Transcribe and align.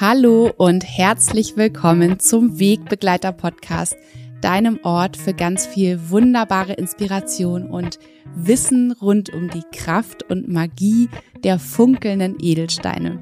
Hallo 0.00 0.50
und 0.56 0.82
herzlich 0.82 1.56
willkommen 1.56 2.18
zum 2.18 2.58
Wegbegleiter 2.58 3.30
Podcast, 3.30 3.96
deinem 4.40 4.80
Ort 4.82 5.16
für 5.16 5.34
ganz 5.34 5.66
viel 5.66 6.10
wunderbare 6.10 6.72
Inspiration 6.72 7.70
und 7.70 8.00
Wissen 8.34 8.90
rund 8.90 9.32
um 9.32 9.50
die 9.50 9.62
Kraft 9.72 10.28
und 10.28 10.48
Magie 10.48 11.08
der 11.44 11.60
funkelnden 11.60 12.38
Edelsteine. 12.40 13.20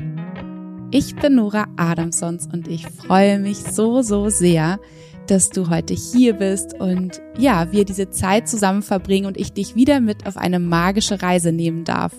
Ich 0.90 1.14
bin 1.14 1.34
Nora 1.34 1.66
Adamsons 1.76 2.48
und 2.50 2.66
ich 2.68 2.86
freue 2.86 3.38
mich 3.38 3.58
so, 3.58 4.00
so 4.00 4.30
sehr, 4.30 4.80
dass 5.26 5.50
du 5.50 5.68
heute 5.68 5.92
hier 5.92 6.32
bist 6.32 6.72
und 6.80 7.20
ja, 7.36 7.70
wir 7.70 7.84
diese 7.84 8.08
Zeit 8.08 8.48
zusammen 8.48 8.80
verbringen 8.80 9.26
und 9.26 9.36
ich 9.36 9.52
dich 9.52 9.74
wieder 9.74 10.00
mit 10.00 10.26
auf 10.26 10.38
eine 10.38 10.58
magische 10.58 11.20
Reise 11.20 11.52
nehmen 11.52 11.84
darf. 11.84 12.14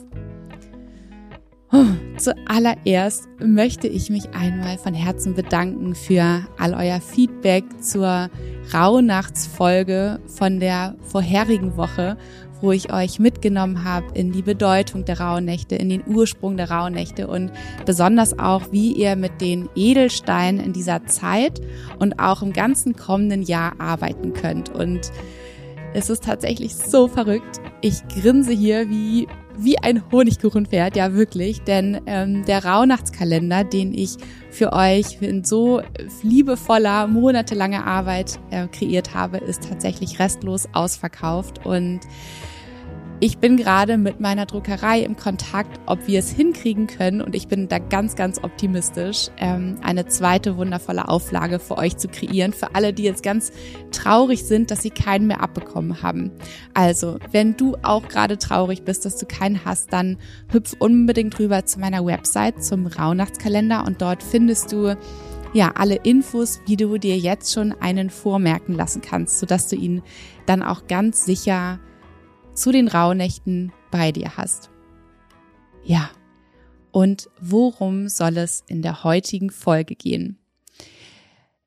Zuallererst 2.17 3.27
möchte 3.39 3.87
ich 3.87 4.09
mich 4.09 4.29
einmal 4.33 4.77
von 4.77 4.93
Herzen 4.93 5.33
bedanken 5.33 5.95
für 5.95 6.45
all 6.57 6.73
euer 6.73 7.01
Feedback 7.01 7.63
zur 7.81 8.29
Rauhnachtsfolge 8.73 10.19
von 10.27 10.59
der 10.59 10.95
vorherigen 11.01 11.75
Woche, 11.75 12.17
wo 12.61 12.71
ich 12.71 12.93
euch 12.93 13.19
mitgenommen 13.19 13.83
habe 13.83 14.05
in 14.13 14.31
die 14.31 14.43
Bedeutung 14.43 15.05
der 15.05 15.19
Rauhnächte, 15.19 15.75
in 15.75 15.89
den 15.89 16.03
Ursprung 16.05 16.55
der 16.55 16.71
Rauhnächte 16.71 17.27
und 17.27 17.51
besonders 17.85 18.37
auch, 18.37 18.71
wie 18.71 18.93
ihr 18.93 19.15
mit 19.15 19.41
den 19.41 19.67
Edelsteinen 19.75 20.63
in 20.63 20.71
dieser 20.71 21.05
Zeit 21.05 21.61
und 21.99 22.19
auch 22.19 22.41
im 22.41 22.53
ganzen 22.53 22.95
kommenden 22.95 23.41
Jahr 23.41 23.73
arbeiten 23.79 24.33
könnt. 24.33 24.69
Und 24.69 25.11
es 25.93 26.09
ist 26.09 26.23
tatsächlich 26.23 26.75
so 26.75 27.07
verrückt. 27.07 27.59
Ich 27.81 28.07
grinse 28.07 28.53
hier 28.53 28.89
wie 28.89 29.27
wie 29.57 29.77
ein 29.77 30.03
Honigkuchenpferd, 30.11 30.95
ja 30.95 31.13
wirklich, 31.13 31.61
denn 31.61 32.01
ähm, 32.05 32.45
der 32.45 32.65
Rauhnachtskalender, 32.65 33.63
den 33.63 33.93
ich 33.93 34.17
für 34.49 34.73
euch 34.73 35.21
in 35.21 35.43
so 35.43 35.81
liebevoller, 36.21 37.07
monatelanger 37.07 37.85
Arbeit 37.85 38.39
äh, 38.51 38.67
kreiert 38.67 39.13
habe, 39.13 39.37
ist 39.37 39.67
tatsächlich 39.69 40.19
restlos 40.19 40.67
ausverkauft. 40.73 41.65
Und 41.65 42.01
ich 43.23 43.37
bin 43.37 43.55
gerade 43.55 43.97
mit 43.97 44.19
meiner 44.19 44.45
Druckerei 44.45 44.99
im 44.99 45.15
Kontakt, 45.15 45.79
ob 45.85 46.07
wir 46.07 46.19
es 46.19 46.29
hinkriegen 46.29 46.87
können. 46.87 47.21
Und 47.21 47.35
ich 47.35 47.47
bin 47.47 47.69
da 47.69 47.79
ganz, 47.79 48.17
ganz 48.17 48.43
optimistisch, 48.43 49.29
ähm, 49.37 49.77
eine 49.81 50.07
zweite 50.07 50.57
wundervolle 50.57 51.07
Auflage 51.07 51.59
für 51.59 51.77
euch 51.77 51.95
zu 51.95 52.09
kreieren, 52.09 52.51
für 52.51 52.75
alle, 52.75 52.91
die 52.91 53.03
jetzt 53.03 53.23
ganz 53.23 53.53
traurig 53.91 54.43
sind, 54.43 54.71
dass 54.71 54.81
sie 54.81 54.89
keinen 54.89 55.27
mehr 55.27 55.39
abbekommen 55.39 56.01
haben. 56.03 56.31
Also, 56.73 57.17
wenn 57.31 57.55
du 57.55 57.77
auch 57.81 58.09
gerade 58.09 58.37
traurig 58.37 58.83
bist, 58.83 59.05
dass 59.05 59.15
du 59.15 59.25
keinen 59.25 59.63
hast, 59.63 59.93
dann 59.93 60.17
hüpf 60.51 60.75
unbedingt 60.79 61.39
rüber 61.39 61.65
zu 61.65 61.79
meiner 61.79 62.05
Website, 62.05 62.61
zum 62.61 62.87
Rauhnachtskalender. 62.87 63.85
Und 63.85 64.01
dort 64.01 64.21
findest 64.21 64.73
du 64.73 64.97
ja, 65.53 65.71
alle 65.75 65.95
Infos, 65.95 66.59
wie 66.65 66.75
du 66.75 66.97
dir 66.97 67.17
jetzt 67.17 67.53
schon 67.53 67.71
einen 67.71 68.09
vormerken 68.09 68.75
lassen 68.75 69.01
kannst, 69.01 69.39
sodass 69.39 69.69
du 69.69 69.77
ihn 69.77 70.01
dann 70.45 70.61
auch 70.61 70.87
ganz 70.87 71.23
sicher 71.23 71.79
zu 72.53 72.71
den 72.71 72.87
Rauhnächten 72.87 73.71
bei 73.91 74.11
dir 74.11 74.37
hast. 74.37 74.69
Ja, 75.83 76.09
und 76.91 77.29
worum 77.41 78.07
soll 78.07 78.37
es 78.37 78.63
in 78.67 78.81
der 78.81 79.03
heutigen 79.03 79.49
Folge 79.49 79.95
gehen? 79.95 80.37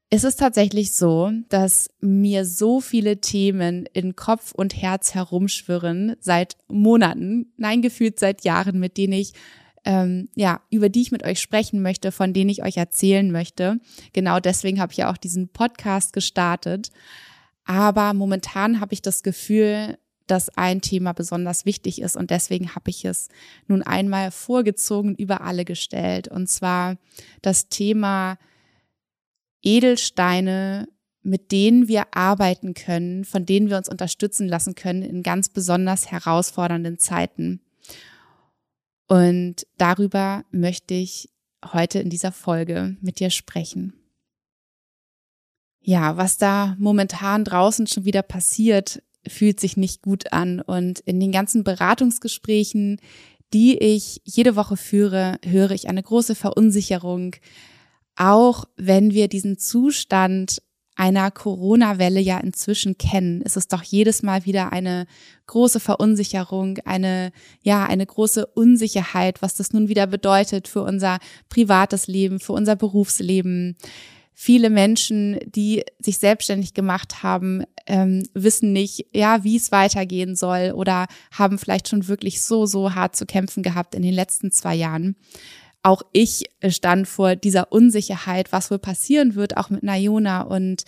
Es 0.08 0.22
ist 0.22 0.36
tatsächlich 0.36 0.92
so, 0.92 1.32
dass 1.48 1.90
mir 2.00 2.44
so 2.44 2.80
viele 2.80 3.20
Themen 3.20 3.86
in 3.92 4.14
Kopf 4.14 4.52
und 4.52 4.80
Herz 4.80 5.14
herumschwirren 5.14 6.14
seit 6.20 6.56
Monaten, 6.68 7.52
nein, 7.56 7.82
gefühlt 7.82 8.20
seit 8.20 8.44
Jahren, 8.44 8.78
mit 8.78 8.96
denen 8.96 9.14
ich 9.14 9.32
ähm, 9.84 10.28
ja, 10.34 10.60
über 10.68 10.88
die 10.88 11.00
ich 11.00 11.12
mit 11.12 11.24
euch 11.24 11.41
sprechen 11.41 11.80
möchte, 11.80 12.12
von 12.12 12.32
denen 12.32 12.50
ich 12.50 12.64
euch 12.64 12.76
erzählen 12.76 13.30
möchte. 13.30 13.78
Genau 14.12 14.41
deswegen 14.41 14.80
habe 14.80 14.92
ich 14.92 14.98
ja 14.98 15.10
auch 15.10 15.16
diesen 15.16 15.48
Podcast 15.48 16.12
gestartet. 16.12 16.91
Aber 17.64 18.12
momentan 18.12 18.80
habe 18.80 18.94
ich 18.94 19.00
das 19.00 19.22
Gefühl, 19.22 19.96
dass 20.26 20.48
ein 20.56 20.81
Thema 20.81 21.12
besonders 21.12 21.64
wichtig 21.64 22.00
ist 22.00 22.16
und 22.16 22.31
deswegen 22.31 22.75
habe 22.75 22.91
ich 22.91 23.04
es 23.04 23.28
nun 23.66 23.82
einmal 23.82 24.31
vorgezogen 24.31 25.14
über 25.14 25.41
alle 25.42 25.64
gestellt 25.64 26.28
und 26.28 26.48
zwar 26.48 26.97
das 27.42 27.69
Thema 27.69 28.38
Edelsteine, 29.62 30.88
mit 31.22 31.50
denen 31.50 31.88
wir 31.88 32.14
arbeiten 32.14 32.75
können, 32.75 33.25
von 33.25 33.47
denen 33.47 33.69
wir 33.69 33.76
uns 33.76 33.88
unterstützen 33.88 34.47
lassen 34.47 34.76
können 34.76 35.03
in 35.03 35.22
ganz 35.25 35.48
besonders 35.48 36.10
herausfordernden 36.10 36.98
Zeiten. 36.98 37.60
Und 39.08 39.66
darüber 39.76 40.44
möchte 40.50 40.94
ich 40.94 41.28
heute 41.72 41.98
in 41.98 42.10
dieser 42.10 42.32
Folge 42.32 42.97
mit 43.00 43.19
dir 43.19 43.31
sprechen. 43.31 43.93
Ja, 45.81 46.16
was 46.16 46.37
da 46.37 46.75
momentan 46.78 47.44
draußen 47.44 47.87
schon 47.87 48.04
wieder 48.04 48.22
passiert, 48.22 49.03
fühlt 49.28 49.60
sich 49.60 49.76
nicht 49.76 50.03
gut 50.03 50.32
an. 50.32 50.60
Und 50.60 51.00
in 51.00 51.20
den 51.20 51.32
ganzen 51.32 51.64
Beratungsgesprächen, 51.64 53.00
die 53.53 53.78
ich 53.78 54.20
jede 54.25 54.56
Woche 54.56 54.76
führe, 54.76 55.38
höre 55.44 55.70
ich 55.70 55.88
eine 55.88 56.03
große 56.03 56.34
Verunsicherung. 56.34 57.37
Auch 58.16 58.64
wenn 58.76 59.12
wir 59.12 59.28
diesen 59.28 59.59
Zustand 59.59 60.62
einer 60.97 61.31
Corona-Welle 61.31 62.20
ja 62.20 62.38
inzwischen 62.38 62.97
kennen, 62.97 63.42
ist 63.42 63.59
es 63.59 63.69
doch 63.69 63.82
jedes 63.82 64.22
Mal 64.22 64.47
wieder 64.47 64.72
eine 64.72 65.06
große 65.47 65.78
Verunsicherung, 65.78 66.78
eine, 66.87 67.32
ja, 67.62 67.84
eine 67.84 68.06
große 68.06 68.47
Unsicherheit, 68.47 69.43
was 69.43 69.54
das 69.54 69.72
nun 69.72 69.88
wieder 69.88 70.06
bedeutet 70.06 70.69
für 70.69 70.82
unser 70.82 71.19
privates 71.50 72.06
Leben, 72.06 72.41
für 72.41 72.54
unser 72.54 72.76
Berufsleben. 72.76 73.76
Viele 74.38 74.69
Menschen, 74.69 75.41
die 75.47 75.82
sich 75.98 76.19
selbstständig 76.19 76.74
gemacht 76.74 77.22
haben, 77.22 77.64
ähm, 77.86 78.22
wissen 78.34 78.70
nicht, 78.70 79.06
ja, 79.14 79.42
wie 79.44 79.56
es 79.56 79.72
weitergehen 79.72 80.36
soll 80.36 80.72
oder 80.76 81.06
haben 81.32 81.56
vielleicht 81.56 81.88
schon 81.88 82.06
wirklich 82.06 82.42
so, 82.42 82.66
so 82.66 82.94
hart 82.94 83.16
zu 83.16 83.25
kämpfen 83.25 83.62
gehabt 83.62 83.94
in 83.94 84.02
den 84.02 84.12
letzten 84.12 84.52
zwei 84.52 84.75
Jahren. 84.75 85.16
Auch 85.82 86.02
ich 86.12 86.50
stand 86.69 87.08
vor 87.08 87.34
dieser 87.34 87.72
Unsicherheit, 87.72 88.52
was 88.52 88.70
wohl 88.70 88.78
passieren 88.78 89.36
wird, 89.36 89.56
auch 89.56 89.70
mit 89.70 89.82
Nayona 89.82 90.42
und 90.42 90.84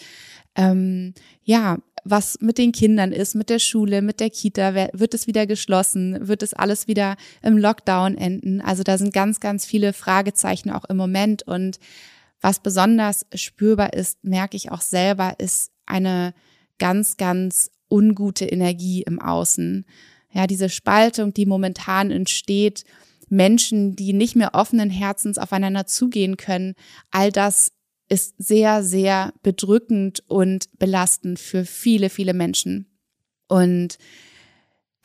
ähm, 0.54 1.14
ja, 1.42 1.78
was 2.04 2.36
mit 2.42 2.58
den 2.58 2.72
Kindern 2.72 3.12
ist, 3.12 3.34
mit 3.34 3.48
der 3.48 3.60
Schule, 3.60 4.02
mit 4.02 4.20
der 4.20 4.28
Kita, 4.28 4.74
wird 4.92 5.14
es 5.14 5.26
wieder 5.26 5.46
geschlossen, 5.46 6.28
wird 6.28 6.42
es 6.42 6.52
alles 6.52 6.86
wieder 6.86 7.16
im 7.40 7.56
Lockdown 7.56 8.18
enden? 8.18 8.60
Also 8.60 8.82
da 8.82 8.98
sind 8.98 9.14
ganz, 9.14 9.40
ganz 9.40 9.64
viele 9.64 9.94
Fragezeichen 9.94 10.70
auch 10.70 10.84
im 10.84 10.98
Moment 10.98 11.44
und 11.44 11.78
was 12.40 12.60
besonders 12.60 13.26
spürbar 13.34 13.92
ist, 13.92 14.22
merke 14.22 14.56
ich 14.56 14.70
auch 14.70 14.80
selber, 14.80 15.34
ist 15.38 15.72
eine 15.86 16.34
ganz, 16.78 17.16
ganz 17.16 17.70
ungute 17.90 18.44
Energie 18.46 19.02
im 19.02 19.20
Außen. 19.20 19.84
Ja, 20.32 20.46
diese 20.46 20.68
Spaltung, 20.68 21.32
die 21.32 21.46
momentan 21.46 22.10
entsteht, 22.10 22.84
Menschen, 23.28 23.96
die 23.96 24.12
nicht 24.12 24.36
mehr 24.36 24.54
offenen 24.54 24.90
Herzens 24.90 25.38
aufeinander 25.38 25.86
zugehen 25.86 26.36
können, 26.36 26.74
all 27.10 27.32
das 27.32 27.72
ist 28.08 28.34
sehr, 28.38 28.82
sehr 28.82 29.34
bedrückend 29.42 30.22
und 30.28 30.78
belastend 30.78 31.38
für 31.38 31.64
viele, 31.64 32.08
viele 32.08 32.32
Menschen. 32.32 32.86
Und 33.48 33.98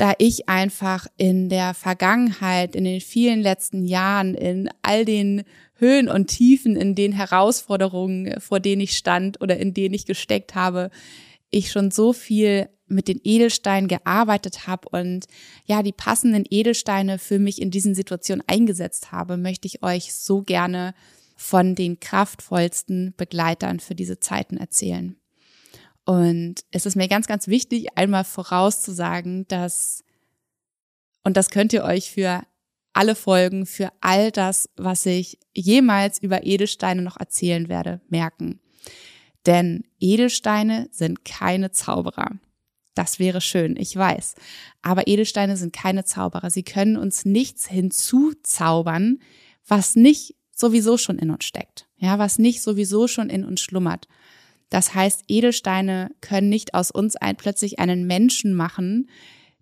da 0.03 0.15
ich 0.17 0.49
einfach 0.49 1.07
in 1.15 1.47
der 1.47 1.73
Vergangenheit, 1.73 2.75
in 2.75 2.83
den 2.83 2.99
vielen 2.99 3.39
letzten 3.39 3.85
Jahren, 3.85 4.35
in 4.35 4.69
all 4.81 5.05
den 5.05 5.43
Höhen 5.75 6.09
und 6.09 6.27
Tiefen, 6.27 6.75
in 6.75 6.93
den 6.93 7.13
Herausforderungen, 7.13 8.37
vor 8.41 8.59
denen 8.59 8.81
ich 8.81 8.97
stand 8.97 9.39
oder 9.39 9.55
in 9.55 9.73
denen 9.73 9.93
ich 9.93 10.05
gesteckt 10.05 10.55
habe, 10.55 10.89
ich 11.51 11.71
schon 11.71 11.89
so 11.89 12.11
viel 12.11 12.67
mit 12.85 13.07
den 13.07 13.21
Edelsteinen 13.23 13.87
gearbeitet 13.87 14.67
habe 14.67 14.89
und 14.89 15.27
ja, 15.67 15.81
die 15.81 15.93
passenden 15.93 16.43
Edelsteine 16.49 17.17
für 17.17 17.39
mich 17.39 17.61
in 17.61 17.71
diesen 17.71 17.95
Situationen 17.95 18.43
eingesetzt 18.45 19.13
habe, 19.13 19.37
möchte 19.37 19.67
ich 19.69 19.83
euch 19.83 20.13
so 20.13 20.41
gerne 20.41 20.95
von 21.37 21.75
den 21.75 22.01
kraftvollsten 22.01 23.13
Begleitern 23.15 23.79
für 23.79 23.95
diese 23.95 24.19
Zeiten 24.19 24.57
erzählen. 24.57 25.15
Und 26.05 26.55
es 26.71 26.85
ist 26.85 26.95
mir 26.95 27.07
ganz, 27.07 27.27
ganz 27.27 27.47
wichtig, 27.47 27.97
einmal 27.97 28.23
vorauszusagen, 28.23 29.47
dass, 29.47 30.03
und 31.23 31.37
das 31.37 31.49
könnt 31.49 31.73
ihr 31.73 31.83
euch 31.83 32.11
für 32.11 32.43
alle 32.93 33.15
Folgen, 33.15 33.65
für 33.65 33.91
all 34.01 34.31
das, 34.31 34.69
was 34.75 35.05
ich 35.05 35.39
jemals 35.53 36.19
über 36.19 36.45
Edelsteine 36.45 37.01
noch 37.01 37.17
erzählen 37.17 37.69
werde, 37.69 38.01
merken. 38.09 38.59
Denn 39.45 39.83
Edelsteine 39.99 40.87
sind 40.91 41.25
keine 41.25 41.71
Zauberer. 41.71 42.31
Das 42.95 43.17
wäre 43.17 43.41
schön, 43.41 43.75
ich 43.75 43.95
weiß. 43.95 44.35
Aber 44.81 45.07
Edelsteine 45.07 45.57
sind 45.57 45.73
keine 45.73 46.05
Zauberer. 46.05 46.49
Sie 46.49 46.63
können 46.63 46.95
uns 46.95 47.25
nichts 47.25 47.67
hinzuzaubern, 47.67 49.19
was 49.67 49.95
nicht 49.95 50.35
sowieso 50.51 50.97
schon 50.97 51.17
in 51.17 51.31
uns 51.31 51.45
steckt. 51.45 51.87
Ja, 51.97 52.19
was 52.19 52.37
nicht 52.37 52.61
sowieso 52.61 53.07
schon 53.07 53.29
in 53.29 53.43
uns 53.43 53.61
schlummert. 53.61 54.07
Das 54.69 54.95
heißt, 54.95 55.25
Edelsteine 55.27 56.11
können 56.21 56.49
nicht 56.49 56.73
aus 56.73 56.91
uns 56.91 57.15
ein, 57.15 57.35
plötzlich 57.35 57.79
einen 57.79 58.07
Menschen 58.07 58.53
machen, 58.53 59.09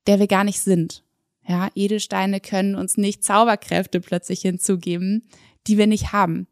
der 0.08 0.20
wir 0.20 0.28
gar 0.28 0.44
nicht 0.44 0.62
sind. 0.62 1.04
Ja, 1.48 1.70
Edelsteine 1.76 2.40
können 2.40 2.76
uns 2.76 2.98
nicht 2.98 3.24
Zauberkräfte 3.24 4.00
plötzlich 4.00 4.42
hinzugeben, 4.42 5.24
die 5.68 5.78
wir 5.78 5.88
nicht 5.88 6.14
haben, 6.14 6.48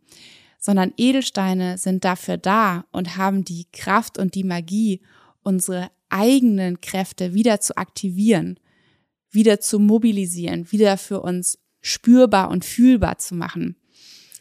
sondern 0.58 0.94
Edelsteine 0.98 1.78
sind 1.78 2.04
dafür 2.04 2.38
da 2.38 2.86
und 2.92 3.18
haben 3.18 3.46
die 3.46 3.68
Kraft 3.72 4.18
und 4.18 4.36
die 4.36 4.44
Magie, 4.44 5.02
unsere 5.42 5.90
eigenen 6.10 6.82
Kräfte 6.82 7.34
wieder 7.34 7.62
zu 7.62 7.78
aktivieren, 7.78 8.60
wieder 9.32 9.60
zu 9.60 9.80
mobilisieren, 9.80 10.72
wieder 10.72 10.98
für 10.98 11.22
uns 11.22 11.60
spürbar 11.82 12.50
und 12.50 12.66
fühlbar 12.66 13.20
zu 13.20 13.36
machen. 13.36 13.76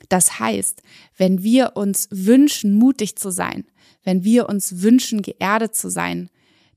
Das 0.08 0.38
heißt, 0.38 0.82
wenn 1.16 1.43
wir 1.43 1.76
uns 1.76 2.08
wünschen, 2.11 2.72
mutig 2.72 3.16
zu 3.16 3.31
sein, 3.31 3.64
wenn 4.08 4.25
wir 4.25 4.49
uns 4.49 4.81
wünschen, 4.81 5.20
geerdet 5.20 5.76
zu 5.76 5.90
sein, 5.90 6.31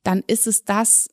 dann 0.04 0.22
ist 0.28 0.48
es 0.48 0.66
das, 0.66 1.08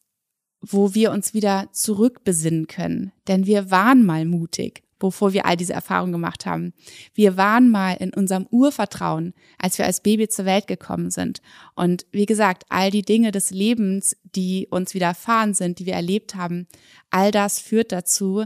wo 0.61 0.93
wir 0.93 1.12
uns 1.12 1.32
wieder 1.32 1.69
zurückbesinnen 1.70 2.67
können. 2.67 3.12
Denn 3.29 3.47
wir 3.47 3.70
waren 3.70 4.05
mal 4.05 4.25
mutig, 4.25 4.82
bevor 4.99 5.32
wir 5.32 5.47
all 5.47 5.56
diese 5.56 5.75
Erfahrungen 5.75 6.11
gemacht 6.11 6.44
haben. 6.44 6.73
Wir 7.15 7.37
waren 7.37 7.69
mal 7.69 7.93
in 7.93 8.12
unserem 8.12 8.49
Urvertrauen, 8.50 9.32
als 9.59 9.79
wir 9.79 9.85
als 9.85 10.03
Baby 10.03 10.26
zur 10.29 10.44
Welt 10.44 10.67
gekommen 10.67 11.12
sind. 11.12 11.41
Und 11.76 12.05
wie 12.11 12.26
gesagt, 12.26 12.64
all 12.69 12.91
die 12.91 13.03
Dinge 13.03 13.31
des 13.31 13.53
Lebens, 13.53 14.17
die 14.25 14.67
uns 14.69 14.94
widerfahren 14.94 15.55
sind, 15.55 15.79
die 15.79 15.87
wir 15.87 15.94
erlebt 15.94 16.35
haben, 16.35 16.67
all 17.11 17.31
das 17.31 17.61
führt 17.61 17.93
dazu, 17.93 18.44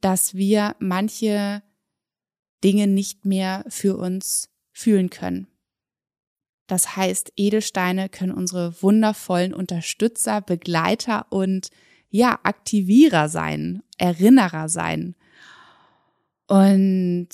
dass 0.00 0.34
wir 0.34 0.74
manche 0.80 1.62
Dinge 2.64 2.88
nicht 2.88 3.24
mehr 3.24 3.64
für 3.68 3.96
uns 3.96 4.48
fühlen 4.72 5.08
können. 5.08 5.46
Das 6.66 6.96
heißt, 6.96 7.32
Edelsteine 7.36 8.08
können 8.08 8.32
unsere 8.32 8.80
wundervollen 8.82 9.52
Unterstützer, 9.54 10.40
Begleiter 10.40 11.26
und 11.30 11.68
ja, 12.08 12.38
Aktivierer 12.42 13.28
sein, 13.28 13.82
Erinnerer 13.98 14.68
sein. 14.68 15.14
Und 16.46 17.28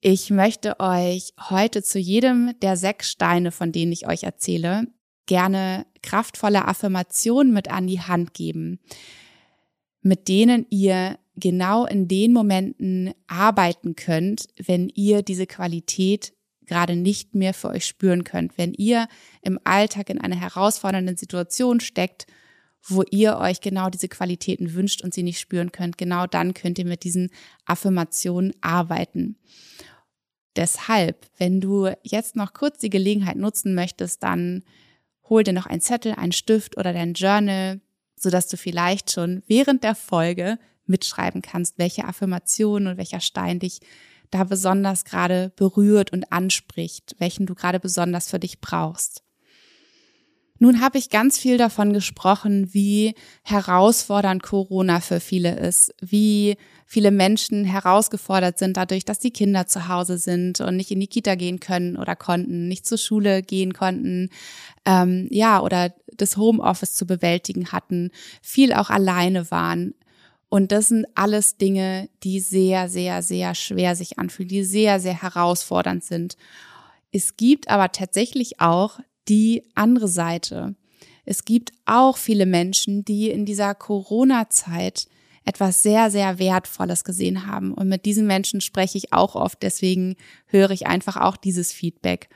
ich 0.00 0.30
möchte 0.30 0.80
euch 0.80 1.34
heute 1.50 1.82
zu 1.82 1.98
jedem 1.98 2.54
der 2.62 2.76
sechs 2.76 3.10
Steine, 3.10 3.52
von 3.52 3.70
denen 3.70 3.92
ich 3.92 4.06
euch 4.06 4.22
erzähle, 4.22 4.86
gerne 5.26 5.86
kraftvolle 6.02 6.66
Affirmationen 6.66 7.52
mit 7.52 7.70
an 7.70 7.86
die 7.86 8.00
Hand 8.00 8.32
geben, 8.32 8.80
mit 10.00 10.28
denen 10.28 10.66
ihr 10.70 11.18
genau 11.36 11.84
in 11.84 12.08
den 12.08 12.32
Momenten 12.32 13.12
arbeiten 13.26 13.94
könnt, 13.94 14.48
wenn 14.56 14.88
ihr 14.88 15.22
diese 15.22 15.46
Qualität 15.46 16.32
gerade 16.70 16.94
nicht 16.94 17.34
mehr 17.34 17.52
für 17.52 17.68
euch 17.68 17.84
spüren 17.84 18.22
könnt, 18.22 18.56
wenn 18.56 18.72
ihr 18.72 19.08
im 19.42 19.58
Alltag 19.64 20.08
in 20.08 20.20
einer 20.20 20.40
herausfordernden 20.40 21.16
Situation 21.16 21.80
steckt, 21.80 22.26
wo 22.86 23.02
ihr 23.10 23.38
euch 23.38 23.60
genau 23.60 23.90
diese 23.90 24.08
Qualitäten 24.08 24.72
wünscht 24.72 25.02
und 25.02 25.12
sie 25.12 25.24
nicht 25.24 25.40
spüren 25.40 25.72
könnt, 25.72 25.98
genau 25.98 26.28
dann 26.28 26.54
könnt 26.54 26.78
ihr 26.78 26.86
mit 26.86 27.02
diesen 27.02 27.30
Affirmationen 27.66 28.54
arbeiten. 28.60 29.36
Deshalb, 30.54 31.26
wenn 31.38 31.60
du 31.60 31.90
jetzt 32.02 32.36
noch 32.36 32.52
kurz 32.52 32.78
die 32.78 32.90
Gelegenheit 32.90 33.36
nutzen 33.36 33.74
möchtest, 33.74 34.22
dann 34.22 34.62
hol 35.28 35.42
dir 35.42 35.52
noch 35.52 35.66
einen 35.66 35.80
Zettel, 35.80 36.12
einen 36.12 36.32
Stift 36.32 36.76
oder 36.76 36.92
dein 36.92 37.14
Journal, 37.14 37.80
sodass 38.16 38.46
du 38.46 38.56
vielleicht 38.56 39.10
schon 39.10 39.42
während 39.48 39.82
der 39.82 39.96
Folge 39.96 40.58
mitschreiben 40.86 41.42
kannst, 41.42 41.78
welche 41.78 42.04
Affirmation 42.04 42.86
und 42.86 42.96
welcher 42.96 43.20
Stein 43.20 43.58
dich 43.58 43.80
da 44.30 44.44
besonders 44.44 45.04
gerade 45.04 45.52
berührt 45.56 46.12
und 46.12 46.32
anspricht, 46.32 47.16
welchen 47.18 47.46
du 47.46 47.54
gerade 47.54 47.80
besonders 47.80 48.30
für 48.30 48.38
dich 48.38 48.60
brauchst. 48.60 49.22
Nun 50.62 50.82
habe 50.82 50.98
ich 50.98 51.08
ganz 51.08 51.38
viel 51.38 51.56
davon 51.56 51.94
gesprochen, 51.94 52.74
wie 52.74 53.14
herausfordernd 53.44 54.42
Corona 54.42 55.00
für 55.00 55.18
viele 55.18 55.58
ist, 55.58 55.94
wie 56.02 56.58
viele 56.84 57.10
Menschen 57.10 57.64
herausgefordert 57.64 58.58
sind 58.58 58.76
dadurch, 58.76 59.06
dass 59.06 59.18
die 59.18 59.30
Kinder 59.30 59.66
zu 59.66 59.88
Hause 59.88 60.18
sind 60.18 60.60
und 60.60 60.76
nicht 60.76 60.90
in 60.90 61.00
die 61.00 61.06
Kita 61.06 61.34
gehen 61.34 61.60
können 61.60 61.96
oder 61.96 62.14
konnten, 62.14 62.68
nicht 62.68 62.84
zur 62.84 62.98
Schule 62.98 63.42
gehen 63.42 63.72
konnten, 63.72 64.28
ähm, 64.84 65.28
ja, 65.30 65.62
oder 65.62 65.94
das 66.14 66.36
Homeoffice 66.36 66.92
zu 66.92 67.06
bewältigen 67.06 67.72
hatten, 67.72 68.10
viel 68.42 68.74
auch 68.74 68.90
alleine 68.90 69.50
waren. 69.50 69.94
Und 70.50 70.72
das 70.72 70.88
sind 70.88 71.06
alles 71.14 71.56
Dinge, 71.56 72.10
die 72.24 72.40
sehr, 72.40 72.88
sehr, 72.88 73.22
sehr 73.22 73.54
schwer 73.54 73.94
sich 73.94 74.18
anfühlen, 74.18 74.48
die 74.48 74.64
sehr, 74.64 74.98
sehr 74.98 75.22
herausfordernd 75.22 76.04
sind. 76.04 76.36
Es 77.12 77.36
gibt 77.36 77.70
aber 77.70 77.92
tatsächlich 77.92 78.60
auch 78.60 78.98
die 79.28 79.62
andere 79.76 80.08
Seite. 80.08 80.74
Es 81.24 81.44
gibt 81.44 81.70
auch 81.86 82.16
viele 82.16 82.46
Menschen, 82.46 83.04
die 83.04 83.30
in 83.30 83.46
dieser 83.46 83.76
Corona-Zeit 83.76 85.06
etwas 85.44 85.84
sehr, 85.84 86.10
sehr 86.10 86.40
Wertvolles 86.40 87.04
gesehen 87.04 87.46
haben. 87.46 87.72
Und 87.72 87.88
mit 87.88 88.04
diesen 88.04 88.26
Menschen 88.26 88.60
spreche 88.60 88.98
ich 88.98 89.12
auch 89.12 89.36
oft, 89.36 89.62
deswegen 89.62 90.16
höre 90.46 90.70
ich 90.70 90.88
einfach 90.88 91.16
auch 91.16 91.36
dieses 91.36 91.72
Feedback. 91.72 92.28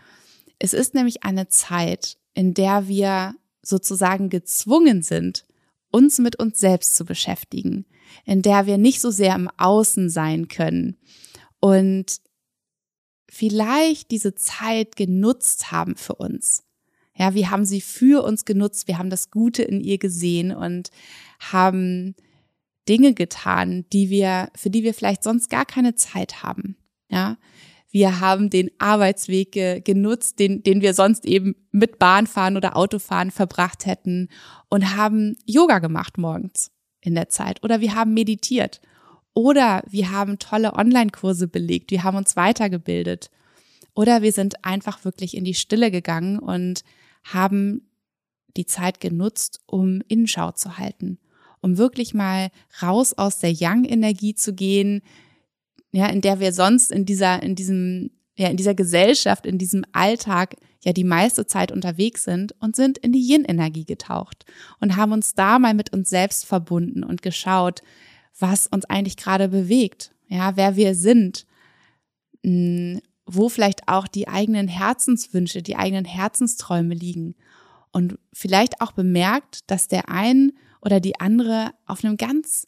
Es 0.61 0.73
ist 0.73 0.95
nämlich 0.95 1.25
eine 1.25 1.49
Zeit, 1.49 2.17
in 2.33 2.55
der 2.55 2.87
wir 2.87 3.35
sozusagen 3.61 4.31
gezwungen 4.31 5.03
sind, 5.03 5.45
uns 5.91 6.19
mit 6.19 6.37
uns 6.37 6.61
selbst 6.61 6.97
zu 6.97 7.05
beschäftigen, 7.05 7.87
in 8.25 8.43
der 8.43 8.67
wir 8.67 8.79
nicht 8.79 9.01
so 9.01 9.11
sehr 9.11 9.35
im 9.35 9.49
Außen 9.57 10.11
sein 10.11 10.49
können 10.49 10.97
und 11.61 12.21
vielleicht 13.29 14.11
diese 14.11 14.35
Zeit 14.35 14.97
genutzt 14.97 15.73
haben 15.73 15.97
für 15.97 16.15
uns. 16.15 16.63
Ja, 17.17 17.35
wir 17.35 17.51
haben 17.51 17.65
sie 17.65 17.81
für 17.81 18.25
uns 18.25 18.45
genutzt, 18.45 18.89
wir 18.89 18.99
haben 18.99 19.11
das 19.11 19.31
Gute 19.31 19.63
in 19.63 19.81
ihr 19.81 19.99
gesehen 19.99 20.55
und 20.55 20.91
haben 21.41 22.15
Dinge 22.89 23.15
getan, 23.15 23.87
die 23.93 24.11
wir, 24.11 24.51
für 24.57 24.71
die 24.71 24.83
wir 24.83 24.95
vielleicht 24.95 25.23
sonst 25.23 25.49
gar 25.49 25.65
keine 25.65 25.95
Zeit 25.95 26.43
haben. 26.43 26.77
Ja, 27.09 27.39
wir 27.91 28.21
haben 28.21 28.51
den 28.51 28.71
Arbeitsweg 28.79 29.85
genutzt, 29.85 30.41
den, 30.41 30.65
den 30.65 30.81
wir 30.81 30.95
sonst 30.95 31.25
eben 31.25 31.55
mit 31.71 32.01
Bahnfahren 32.01 32.57
oder 32.57 32.77
Autofahren 32.77 33.31
verbracht 33.31 33.87
hätten 33.87 34.29
und 34.69 34.97
haben 34.97 35.37
Yoga 35.47 35.79
gemacht 35.79 36.19
morgens 36.19 36.74
in 37.05 37.15
der 37.15 37.29
Zeit. 37.29 37.63
Oder 37.63 37.81
wir 37.81 37.95
haben 37.95 38.15
meditiert. 38.15 38.81
Oder 39.35 39.83
wir 39.89 40.11
haben 40.11 40.39
tolle 40.39 40.75
Online-Kurse 40.75 41.49
belegt, 41.49 41.91
wir 41.91 42.05
haben 42.05 42.17
uns 42.17 42.37
weitergebildet. 42.37 43.31
Oder 43.95 44.23
wir 44.23 44.33
sind 44.33 44.65
einfach 44.65 45.05
wirklich 45.05 45.37
in 45.37 45.45
die 45.45 45.55
Stille 45.55 45.91
gegangen 45.91 46.39
und 46.39 46.83
haben 47.25 47.83
die 48.57 48.67
Zeit 48.67 49.01
genutzt, 49.01 49.61
um 49.67 50.03
Innenschau 50.09 50.53
zu 50.53 50.79
halten, 50.79 51.19
um 51.61 51.79
wirklich 51.79 52.15
mal 52.15 52.51
raus 52.81 53.13
aus 53.13 53.39
der 53.39 53.53
Yang-Energie 53.53 54.35
zu 54.35 54.55
gehen, 54.55 55.03
ja, 55.93 56.07
in 56.07 56.21
der 56.21 56.41
wir 56.41 56.53
sonst 56.53 56.91
in 56.91 57.05
dieser, 57.05 57.43
in 57.43 57.55
diesem, 57.55 58.11
ja, 58.37 58.49
in 58.49 58.57
dieser 58.57 58.75
Gesellschaft, 58.75 59.47
in 59.47 59.59
diesem 59.59 59.85
Alltag 59.93 60.57
ja 60.85 60.93
die 60.93 61.05
meiste 61.05 61.47
Zeit 61.47 61.73
unterwegs 61.73 62.25
sind 62.25 62.55
und 62.61 62.77
sind 62.77 62.99
in 62.99 63.13
die 63.13 63.27
Yin-Energie 63.27 63.85
getaucht 63.85 64.45
und 64.81 64.97
haben 64.97 65.13
uns 65.13 65.35
da 65.35 65.59
mal 65.59 65.75
mit 65.75 65.93
uns 65.93 66.11
selbst 66.11 66.47
verbunden 66.47 67.03
und 67.03 67.23
geschaut, 67.23 67.83
was 68.39 68.67
uns 68.67 68.85
eigentlich 68.85 69.17
gerade 69.17 69.49
bewegt, 69.49 70.13
ja, 70.29 70.57
wer 70.57 70.77
wir 70.77 70.95
sind, 70.95 71.47
hm, 72.45 73.01
wo 73.27 73.49
vielleicht 73.49 73.89
auch 73.89 74.07
die 74.07 74.29
eigenen 74.29 74.69
Herzenswünsche, 74.69 75.63
die 75.63 75.77
eigenen 75.77 76.05
Herzensträume 76.05 76.95
liegen. 76.95 77.35
Und 77.91 78.19
vielleicht 78.33 78.81
auch 78.81 78.93
bemerkt, 78.93 79.71
dass 79.71 79.89
der 79.89 80.09
ein 80.09 80.53
oder 80.81 81.01
die 81.01 81.21
andere 81.21 81.71
auf 81.87 82.05
einem 82.05 82.17
ganz 82.17 82.67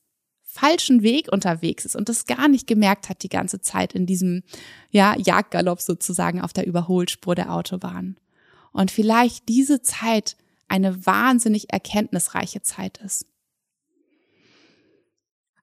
falschen 0.56 1.02
Weg 1.02 1.30
unterwegs 1.30 1.84
ist 1.84 1.96
und 1.96 2.08
das 2.08 2.24
gar 2.24 2.48
nicht 2.48 2.66
gemerkt 2.66 3.08
hat 3.08 3.22
die 3.22 3.28
ganze 3.28 3.60
Zeit 3.60 3.92
in 3.92 4.06
diesem 4.06 4.42
ja, 4.90 5.14
Jagdgalopp 5.16 5.80
sozusagen 5.80 6.40
auf 6.40 6.52
der 6.52 6.66
Überholspur 6.66 7.34
der 7.34 7.52
Autobahn. 7.52 8.16
Und 8.72 8.90
vielleicht 8.90 9.48
diese 9.48 9.82
Zeit 9.82 10.36
eine 10.68 11.06
wahnsinnig 11.06 11.72
erkenntnisreiche 11.72 12.62
Zeit 12.62 12.98
ist. 12.98 13.26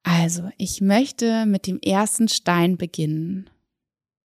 Also, 0.03 0.49
ich 0.57 0.81
möchte 0.81 1.45
mit 1.45 1.65
dem 1.65 1.79
ersten 1.79 2.27
Stein 2.27 2.77
beginnen. 2.77 3.49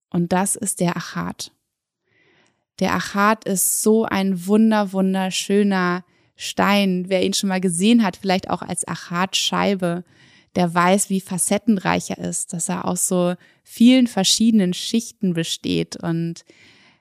Und 0.09 0.31
das 0.31 0.55
ist 0.55 0.79
der 0.79 0.95
Achat. 0.95 1.51
Der 2.79 2.93
Achat 2.93 3.45
ist 3.45 3.81
so 3.81 4.05
ein 4.05 4.45
wunder, 4.45 4.93
wunderschöner 4.93 6.03
Stein. 6.35 7.05
Wer 7.07 7.23
ihn 7.23 7.33
schon 7.33 7.49
mal 7.49 7.61
gesehen 7.61 8.03
hat, 8.03 8.17
vielleicht 8.17 8.49
auch 8.49 8.61
als 8.61 8.87
Achatscheibe, 8.87 10.03
der 10.55 10.73
weiß, 10.73 11.09
wie 11.09 11.21
facettenreich 11.21 12.11
er 12.11 12.19
ist, 12.19 12.53
dass 12.53 12.69
er 12.69 12.85
aus 12.85 13.07
so 13.07 13.35
vielen 13.63 14.07
verschiedenen 14.07 14.73
Schichten 14.73 15.33
besteht 15.33 15.95
und 15.95 16.45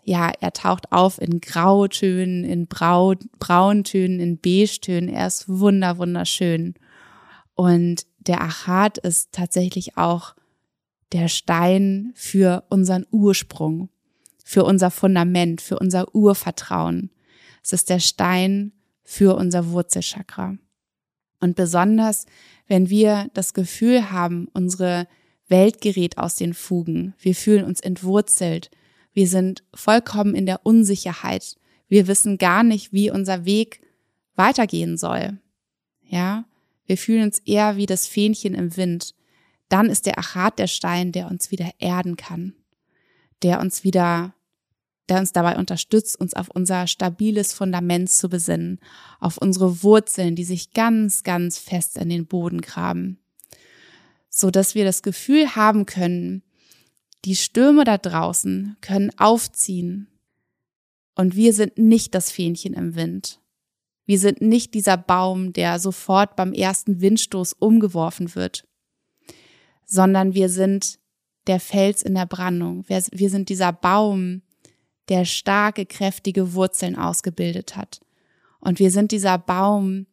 ja, 0.05 0.33
er 0.41 0.53
taucht 0.53 0.91
auf 0.91 1.21
in 1.21 1.41
Grautönen, 1.41 2.45
in 2.45 2.67
Brau 2.67 3.15
Brauntönen, 3.39 4.19
in 4.19 4.39
Beigetönen. 4.39 5.09
Er 5.09 5.29
ist 5.29 5.49
wunder, 5.49 5.97
wunderschön. 5.99 6.75
Und 7.55 8.07
der 8.19 8.41
Achat 8.41 8.99
ist 8.99 9.33
tatsächlich 9.33 9.97
auch 9.97 10.35
der 11.13 11.29
Stein 11.29 12.13
für 12.15 12.65
unseren 12.69 13.07
Ursprung, 13.11 13.91
für 14.45 14.65
unser 14.65 14.91
Fundament, 14.91 15.61
für 15.61 15.79
unser 15.79 16.15
Urvertrauen. 16.15 17.11
Es 17.63 17.73
ist 17.73 17.91
der 17.91 18.01
Stein 18.01 18.73
für 19.05 19.37
unser 19.37 19.71
Wurzelchakra. 19.71 20.57
Und 21.41 21.55
besonders 21.55 22.27
wenn 22.73 22.89
wir 22.89 23.29
das 23.35 23.53
Gefühl 23.53 24.13
haben, 24.13 24.49
unsere 24.55 25.07
Welt 25.47 25.83
gerät 25.83 26.17
aus 26.17 26.37
den 26.37 26.55
Fugen, 26.55 27.13
wir 27.19 27.35
fühlen 27.35 27.67
uns 27.67 27.81
entwurzelt, 27.81 28.71
Wir 29.13 29.29
sind 29.29 29.63
vollkommen 29.75 30.35
in 30.35 30.47
der 30.47 30.65
Unsicherheit. 30.65 31.57
Wir 31.87 32.07
wissen 32.07 32.39
gar 32.39 32.63
nicht, 32.63 32.91
wie 32.95 33.11
unser 33.11 33.45
Weg 33.45 33.83
weitergehen 34.37 34.97
soll. 34.97 35.39
Ja, 36.01 36.47
wir 36.87 36.97
fühlen 36.97 37.25
uns 37.25 37.41
eher 37.41 37.77
wie 37.77 37.85
das 37.85 38.07
Fähnchen 38.07 38.55
im 38.55 38.75
Wind. 38.79 39.15
Dann 39.69 39.91
ist 39.91 40.07
der 40.07 40.19
Achat 40.19 40.59
der 40.59 40.67
Stein, 40.67 41.13
der 41.13 41.31
uns 41.31 41.51
wieder 41.51 41.69
erden 41.79 42.17
kann, 42.17 42.55
der 43.43 43.61
uns 43.61 43.85
wieder, 43.85 44.35
der 45.09 45.19
uns 45.19 45.33
dabei 45.33 45.57
unterstützt, 45.57 46.19
uns 46.19 46.35
auf 46.35 46.49
unser 46.49 46.87
stabiles 46.87 47.53
Fundament 47.53 48.11
zu 48.11 48.29
besinnen, 48.29 48.79
auf 49.21 49.39
unsere 49.39 49.83
Wurzeln, 49.83 50.37
die 50.37 50.45
sich 50.45 50.73
ganz, 50.73 51.23
ganz 51.23 51.59
fest 51.59 51.99
in 51.99 52.09
den 52.09 52.27
Boden 52.27 52.61
graben, 52.61 53.19
so 54.29 54.51
dass 54.51 54.75
wir 54.75 54.85
das 54.85 55.03
Gefühl 55.03 55.57
haben 55.57 55.87
können, 55.87 56.43
die 57.25 57.37
Stürme 57.37 57.85
da 57.85 57.99
draußen 57.99 58.77
können 58.81 59.11
aufziehen 59.19 60.09
und 61.15 61.37
wir 61.37 61.53
sind 61.53 61.79
nicht 61.79 62.15
das 62.15 62.31
Fähnchen 62.31 62.75
im 62.75 62.95
Wind. 62.95 63.41
Wir 64.05 64.19
sind 64.19 64.41
nicht 64.41 64.75
dieser 64.75 64.97
Baum, 64.97 65.53
der 65.53 65.79
sofort 65.79 66.37
beim 66.37 66.53
ersten 66.53 67.01
Windstoß 67.01 67.53
umgeworfen 67.55 68.35
wird, 68.35 68.67
sondern 69.85 70.35
wir 70.35 70.49
sind 70.49 70.99
der 71.47 71.61
Fels 71.61 72.03
in 72.03 72.15
der 72.15 72.27
Brandung. 72.27 72.89
Wir, 72.89 73.03
wir 73.13 73.31
sind 73.31 73.49
dieser 73.49 73.73
Baum, 73.73 74.43
der 75.09 75.25
starke, 75.25 75.87
kräftige 75.87 76.55
Wurzeln 76.55 76.97
ausgebildet 76.97 77.77
hat. 77.77 78.01
Und 78.61 78.79
wir 78.79 78.91
sind 78.91 79.11
dieser 79.11 79.39
Baum, 79.39 80.07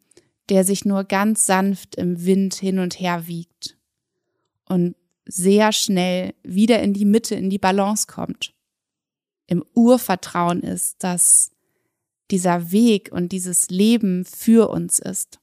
der 0.49 0.63
sich 0.63 0.85
nur 0.85 1.03
ganz 1.03 1.45
sanft 1.45 1.95
im 1.95 2.25
Wind 2.25 2.55
hin 2.55 2.79
und 2.79 2.99
her 2.99 3.27
wiegt 3.27 3.77
und 4.67 4.95
sehr 5.25 5.71
schnell 5.71 6.33
wieder 6.43 6.81
in 6.81 6.93
die 6.93 7.05
Mitte, 7.05 7.35
in 7.35 7.49
die 7.49 7.59
Balance 7.59 8.07
kommt. 8.07 8.53
Im 9.45 9.63
Urvertrauen 9.75 10.61
ist, 10.61 11.03
dass 11.03 11.51
dieser 12.31 12.71
Weg 12.71 13.11
und 13.11 13.31
dieses 13.31 13.69
Leben 13.69 14.25
für 14.25 14.69
uns 14.69 14.99
ist. 14.99 15.39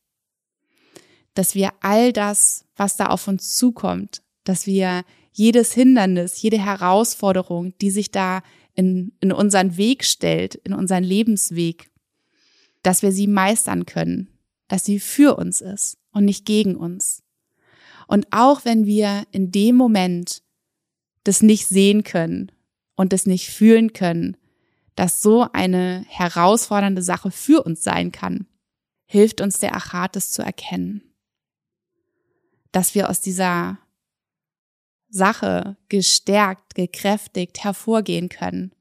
Dass 1.35 1.55
wir 1.55 1.73
all 1.81 2.12
das, 2.12 2.65
was 2.76 2.97
da 2.97 3.07
auf 3.07 3.29
uns 3.29 3.57
zukommt, 3.57 4.23
dass 4.45 4.67
wir 4.67 5.05
jedes 5.33 5.73
Hindernis, 5.73 6.41
jede 6.41 6.59
Herausforderung, 6.59 7.75
die 7.81 7.91
sich 7.91 8.11
da 8.11 8.43
in, 8.76 9.12
in 9.21 9.33
unseren 9.33 9.76
Weg 9.76 10.04
stellt, 10.04 10.54
in 10.54 10.73
unseren 10.73 11.02
Lebensweg, 11.02 11.90
dass 12.83 13.02
wir 13.02 13.11
sie 13.11 13.26
meistern 13.26 13.87
können, 13.87 14.28
dass 14.68 14.85
sie 14.85 15.00
für 15.00 15.37
uns 15.37 15.61
ist 15.61 15.99
und 16.12 16.25
nicht 16.25 16.45
gegen 16.45 16.76
uns. 16.76 17.23
Und 18.06 18.28
auch 18.30 18.64
wenn 18.64 18.87
wir 18.87 19.26
in 19.33 19.50
dem 19.50 19.75
Moment 19.75 20.42
das 21.25 21.42
nicht 21.42 21.66
sehen 21.66 22.04
können 22.04 22.52
und 22.95 23.12
das 23.12 23.26
nicht 23.26 23.49
fühlen 23.49 23.92
können, 23.92 24.37
dass 24.95 25.23
so 25.23 25.49
eine 25.52 26.04
herausfordernde 26.09 27.02
Sache 27.02 27.30
für 27.30 27.64
uns 27.64 27.83
sein 27.83 28.12
kann, 28.12 28.47
hilft 29.06 29.40
uns 29.40 29.59
der 29.59 29.75
Achates 29.75 30.30
zu 30.30 30.42
erkennen. 30.42 31.02
Dass 32.73 32.95
wir 32.95 33.09
aus 33.11 33.21
dieser 33.21 33.78
Sache 35.16 35.76
gestärkt, 35.88 36.75
gekräftigt 36.75 37.64
hervorgehen 37.64 38.28
können. 38.28 38.73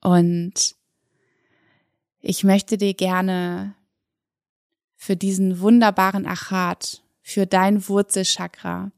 Und 0.00 0.74
ich 2.20 2.44
möchte 2.44 2.76
dir 2.76 2.94
gerne 2.94 3.74
für 4.96 5.16
diesen 5.16 5.60
wunderbaren 5.60 6.26
Achat, 6.26 7.02
für 7.22 7.46
dein 7.46 7.88
Wurzelchakra, 7.88 8.90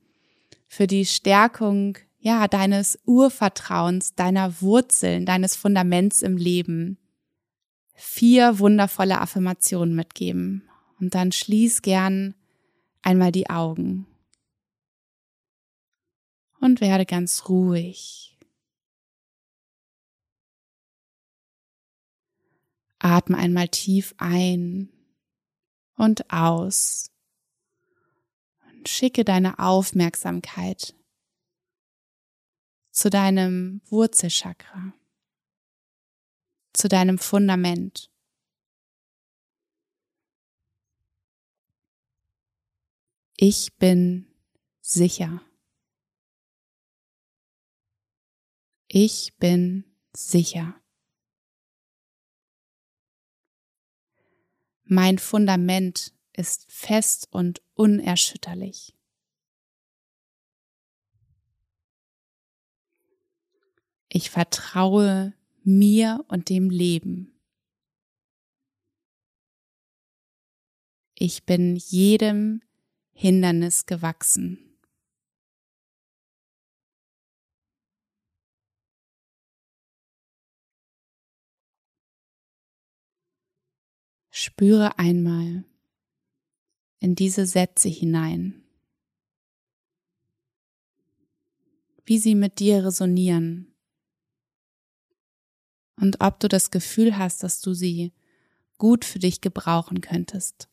für 0.67 0.87
die 0.87 1.05
Stärkung 1.05 1.99
ja, 2.19 2.49
deines 2.49 2.99
Urvertrauens, 3.07 4.15
deiner 4.15 4.61
Wurzeln, 4.61 5.25
deines 5.25 5.57
Fundaments 5.57 6.23
im 6.23 6.37
Leben 6.37 6.99
vier 7.95 8.59
wundervolle 8.59 9.21
Affirmationen 9.21 9.95
mitgeben. 9.95 10.69
Und 11.01 11.15
dann 11.15 11.33
schließ 11.33 11.81
gern 11.83 12.35
einmal 13.03 13.33
die 13.33 13.49
Augen 13.49 14.07
und 16.61 16.81
werde 16.81 17.07
ganz 17.07 17.49
ruhig. 17.49 18.39
Atme 22.99 23.39
einmal 23.39 23.69
tief 23.69 24.15
ein 24.19 24.93
und 25.97 26.31
aus 26.31 27.11
und 28.69 28.89
schicke 28.89 29.25
deine 29.25 29.59
Aufmerksamkeit 29.59 30.95
zu 32.91 33.09
deinem 33.09 33.81
Wurzelchakra, 33.87 34.93
zu 36.75 36.89
deinem 36.89 37.19
Fundament. 37.19 38.11
Ich 43.37 43.75
bin 43.79 44.27
sicher. 44.83 45.41
Ich 48.93 49.37
bin 49.39 49.85
sicher. 50.13 50.75
Mein 54.83 55.19
Fundament 55.19 56.13
ist 56.33 56.67
fest 56.69 57.29
und 57.31 57.63
unerschütterlich. 57.75 58.97
Ich 64.09 64.31
vertraue 64.31 65.35
mir 65.63 66.25
und 66.27 66.49
dem 66.49 66.69
Leben. 66.69 67.41
Ich 71.15 71.45
bin 71.45 71.77
jedem 71.77 72.61
Hindernis 73.13 73.87
gewachsen. 73.87 74.70
Spüre 84.43 84.99
einmal 84.99 85.65
in 86.99 87.15
diese 87.15 87.45
Sätze 87.45 87.91
hinein, 87.91 88.63
wie 92.07 92.19
sie 92.19 92.35
mit 92.35 92.59
dir 92.59 92.87
resonieren. 92.87 93.75
Und 95.97 96.23
ob 96.23 96.41
du 96.41 96.49
das 96.49 96.71
Gefühl 96.71 97.19
hast, 97.19 97.43
dass 97.43 97.61
du 97.61 97.75
sie 97.75 98.15
gut 98.79 99.05
für 99.05 99.19
dich 99.19 99.43
gebrauchen 99.43 100.01
könntest. 100.01 100.71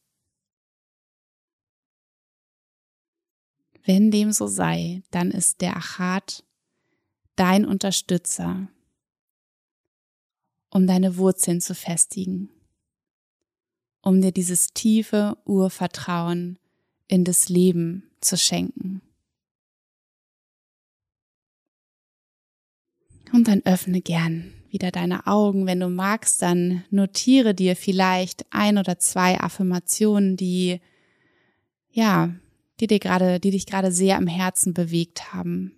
Wenn 3.83 4.11
dem 4.11 4.31
so 4.31 4.47
sei, 4.47 5.03
dann 5.11 5.29
ist 5.29 5.59
der 5.59 5.75
Achat 5.75 6.45
dein 7.35 7.65
Unterstützer, 7.65 8.69
um 10.69 10.87
deine 10.87 11.17
Wurzeln 11.17 11.59
zu 11.59 11.75
festigen, 11.75 12.49
um 14.07 14.21
dir 14.21 14.31
dieses 14.31 14.67
tiefe 14.67 15.37
Urvertrauen 15.43 16.57
in 17.09 17.25
das 17.25 17.49
Leben 17.49 18.09
zu 18.21 18.37
schenken. 18.37 19.01
Und 23.33 23.49
dann 23.49 23.65
öffne 23.65 23.99
gern 23.99 24.53
wieder 24.69 24.91
deine 24.91 25.27
Augen. 25.27 25.65
Wenn 25.65 25.81
du 25.81 25.89
magst, 25.89 26.41
dann 26.41 26.85
notiere 26.89 27.53
dir 27.53 27.75
vielleicht 27.75 28.45
ein 28.49 28.77
oder 28.77 28.97
zwei 28.97 29.41
Affirmationen, 29.41 30.37
die, 30.37 30.79
ja, 31.91 32.33
die 32.79 32.87
dir 32.87 32.99
gerade, 32.99 33.41
die 33.41 33.51
dich 33.51 33.65
gerade 33.65 33.91
sehr 33.91 34.17
im 34.17 34.27
Herzen 34.27 34.73
bewegt 34.73 35.33
haben. 35.33 35.73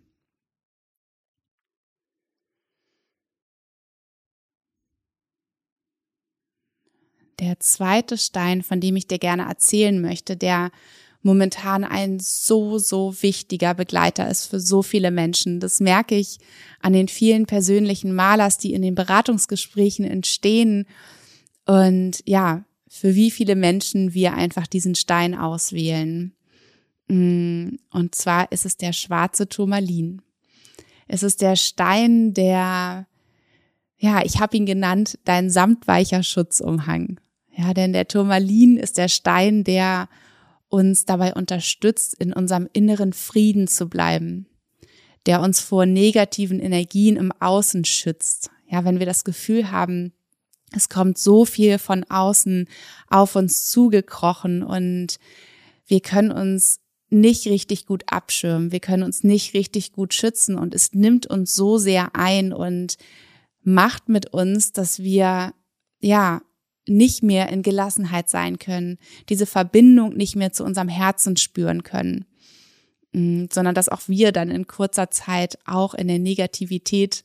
Der 7.39 7.60
zweite 7.60 8.17
Stein, 8.17 8.63
von 8.63 8.81
dem 8.81 8.96
ich 8.96 9.08
dir 9.08 9.19
gerne 9.19 9.43
erzählen 9.43 10.00
möchte, 10.01 10.36
der 10.36 10.72
momentan 11.22 11.84
ein 11.84 12.19
so, 12.19 12.77
so 12.77 13.13
wichtiger 13.22 13.74
Begleiter 13.74 14.29
ist 14.29 14.46
für 14.48 14.60
so 14.60 14.81
viele 14.81 15.12
Menschen. 15.12 15.60
Das 15.60 15.79
merke 15.79 16.15
ich 16.15 16.38
an 16.81 16.93
den 16.93 17.08
vielen 17.08 17.46
persönlichen 17.46 18.13
Malers, 18.13 18.58
die 18.58 18.74
in 18.74 18.81
den 18.81 18.96
Beratungsgesprächen 18.96 20.05
entstehen. 20.05 20.86
Und 21.65 22.24
ja, 22.25 22.63
für 22.88 23.15
wie 23.15 23.31
viele 23.31 23.55
Menschen 23.55 24.13
wir 24.13 24.34
einfach 24.34 24.67
diesen 24.67 24.96
Stein 24.96 25.36
auswählen. 25.36 26.34
Mm, 27.08 27.75
und 27.91 28.15
zwar 28.15 28.51
ist 28.51 28.65
es 28.65 28.77
der 28.77 28.93
schwarze 28.93 29.48
Turmalin. 29.48 30.22
Es 31.08 31.24
ist 31.24 31.41
der 31.41 31.55
Stein, 31.55 32.34
der, 32.34 33.08
ja, 33.98 34.24
ich 34.24 34.39
habe 34.39 34.55
ihn 34.55 34.65
genannt, 34.65 35.19
dein 35.25 35.50
samtweicher 35.50 36.24
Schutzumhang. 36.24 37.19
Ja, 37.59 37.73
denn 37.73 37.91
der 37.91 38.07
Turmalin 38.07 38.77
ist 38.77 38.97
der 38.97 39.09
Stein, 39.09 39.65
der 39.65 40.07
uns 40.69 41.03
dabei 41.03 41.33
unterstützt, 41.33 42.13
in 42.13 42.31
unserem 42.31 42.69
inneren 42.71 43.11
Frieden 43.11 43.67
zu 43.67 43.89
bleiben, 43.89 44.45
der 45.25 45.41
uns 45.41 45.59
vor 45.59 45.85
negativen 45.85 46.61
Energien 46.61 47.17
im 47.17 47.33
Außen 47.33 47.83
schützt. 47.83 48.49
Ja, 48.69 48.85
wenn 48.85 48.99
wir 48.99 49.05
das 49.05 49.25
Gefühl 49.25 49.71
haben, 49.71 50.13
es 50.71 50.87
kommt 50.87 51.17
so 51.17 51.43
viel 51.43 51.79
von 51.79 52.05
außen 52.05 52.65
auf 53.09 53.35
uns 53.35 53.69
zugekrochen 53.69 54.63
und 54.63 55.19
wir 55.85 55.99
können 55.99 56.31
uns 56.31 56.79
nicht 57.09 57.45
richtig 57.47 57.85
gut 57.85 58.03
abschirmen, 58.07 58.71
wir 58.71 58.79
können 58.79 59.03
uns 59.03 59.25
nicht 59.25 59.53
richtig 59.53 59.91
gut 59.91 60.13
schützen 60.13 60.55
und 60.55 60.73
es 60.73 60.93
nimmt 60.93 61.27
uns 61.27 61.55
so 61.55 61.77
sehr 61.77 62.15
ein 62.15 62.53
und 62.53 62.97
macht 63.63 64.07
mit 64.07 64.27
uns, 64.33 64.71
dass 64.71 64.99
wir 64.99 65.53
ja 65.99 66.41
nicht 66.89 67.24
mehr 67.24 67.50
in 67.50 67.62
Gelassenheit 67.62 68.29
sein 68.29 68.60
können, 68.60 68.98
diese 69.29 69.46
Verbindung 69.46 70.15
nicht 70.15 70.36
mehr 70.36 70.51
zu 70.51 70.63
unserem 70.63 70.89
Herzen 70.89 71.38
spüren 71.38 71.84
können, 71.84 72.25
mm, 73.13 73.46
sondern 73.51 73.75
dass 73.75 73.89
auch 73.89 74.01
wir 74.08 74.31
dann 74.31 74.50
in 74.50 74.67
kurzer 74.67 75.12
Zeit 75.12 75.58
auch 75.65 75.93
in 75.93 76.08
der 76.08 76.19
Negativität 76.19 77.24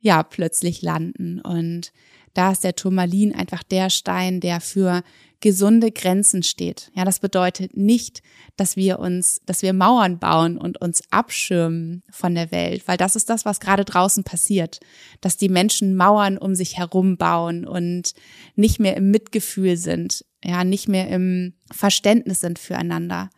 ja 0.00 0.22
plötzlich 0.22 0.82
landen. 0.82 1.40
Und 1.40 1.92
da 2.34 2.52
ist 2.52 2.64
der 2.64 2.76
Turmalin 2.76 3.34
einfach 3.34 3.62
der 3.62 3.90
Stein, 3.90 4.40
der 4.40 4.60
für 4.60 5.02
gesunde 5.40 5.92
Grenzen 5.92 6.42
steht. 6.42 6.90
Ja, 6.94 7.04
das 7.04 7.20
bedeutet 7.20 7.76
nicht, 7.76 8.22
dass 8.56 8.76
wir 8.76 8.98
uns, 8.98 9.40
dass 9.44 9.62
wir 9.62 9.72
Mauern 9.72 10.18
bauen 10.18 10.56
und 10.56 10.80
uns 10.80 11.02
abschirmen 11.10 12.02
von 12.10 12.34
der 12.34 12.50
Welt, 12.50 12.88
weil 12.88 12.96
das 12.96 13.16
ist 13.16 13.28
das, 13.28 13.44
was 13.44 13.60
gerade 13.60 13.84
draußen 13.84 14.24
passiert, 14.24 14.80
dass 15.20 15.36
die 15.36 15.48
Menschen 15.48 15.94
Mauern 15.96 16.38
um 16.38 16.54
sich 16.54 16.78
herum 16.78 17.16
bauen 17.16 17.66
und 17.66 18.14
nicht 18.54 18.80
mehr 18.80 18.96
im 18.96 19.10
Mitgefühl 19.10 19.76
sind, 19.76 20.24
ja, 20.42 20.64
nicht 20.64 20.88
mehr 20.88 21.08
im 21.08 21.54
Verständnis 21.70 22.40
sind 22.40 22.58
füreinander, 22.58 23.30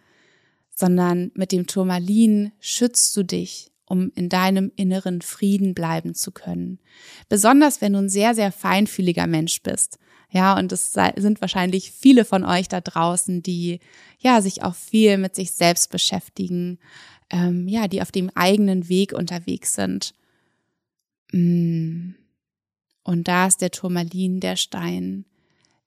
sondern 0.75 1.33
mit 1.35 1.51
dem 1.51 1.67
Turmalin 1.67 2.53
schützt 2.61 3.17
du 3.17 3.25
dich 3.25 3.73
um 3.89 4.13
in 4.15 4.29
deinem 4.29 4.71
inneren 4.77 5.23
Frieden 5.23 5.75
bleiben 5.75 6.15
zu 6.15 6.33
können. 6.33 6.79
Besonders 7.29 7.81
wenn 7.81 7.95
du 7.95 8.01
ein 8.01 8.09
sehr, 8.09 8.35
sehr 8.35 8.53
feinfühliger 8.53 9.27
Mensch 9.27 9.63
bist. 9.63 9.99
Ja, 10.31 10.59
und 10.59 10.73
es 10.73 10.93
sind 10.93 11.41
wahrscheinlich 11.41 11.91
viele 11.91 12.25
von 12.25 12.45
euch 12.45 12.69
da 12.69 12.81
draußen, 12.83 13.43
die 13.43 13.81
ja 14.19 14.43
sich 14.43 14.63
auch 14.63 14.75
viel 14.75 15.17
mit 15.17 15.35
sich 15.35 15.53
selbst 15.53 15.91
beschäftigen, 15.91 16.79
ähm, 17.31 17.67
ja, 17.67 17.89
die 17.89 18.03
auf 18.03 18.13
dem 18.13 18.31
eigenen 18.35 18.89
Weg 18.89 19.13
unterwegs 19.13 19.75
sind. 19.75 20.13
Mm. 21.33 22.11
Und 23.05 23.27
da 23.27 23.47
ist 23.47 23.63
der 23.63 23.71
Turmalin, 23.71 24.41
der 24.41 24.57
Stein, 24.57 25.25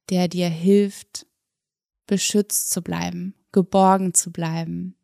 der 0.09 0.27
dir 0.27 0.49
hilft, 0.49 1.27
beschützt 2.07 2.71
zu 2.71 2.81
bleiben, 2.81 3.35
geborgen 3.51 4.15
zu 4.15 4.31
bleiben. 4.31 4.95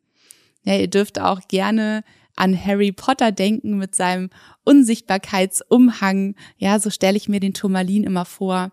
Ja, 0.64 0.76
ihr 0.76 0.90
dürft 0.90 1.20
auch 1.20 1.48
gerne 1.48 2.04
an 2.38 2.56
Harry 2.66 2.92
Potter 2.92 3.32
denken 3.32 3.78
mit 3.78 3.96
seinem 3.96 4.30
Unsichtbarkeitsumhang. 4.64 6.36
Ja, 6.58 6.80
so 6.80 6.90
stelle 6.90 7.18
ich 7.18 7.28
mir 7.28 7.40
den 7.40 7.54
Turmalin 7.54 8.04
immer 8.04 8.26
vor, 8.26 8.72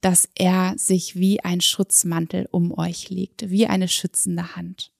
dass 0.00 0.28
er 0.34 0.74
sich 0.76 1.16
wie 1.16 1.40
ein 1.40 1.60
Schutzmantel 1.60 2.48
um 2.50 2.76
euch 2.76 3.10
legt, 3.10 3.50
wie 3.50 3.66
eine 3.66 3.88
schützende 3.88 4.56
Hand. 4.56 4.92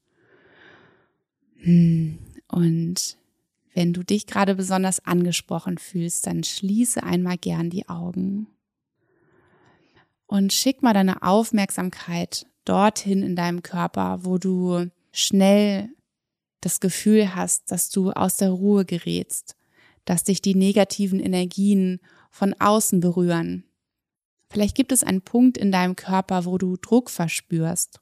Hm, 1.56 2.18
und 2.48 3.16
wenn 3.74 3.92
du 3.92 4.02
dich 4.02 4.26
gerade 4.26 4.54
besonders 4.54 5.04
angesprochen 5.04 5.78
fühlst, 5.78 6.26
dann 6.26 6.44
schließe 6.44 7.02
einmal 7.02 7.36
gern 7.36 7.70
die 7.70 7.88
Augen 7.88 8.46
und 10.26 10.52
schick 10.52 10.82
mal 10.82 10.94
deine 10.94 11.22
Aufmerksamkeit 11.22 12.46
dorthin 12.64 13.22
in 13.22 13.36
deinem 13.36 13.62
Körper, 13.62 14.20
wo 14.22 14.38
du 14.38 14.90
schnell 15.12 15.90
das 16.64 16.80
Gefühl 16.80 17.34
hast, 17.34 17.70
dass 17.70 17.90
du 17.90 18.10
aus 18.12 18.36
der 18.36 18.50
Ruhe 18.50 18.84
gerätst, 18.84 19.56
dass 20.04 20.24
dich 20.24 20.40
die 20.40 20.54
negativen 20.54 21.20
Energien 21.20 22.00
von 22.30 22.54
außen 22.54 23.00
berühren. 23.00 23.64
Vielleicht 24.48 24.76
gibt 24.76 24.92
es 24.92 25.02
einen 25.02 25.22
Punkt 25.22 25.58
in 25.58 25.72
deinem 25.72 25.96
Körper, 25.96 26.44
wo 26.44 26.58
du 26.58 26.76
Druck 26.76 27.10
verspürst. 27.10 28.00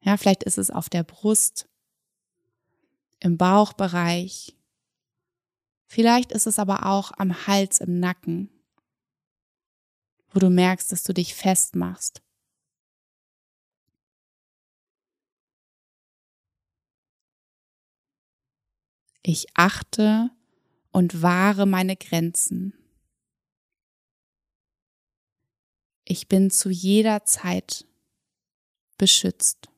Ja, 0.00 0.16
vielleicht 0.16 0.42
ist 0.42 0.58
es 0.58 0.70
auf 0.70 0.88
der 0.88 1.04
Brust, 1.04 1.68
im 3.20 3.38
Bauchbereich. 3.38 4.54
Vielleicht 5.86 6.32
ist 6.32 6.46
es 6.46 6.58
aber 6.58 6.86
auch 6.86 7.12
am 7.16 7.46
Hals, 7.46 7.80
im 7.80 8.00
Nacken, 8.00 8.50
wo 10.30 10.40
du 10.40 10.50
merkst, 10.50 10.92
dass 10.92 11.04
du 11.04 11.14
dich 11.14 11.34
festmachst. 11.34 12.23
Ich 19.26 19.46
achte 19.54 20.30
und 20.92 21.22
wahre 21.22 21.64
meine 21.64 21.96
Grenzen. 21.96 22.74
Ich 26.04 26.28
bin 26.28 26.50
zu 26.50 26.68
jeder 26.68 27.24
Zeit 27.24 27.86
beschützt. 28.98 29.70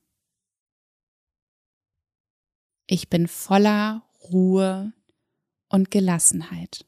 Ich 2.89 3.09
bin 3.09 3.29
voller 3.29 4.03
Ruhe 4.33 4.93
und 5.69 5.93
Gelassenheit. 5.93 6.85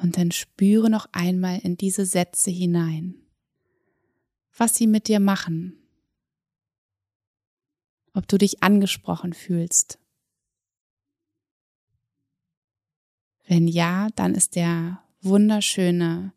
Und 0.00 0.16
dann 0.16 0.32
spüre 0.32 0.88
noch 0.88 1.06
einmal 1.12 1.58
in 1.58 1.76
diese 1.76 2.06
Sätze 2.06 2.50
hinein 2.50 3.27
was 4.58 4.74
sie 4.74 4.86
mit 4.86 5.08
dir 5.08 5.20
machen. 5.20 5.76
Ob 8.14 8.26
du 8.26 8.38
dich 8.38 8.62
angesprochen 8.62 9.32
fühlst. 9.32 9.98
Wenn 13.46 13.68
ja, 13.68 14.08
dann 14.16 14.34
ist 14.34 14.56
der 14.56 15.02
wunderschöne 15.20 16.32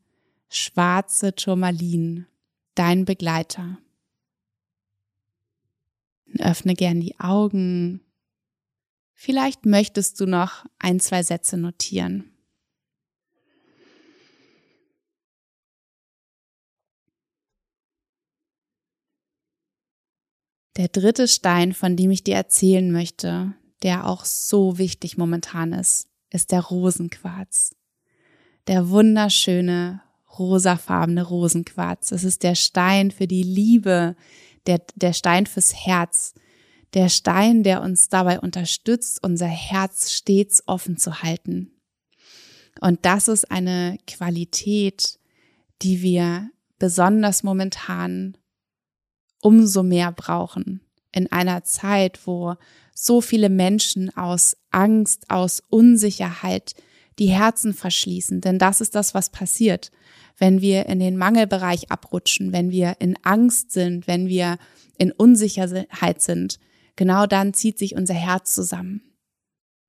schwarze 0.50 1.36
Turmalin 1.36 2.28
dein 2.76 3.06
Begleiter. 3.06 3.80
Öffne 6.40 6.76
gern 6.76 7.02
die 7.02 7.20
Augen. 7.20 8.02
Vielleicht 9.14 9.66
möchtest 9.66 10.20
du 10.20 10.26
noch 10.26 10.66
ein, 10.80 11.00
zwei 11.00 11.24
Sätze 11.24 11.58
notieren. 11.58 12.31
Der 20.78 20.88
dritte 20.88 21.28
Stein, 21.28 21.74
von 21.74 21.96
dem 21.98 22.12
ich 22.12 22.24
dir 22.24 22.36
erzählen 22.36 22.92
möchte, 22.92 23.54
der 23.84 24.08
auch 24.08 24.26
so 24.26 24.78
wichtig 24.78 25.18
momentan 25.18 25.74
ist, 25.74 26.08
ist 26.30 26.52
der 26.52 26.62
Rosenquarz. 26.62 27.76
Der 28.68 28.90
wunderschöne 28.90 30.02
rosafarbene 30.38 31.24
Rosenquarz. 31.24 32.12
Es 32.12 32.24
ist 32.24 32.44
der 32.44 32.56
Stein 32.56 33.12
für 33.12 33.28
die 33.28 33.44
Liebe, 33.44 34.16
der, 34.66 34.82
der 34.96 35.14
Stein 35.14 35.46
fürs 35.46 35.74
Herz, 35.74 36.34
der 36.94 37.10
Stein, 37.10 37.64
der 37.64 37.82
uns 37.82 38.10
dabei 38.10 38.40
unterstützt, 38.40 39.24
unser 39.24 39.48
Herz 39.48 40.12
stets 40.12 40.64
offen 40.68 40.98
zu 40.98 41.22
halten. 41.22 41.72
Und 42.80 43.06
das 43.06 43.28
ist 43.28 43.52
eine 43.52 43.98
Qualität, 44.08 45.20
die 45.82 46.02
wir 46.02 46.50
besonders 46.80 47.44
momentan 47.44 48.38
umso 49.42 49.84
mehr 49.84 50.12
brauchen. 50.12 50.82
In 51.12 51.32
einer 51.32 51.64
Zeit, 51.64 52.20
wo 52.26 52.56
so 52.94 53.20
viele 53.22 53.50
Menschen 53.50 54.16
aus 54.16 54.56
Angst, 54.70 55.30
aus 55.30 55.62
Unsicherheit 55.70 56.76
die 57.20 57.30
Herzen 57.30 57.74
verschließen. 57.74 58.42
Denn 58.42 58.60
das 58.60 58.82
ist 58.82 58.96
das, 58.96 59.14
was 59.14 59.30
passiert, 59.30 59.92
wenn 60.38 60.62
wir 60.62 60.86
in 60.86 61.00
den 61.00 61.18
Mangelbereich 61.18 61.92
abrutschen, 61.92 62.54
wenn 62.54 62.72
wir 62.72 62.96
in 63.00 63.18
Angst 63.24 63.72
sind, 63.72 64.08
wenn 64.08 64.28
wir 64.28 64.58
in 64.98 65.12
Unsicherheit 65.12 66.22
sind. 66.22 66.60
Genau 66.96 67.26
dann 67.26 67.54
zieht 67.54 67.78
sich 67.78 67.96
unser 67.96 68.14
Herz 68.14 68.54
zusammen. 68.54 69.02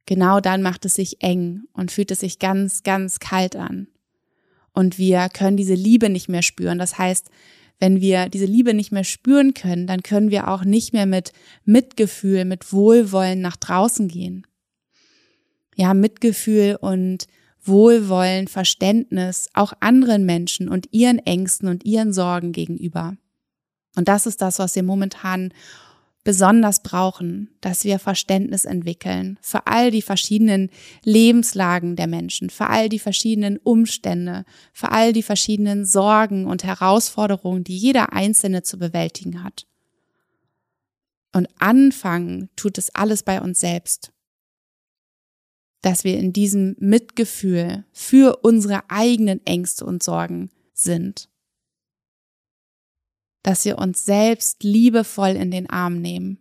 Genau 0.06 0.40
dann 0.40 0.62
macht 0.62 0.84
es 0.84 0.94
sich 0.94 1.22
eng 1.22 1.62
und 1.72 1.92
fühlt 1.92 2.10
es 2.10 2.20
sich 2.20 2.38
ganz, 2.38 2.82
ganz 2.82 3.20
kalt 3.20 3.56
an. 3.56 3.88
Und 4.72 4.98
wir 4.98 5.28
können 5.28 5.56
diese 5.56 5.74
Liebe 5.74 6.08
nicht 6.08 6.28
mehr 6.28 6.42
spüren. 6.42 6.78
Das 6.78 6.98
heißt, 6.98 7.30
wenn 7.82 8.00
wir 8.00 8.28
diese 8.28 8.44
Liebe 8.44 8.74
nicht 8.74 8.92
mehr 8.92 9.02
spüren 9.02 9.54
können, 9.54 9.88
dann 9.88 10.04
können 10.04 10.30
wir 10.30 10.46
auch 10.46 10.62
nicht 10.62 10.92
mehr 10.92 11.04
mit 11.04 11.32
Mitgefühl, 11.64 12.44
mit 12.44 12.72
Wohlwollen 12.72 13.40
nach 13.40 13.56
draußen 13.56 14.06
gehen. 14.06 14.46
Ja, 15.74 15.92
Mitgefühl 15.92 16.78
und 16.80 17.26
Wohlwollen, 17.60 18.46
Verständnis 18.46 19.48
auch 19.52 19.72
anderen 19.80 20.24
Menschen 20.24 20.68
und 20.68 20.92
ihren 20.92 21.18
Ängsten 21.18 21.68
und 21.68 21.84
ihren 21.84 22.12
Sorgen 22.12 22.52
gegenüber. 22.52 23.16
Und 23.96 24.06
das 24.06 24.26
ist 24.26 24.42
das, 24.42 24.60
was 24.60 24.76
wir 24.76 24.84
momentan 24.84 25.52
besonders 26.24 26.82
brauchen, 26.82 27.50
dass 27.60 27.84
wir 27.84 27.98
Verständnis 27.98 28.64
entwickeln 28.64 29.38
für 29.40 29.66
all 29.66 29.90
die 29.90 30.02
verschiedenen 30.02 30.70
Lebenslagen 31.04 31.96
der 31.96 32.06
Menschen, 32.06 32.50
für 32.50 32.68
all 32.68 32.88
die 32.88 32.98
verschiedenen 32.98 33.58
Umstände, 33.58 34.44
für 34.72 34.92
all 34.92 35.12
die 35.12 35.22
verschiedenen 35.22 35.84
Sorgen 35.84 36.46
und 36.46 36.64
Herausforderungen, 36.64 37.64
die 37.64 37.76
jeder 37.76 38.12
Einzelne 38.12 38.62
zu 38.62 38.78
bewältigen 38.78 39.42
hat. 39.42 39.66
Und 41.32 41.48
anfangen 41.58 42.50
tut 42.56 42.78
es 42.78 42.94
alles 42.94 43.22
bei 43.22 43.40
uns 43.40 43.58
selbst. 43.58 44.12
Dass 45.80 46.04
wir 46.04 46.18
in 46.18 46.32
diesem 46.32 46.76
Mitgefühl 46.78 47.84
für 47.92 48.36
unsere 48.42 48.88
eigenen 48.90 49.44
Ängste 49.44 49.84
und 49.84 50.02
Sorgen 50.02 50.50
sind 50.72 51.31
dass 53.42 53.64
wir 53.64 53.78
uns 53.78 54.04
selbst 54.04 54.62
liebevoll 54.62 55.30
in 55.30 55.50
den 55.50 55.68
Arm 55.68 56.00
nehmen 56.00 56.38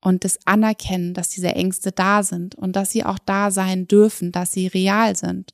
und 0.00 0.24
das 0.24 0.44
anerkennen, 0.46 1.14
dass 1.14 1.28
diese 1.28 1.54
Ängste 1.54 1.92
da 1.92 2.22
sind 2.22 2.56
und 2.56 2.74
dass 2.74 2.90
sie 2.90 3.04
auch 3.04 3.18
da 3.18 3.50
sein 3.50 3.86
dürfen, 3.86 4.32
dass 4.32 4.52
sie 4.52 4.66
real 4.66 5.16
sind. 5.16 5.52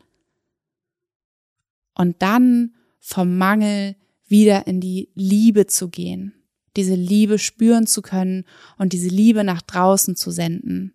Und 1.95 2.23
dann 2.23 2.75
vom 2.99 3.37
Mangel 3.37 3.97
wieder 4.27 4.67
in 4.67 4.81
die 4.81 5.11
Liebe 5.15 5.67
zu 5.67 5.89
gehen, 5.89 6.35
diese 6.77 6.95
Liebe 6.95 7.39
spüren 7.39 7.87
zu 7.87 8.03
können 8.03 8.45
und 8.79 8.93
diese 8.93 9.09
Liebe 9.09 9.45
nach 9.45 9.63
draußen 9.63 10.17
zu 10.17 10.31
senden. 10.31 10.95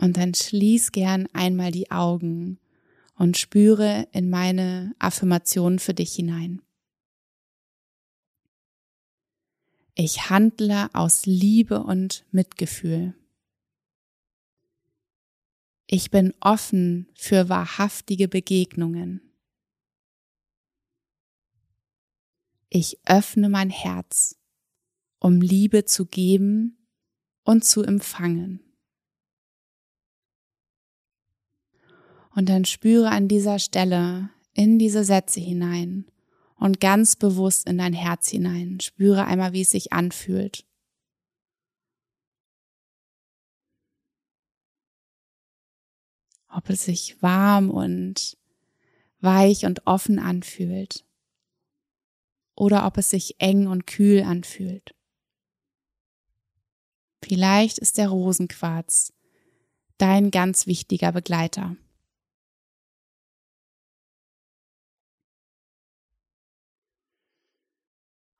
Und 0.00 0.16
dann 0.16 0.32
schließ 0.32 0.92
gern 0.92 1.26
einmal 1.32 1.72
die 1.72 1.90
Augen 1.90 2.60
und 3.18 3.36
spüre 3.36 4.08
in 4.12 4.30
meine 4.30 4.94
Affirmation 4.98 5.80
für 5.80 5.92
dich 5.92 6.14
hinein. 6.14 6.62
Ich 9.94 10.30
handle 10.30 10.88
aus 10.94 11.26
Liebe 11.26 11.82
und 11.82 12.24
Mitgefühl. 12.30 13.14
Ich 15.88 16.12
bin 16.12 16.32
offen 16.40 17.08
für 17.14 17.48
wahrhaftige 17.48 18.28
Begegnungen. 18.28 19.20
Ich 22.68 23.00
öffne 23.04 23.48
mein 23.48 23.70
Herz, 23.70 24.36
um 25.18 25.40
Liebe 25.40 25.86
zu 25.86 26.06
geben 26.06 26.86
und 27.42 27.64
zu 27.64 27.82
empfangen. 27.82 28.67
Und 32.38 32.48
dann 32.48 32.64
spüre 32.64 33.10
an 33.10 33.26
dieser 33.26 33.58
Stelle 33.58 34.30
in 34.54 34.78
diese 34.78 35.02
Sätze 35.02 35.40
hinein 35.40 36.06
und 36.54 36.78
ganz 36.78 37.16
bewusst 37.16 37.66
in 37.66 37.78
dein 37.78 37.92
Herz 37.92 38.28
hinein. 38.28 38.78
Spüre 38.78 39.24
einmal, 39.24 39.54
wie 39.54 39.62
es 39.62 39.70
sich 39.70 39.92
anfühlt. 39.92 40.64
Ob 46.48 46.70
es 46.70 46.84
sich 46.84 47.20
warm 47.20 47.72
und 47.72 48.38
weich 49.18 49.66
und 49.66 49.88
offen 49.88 50.20
anfühlt 50.20 51.04
oder 52.54 52.86
ob 52.86 52.98
es 52.98 53.10
sich 53.10 53.34
eng 53.40 53.66
und 53.66 53.84
kühl 53.88 54.22
anfühlt. 54.22 54.94
Vielleicht 57.20 57.78
ist 57.78 57.98
der 57.98 58.10
Rosenquarz 58.10 59.12
dein 59.96 60.30
ganz 60.30 60.68
wichtiger 60.68 61.10
Begleiter. 61.10 61.76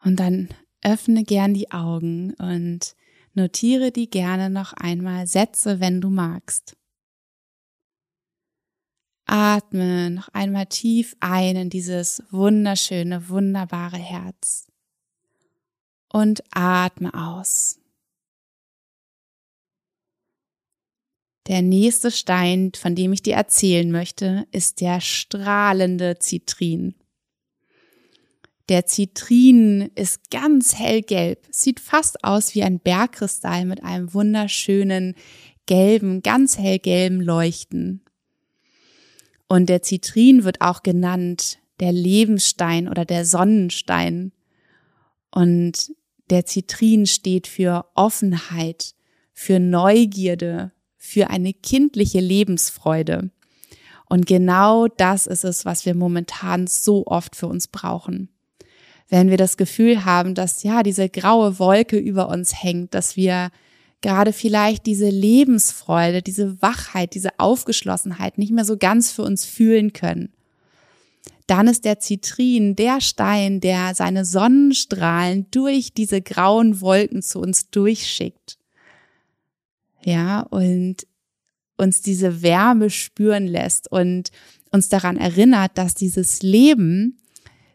Und 0.05 0.17
dann 0.17 0.49
öffne 0.83 1.25
gern 1.25 1.55
die 1.55 1.71
Augen 1.71 2.35
und 2.35 2.95
notiere 3.35 3.93
die 3.93 4.09
gerne 4.09 4.51
noch 4.51 4.73
einmal 4.73 5.27
Sätze, 5.27 5.81
wenn 5.81 6.01
du 6.01 6.11
magst. 6.11 6.77
Atme 9.27 10.11
noch 10.11 10.29
einmal 10.29 10.67
tief 10.67 11.15
ein 11.21 11.57
in 11.57 11.71
dieses 11.71 12.23
wunderschöne, 12.31 13.29
wunderbare 13.29 13.99
Herz. 13.99 14.67
Und 16.11 16.43
atme 16.51 17.13
aus. 17.13 17.79
Der 21.47 21.61
nächste 21.63 22.11
Stein, 22.11 22.73
von 22.75 22.95
dem 22.95 23.13
ich 23.13 23.23
dir 23.23 23.35
erzählen 23.35 23.91
möchte, 23.91 24.47
ist 24.51 24.81
der 24.81 25.01
strahlende 25.01 26.19
Zitrin. 26.19 26.95
Der 28.69 28.85
Zitrin 28.85 29.91
ist 29.95 30.31
ganz 30.31 30.75
hellgelb, 30.75 31.47
sieht 31.51 31.81
fast 31.81 32.23
aus 32.23 32.55
wie 32.55 32.63
ein 32.63 32.81
Bergkristall 32.81 33.65
mit 33.65 33.83
einem 33.83 34.13
wunderschönen 34.13 35.15
gelben, 35.65 36.21
ganz 36.21 36.59
hellgelben 36.59 37.23
Leuchten. 37.23 38.03
Und 39.49 39.71
der 39.71 39.81
Zitrin 39.81 40.45
wird 40.45 40.61
auch 40.61 40.83
genannt 40.83 41.59
der 41.81 41.93
Lebensstein 41.93 42.89
oder 42.89 43.07
der 43.07 43.25
Sonnenstein. 43.25 44.33
Und 45.31 45.91
der 46.29 46.45
Zitrin 46.45 47.07
steht 47.07 47.47
für 47.47 47.87
Offenheit, 47.95 48.95
für 49.33 49.61
Neugierde, 49.61 50.73
für 50.99 51.31
eine 51.31 51.55
kindliche 51.55 52.21
Lebensfreude. 52.21 53.31
Und 54.11 54.27
genau 54.27 54.89
das 54.89 55.27
ist 55.27 55.45
es, 55.45 55.65
was 55.65 55.87
wir 55.87 55.95
momentan 55.95 56.67
so 56.67 57.07
oft 57.07 57.35
für 57.35 57.47
uns 57.47 57.69
brauchen 57.69 58.29
wenn 59.09 59.31
wir 59.31 59.37
das 59.37 59.57
Gefühl 59.57 60.05
haben, 60.05 60.35
dass 60.35 60.63
ja 60.63 60.83
diese 60.83 61.09
graue 61.09 61.59
Wolke 61.59 61.99
über 61.99 62.29
uns 62.29 62.63
hängt, 62.63 62.95
dass 62.95 63.17
wir 63.17 63.51
gerade 64.01 64.33
vielleicht 64.33 64.87
diese 64.87 65.09
Lebensfreude, 65.09 66.23
diese 66.23 66.61
Wachheit, 66.63 67.15
diese 67.15 67.39
Aufgeschlossenheit 67.39 68.39
nicht 68.39 68.53
mehr 68.53 68.65
so 68.65 68.77
ganz 68.77 69.11
für 69.11 69.23
uns 69.23 69.45
fühlen 69.45 69.93
können. 69.93 70.33
Dann 71.47 71.67
ist 71.67 71.87
der 71.87 71.99
Zitrin 71.99 72.77
der 72.77 73.01
Stein, 73.01 73.61
der 73.61 73.95
seine 73.95 74.27
Sonnenstrahlen 74.27 75.47
durch 75.51 75.95
diese 75.95 76.21
grauen 76.21 76.83
Wolken 76.83 77.23
zu 77.23 77.41
uns 77.41 77.71
durchschickt. 77.71 78.59
Ja, 80.05 80.41
und 80.41 81.07
uns 81.79 82.03
diese 82.03 82.43
Wärme 82.43 82.91
spüren 82.91 83.47
lässt 83.47 83.91
und 83.91 84.31
uns 84.71 84.91
daran 84.91 85.17
erinnert, 85.17 85.73
dass 85.77 85.95
dieses 85.95 86.43
Leben 86.43 87.19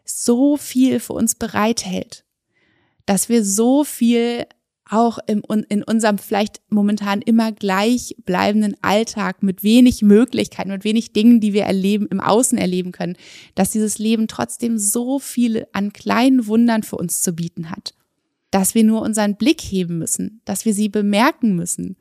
so 0.04 0.56
viel 0.56 1.00
für 1.00 1.14
uns 1.14 1.34
bereithält, 1.34 2.24
dass 3.06 3.28
wir 3.28 3.44
so 3.44 3.84
viel 3.84 4.46
auch 4.90 5.18
im, 5.26 5.42
in 5.68 5.82
unserem 5.82 6.18
vielleicht 6.18 6.60
momentan 6.68 7.22
immer 7.22 7.52
gleich 7.52 8.16
bleibenden 8.24 8.76
Alltag 8.82 9.42
mit 9.42 9.62
wenig 9.62 10.02
Möglichkeiten, 10.02 10.70
mit 10.70 10.84
wenig 10.84 11.12
Dingen, 11.12 11.40
die 11.40 11.54
wir 11.54 11.64
erleben, 11.64 12.06
im 12.10 12.20
Außen 12.20 12.58
erleben 12.58 12.92
können, 12.92 13.16
dass 13.54 13.70
dieses 13.70 13.98
Leben 13.98 14.28
trotzdem 14.28 14.78
so 14.78 15.18
viele 15.18 15.68
an 15.72 15.92
kleinen 15.92 16.46
Wundern 16.46 16.82
für 16.82 16.96
uns 16.96 17.22
zu 17.22 17.32
bieten 17.32 17.70
hat, 17.70 17.94
dass 18.50 18.74
wir 18.74 18.84
nur 18.84 19.00
unseren 19.00 19.36
Blick 19.36 19.62
heben 19.62 19.98
müssen, 19.98 20.42
dass 20.44 20.66
wir 20.66 20.74
sie 20.74 20.90
bemerken 20.90 21.56
müssen 21.56 21.96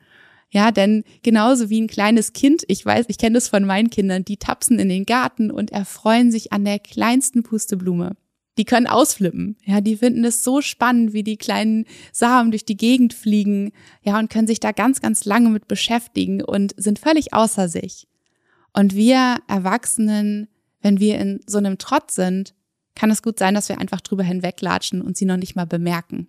ja, 0.54 0.72
denn 0.72 1.04
genauso 1.24 1.72
wie 1.72 1.82
ein 1.82 1.88
kleines 1.88 2.32
Kind, 2.32 2.64
ich 2.68 2.86
weiß, 2.86 3.08
ich 3.10 3.18
kenne 3.18 3.34
das 3.34 3.48
von 3.48 3.66
meinen 3.66 3.90
Kindern, 3.90 4.24
die 4.24 4.38
tapsen 4.38 4.78
in 4.78 4.88
den 4.88 5.08
Garten 5.08 5.50
und 5.50 5.72
erfreuen 5.72 6.32
sich 6.32 6.54
an 6.54 6.64
der 6.64 6.78
kleinsten 6.78 7.42
Pusteblume. 7.42 8.16
Die 8.60 8.66
können 8.66 8.86
ausflippen. 8.86 9.58
Ja, 9.66 9.82
die 9.82 9.98
finden 9.98 10.24
es 10.24 10.44
so 10.44 10.62
spannend, 10.62 11.14
wie 11.14 11.24
die 11.24 11.38
kleinen 11.38 11.86
Samen 12.12 12.52
durch 12.52 12.66
die 12.66 12.78
Gegend 12.78 13.16
fliegen. 13.16 13.72
Ja, 14.04 14.20
und 14.20 14.30
können 14.30 14.46
sich 14.46 14.60
da 14.60 14.72
ganz, 14.72 15.02
ganz 15.02 15.26
lange 15.26 15.50
mit 15.50 15.68
beschäftigen 15.68 16.44
und 16.44 16.76
sind 16.78 17.00
völlig 17.00 17.34
außer 17.34 17.68
sich. 17.68 18.08
Und 18.72 18.94
wir 18.94 19.38
Erwachsenen, 19.48 20.50
wenn 20.84 21.00
wir 21.00 21.18
in 21.18 21.40
so 21.48 21.58
einem 21.58 21.80
Trott 21.80 22.12
sind, 22.12 22.54
kann 22.94 23.10
es 23.10 23.24
gut 23.24 23.40
sein, 23.40 23.56
dass 23.56 23.70
wir 23.70 23.80
einfach 23.80 24.02
drüber 24.02 24.24
hinweglatschen 24.24 25.02
und 25.02 25.18
sie 25.18 25.26
noch 25.26 25.38
nicht 25.38 25.56
mal 25.56 25.66
bemerken. 25.66 26.28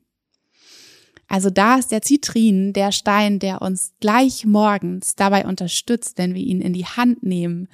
Also 1.35 1.51
da 1.51 1.79
ist 1.79 1.91
der 1.91 2.01
Zitrin 2.01 2.73
der 2.73 2.93
Stein, 2.93 3.41
der 3.41 3.61
uns 3.61 3.93
gleich 3.99 4.47
morgens 4.47 5.17
dabei 5.17 5.47
unterstützt, 5.47 6.17
wenn 6.17 6.33
wir 6.33 6.41
ihn 6.41 6.61
in 6.61 6.73
die 6.73 6.87
Hand 6.87 7.25
nehmen, 7.25 7.67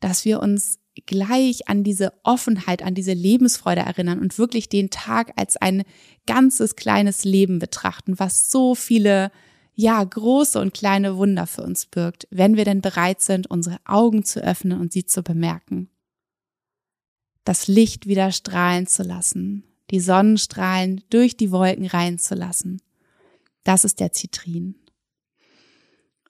dass 0.00 0.24
wir 0.24 0.40
uns 0.40 0.78
gleich 1.04 1.68
an 1.68 1.84
diese 1.84 2.14
Offenheit, 2.22 2.82
an 2.82 2.94
diese 2.94 3.12
Lebensfreude 3.12 3.82
erinnern 3.82 4.18
und 4.18 4.38
wirklich 4.38 4.70
den 4.70 4.88
Tag 4.88 5.34
als 5.36 5.58
ein 5.58 5.82
ganzes 6.26 6.74
kleines 6.74 7.24
Leben 7.24 7.58
betrachten, 7.58 8.18
was 8.18 8.50
so 8.50 8.74
viele, 8.74 9.30
ja, 9.74 10.02
große 10.02 10.58
und 10.58 10.72
kleine 10.72 11.18
Wunder 11.18 11.46
für 11.46 11.64
uns 11.64 11.84
birgt, 11.84 12.26
wenn 12.30 12.56
wir 12.56 12.64
denn 12.64 12.80
bereit 12.80 13.20
sind, 13.20 13.46
unsere 13.50 13.76
Augen 13.84 14.24
zu 14.24 14.42
öffnen 14.42 14.80
und 14.80 14.94
sie 14.94 15.04
zu 15.04 15.22
bemerken. 15.22 15.90
Das 17.44 17.68
Licht 17.68 18.06
wieder 18.06 18.32
strahlen 18.32 18.86
zu 18.86 19.02
lassen, 19.02 19.64
die 19.90 20.00
Sonnenstrahlen 20.00 21.02
durch 21.10 21.36
die 21.36 21.50
Wolken 21.50 21.84
reinzulassen. 21.84 22.80
Das 23.66 23.82
ist 23.82 23.98
der 23.98 24.12
Zitrin. 24.12 24.76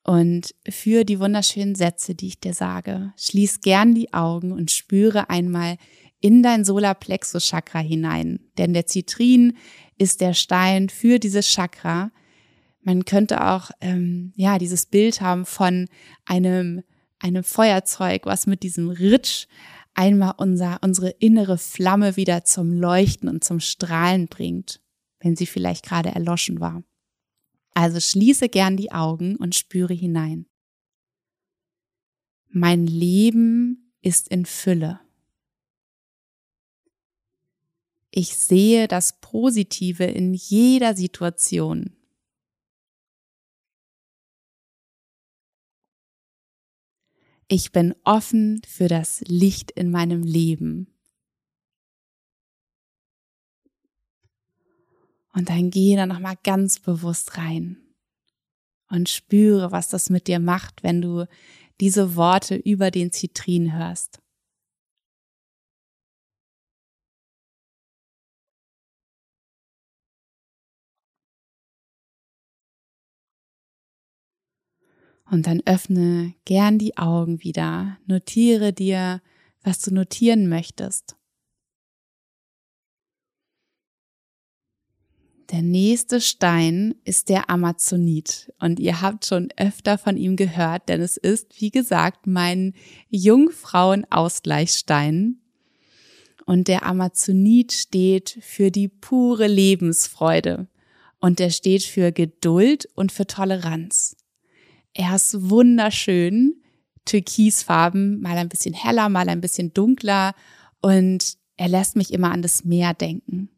Und 0.03 0.55
für 0.67 1.05
die 1.05 1.21
wunderschönen 1.21 1.75
Sätze, 1.75 2.15
die 2.15 2.29
ich 2.29 2.41
dir 2.41 2.55
sage, 2.55 3.13
schließ 3.19 3.61
gern 3.61 3.95
die 3.95 4.15
Augen 4.15 4.53
und 4.53 4.71
spüre 4.71 5.29
einmal 5.29 5.77
in 6.19 6.43
dein 6.43 6.65
Solarplexus 6.65 7.45
Chakra 7.45 7.81
hinein. 7.81 8.41
Denn 8.57 8.73
der 8.73 8.87
Zitrin 8.87 9.59
ist 9.99 10.23
der 10.23 10.33
Stein 10.33 10.89
für 10.89 11.19
dieses 11.19 11.47
Chakra. 11.47 12.11
Man 12.81 13.05
könnte 13.05 13.47
auch 13.47 13.71
ähm, 13.83 14.33
ja 14.35 14.57
dieses 14.57 14.87
Bild 14.87 15.21
haben 15.21 15.45
von 15.45 15.89
einem 16.25 16.85
einem 17.19 17.45
Feuerzeug, 17.45 18.25
was 18.25 18.47
mit 18.47 18.63
diesem 18.63 18.89
Ritsch 18.89 19.47
einmal 19.93 20.33
unser 20.39 20.79
unsere 20.83 21.11
innere 21.11 21.59
Flamme 21.59 22.17
wieder 22.17 22.45
zum 22.45 22.73
Leuchten 22.73 23.29
und 23.29 23.45
zum 23.45 23.61
Strahlen 23.61 24.27
bringt, 24.27 24.81
wenn 25.21 25.37
sie 25.37 25.47
vielleicht 25.47 25.85
gerade 25.85 26.09
erloschen 26.09 26.61
war. 26.61 26.83
Also 27.77 28.01
schließe 28.01 28.49
gern 28.49 28.79
die 28.79 28.91
Augen 28.91 29.37
und 29.37 29.55
spüre 29.55 29.93
hinein. 29.93 30.47
Mein 32.49 32.87
Leben 32.87 33.93
ist 34.01 34.29
in 34.29 34.47
Fülle. 34.47 34.99
Ich 38.11 38.35
sehe 38.39 38.89
das 38.89 39.21
Positive 39.21 40.05
in 40.05 40.33
jeder 40.33 40.97
Situation. 40.97 41.95
Ich 47.47 47.73
bin 47.73 47.95
offen 48.05 48.63
für 48.67 48.89
das 48.89 49.21
Licht 49.27 49.71
in 49.71 49.91
meinem 49.91 50.23
Leben. 50.23 50.96
Und 55.37 55.51
dann 55.51 55.69
gehe 55.69 55.99
da 55.99 56.07
nochmal 56.07 56.39
ganz 56.45 56.81
bewusst 56.81 57.37
rein 57.37 57.77
und 58.89 59.11
spüre, 59.11 59.71
was 59.71 59.89
das 59.89 60.09
mit 60.09 60.29
dir 60.29 60.39
macht, 60.39 60.83
wenn 60.83 61.03
du 61.03 61.27
diese 61.79 62.17
Worte 62.17 62.57
über 62.57 62.91
den 62.91 63.13
Zitrin 63.13 63.75
hörst. 63.75 64.23
Und 75.31 75.47
dann 75.47 75.61
öffne 75.67 76.33
gern 76.47 76.79
die 76.79 76.97
Augen 76.97 77.43
wieder, 77.43 77.99
notiere 78.07 78.73
dir, 78.73 79.21
was 79.63 79.81
du 79.81 79.93
notieren 79.93 80.49
möchtest. 80.49 81.17
Der 85.51 85.63
nächste 85.63 86.21
Stein 86.21 86.95
ist 87.05 87.29
der 87.29 87.49
Amazonit. 87.49 88.53
Und 88.59 88.81
ihr 88.81 89.01
habt 89.01 89.27
schon 89.27 89.51
öfter 89.57 89.97
von 89.97 90.17
ihm 90.17 90.35
gehört, 90.35 90.89
denn 90.89 91.01
es 91.01 91.17
ist, 91.17 91.61
wie 91.61 91.71
gesagt, 91.71 92.27
mein 92.27 92.75
Jungfrauenausgleichsstein. 93.11 95.39
Und 96.47 96.67
der 96.67 96.85
Amazonit 96.85 97.71
steht 97.73 98.39
für 98.41 98.73
die 98.73 98.89
pure 98.89 99.47
Lebensfreude. 99.47 100.67
Und 101.21 101.39
der 101.39 101.51
steht 101.51 101.85
für 101.85 102.11
Geduld 102.11 102.89
und 102.95 103.13
für 103.13 103.29
Toleranz. 103.29 104.17
Er 104.95 105.15
ist 105.15 105.49
wunderschön, 105.49 106.61
türkisfarben, 107.05 108.21
mal 108.21 108.37
ein 108.37 108.49
bisschen 108.49 108.75
heller, 108.75 109.09
mal 109.09 109.29
ein 109.29 109.41
bisschen 109.41 109.73
dunkler. 109.73 110.35
Und 110.81 111.37
er 111.57 111.69
lässt 111.69 111.95
mich 111.95 112.13
immer 112.13 112.33
an 112.33 112.43
das 112.43 112.65
Meer 112.65 112.95
denken 112.95 113.51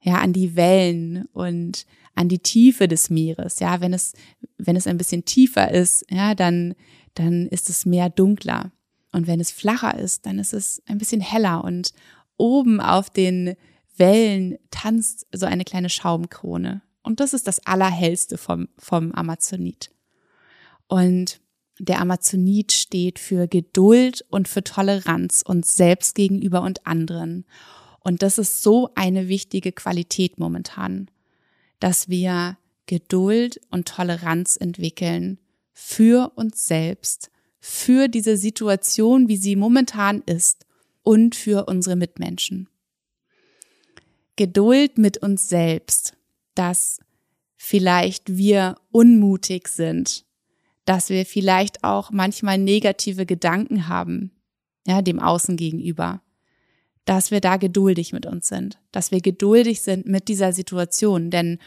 ja, 0.00 0.18
an 0.18 0.32
die 0.32 0.56
Wellen 0.56 1.26
und 1.32 1.86
an 2.14 2.28
die 2.28 2.40
Tiefe 2.40 2.88
des 2.88 3.10
Meeres. 3.10 3.60
Ja, 3.60 3.80
wenn 3.80 3.92
es, 3.92 4.12
wenn 4.56 4.76
es 4.76 4.86
ein 4.86 4.98
bisschen 4.98 5.24
tiefer 5.24 5.70
ist, 5.70 6.04
ja, 6.10 6.34
dann, 6.34 6.74
dann 7.14 7.46
ist 7.46 7.70
es 7.70 7.86
mehr 7.86 8.10
dunkler. 8.10 8.72
Und 9.12 9.26
wenn 9.26 9.40
es 9.40 9.50
flacher 9.50 9.96
ist, 9.98 10.26
dann 10.26 10.38
ist 10.38 10.52
es 10.52 10.82
ein 10.86 10.98
bisschen 10.98 11.20
heller 11.20 11.64
und 11.64 11.92
oben 12.36 12.80
auf 12.80 13.10
den 13.10 13.54
Wellen 13.96 14.58
tanzt 14.70 15.26
so 15.32 15.46
eine 15.46 15.64
kleine 15.64 15.90
Schaumkrone. 15.90 16.82
Und 17.02 17.20
das 17.20 17.32
ist 17.32 17.46
das 17.46 17.64
Allerhellste 17.66 18.38
vom, 18.38 18.68
vom 18.76 19.12
Amazonit. 19.12 19.90
Und 20.88 21.40
der 21.78 22.00
Amazonit 22.00 22.72
steht 22.72 23.18
für 23.18 23.46
Geduld 23.46 24.24
und 24.30 24.48
für 24.48 24.64
Toleranz 24.64 25.42
uns 25.46 25.76
selbst 25.76 26.14
gegenüber 26.14 26.62
und 26.62 26.86
anderen. 26.86 27.44
Und 28.08 28.22
das 28.22 28.38
ist 28.38 28.62
so 28.62 28.88
eine 28.94 29.28
wichtige 29.28 29.70
Qualität 29.70 30.38
momentan, 30.38 31.10
dass 31.78 32.08
wir 32.08 32.56
Geduld 32.86 33.60
und 33.70 33.86
Toleranz 33.86 34.56
entwickeln 34.58 35.38
für 35.74 36.32
uns 36.34 36.66
selbst, 36.66 37.30
für 37.60 38.08
diese 38.08 38.38
Situation, 38.38 39.28
wie 39.28 39.36
sie 39.36 39.56
momentan 39.56 40.22
ist 40.24 40.64
und 41.02 41.34
für 41.36 41.66
unsere 41.66 41.96
Mitmenschen. 41.96 42.70
Geduld 44.36 44.96
mit 44.96 45.18
uns 45.18 45.50
selbst, 45.50 46.14
dass 46.54 47.00
vielleicht 47.58 48.38
wir 48.38 48.76
unmutig 48.90 49.68
sind, 49.68 50.24
dass 50.86 51.10
wir 51.10 51.26
vielleicht 51.26 51.84
auch 51.84 52.10
manchmal 52.10 52.56
negative 52.56 53.26
Gedanken 53.26 53.86
haben, 53.86 54.30
ja, 54.86 55.02
dem 55.02 55.20
Außen 55.20 55.58
gegenüber 55.58 56.22
dass 57.08 57.30
wir 57.30 57.40
da 57.40 57.56
geduldig 57.56 58.12
mit 58.12 58.26
uns 58.26 58.48
sind, 58.48 58.78
dass 58.92 59.10
wir 59.10 59.22
geduldig 59.22 59.80
sind 59.80 60.06
mit 60.06 60.28
dieser 60.28 60.52
Situation, 60.52 61.30
denn 61.30 61.58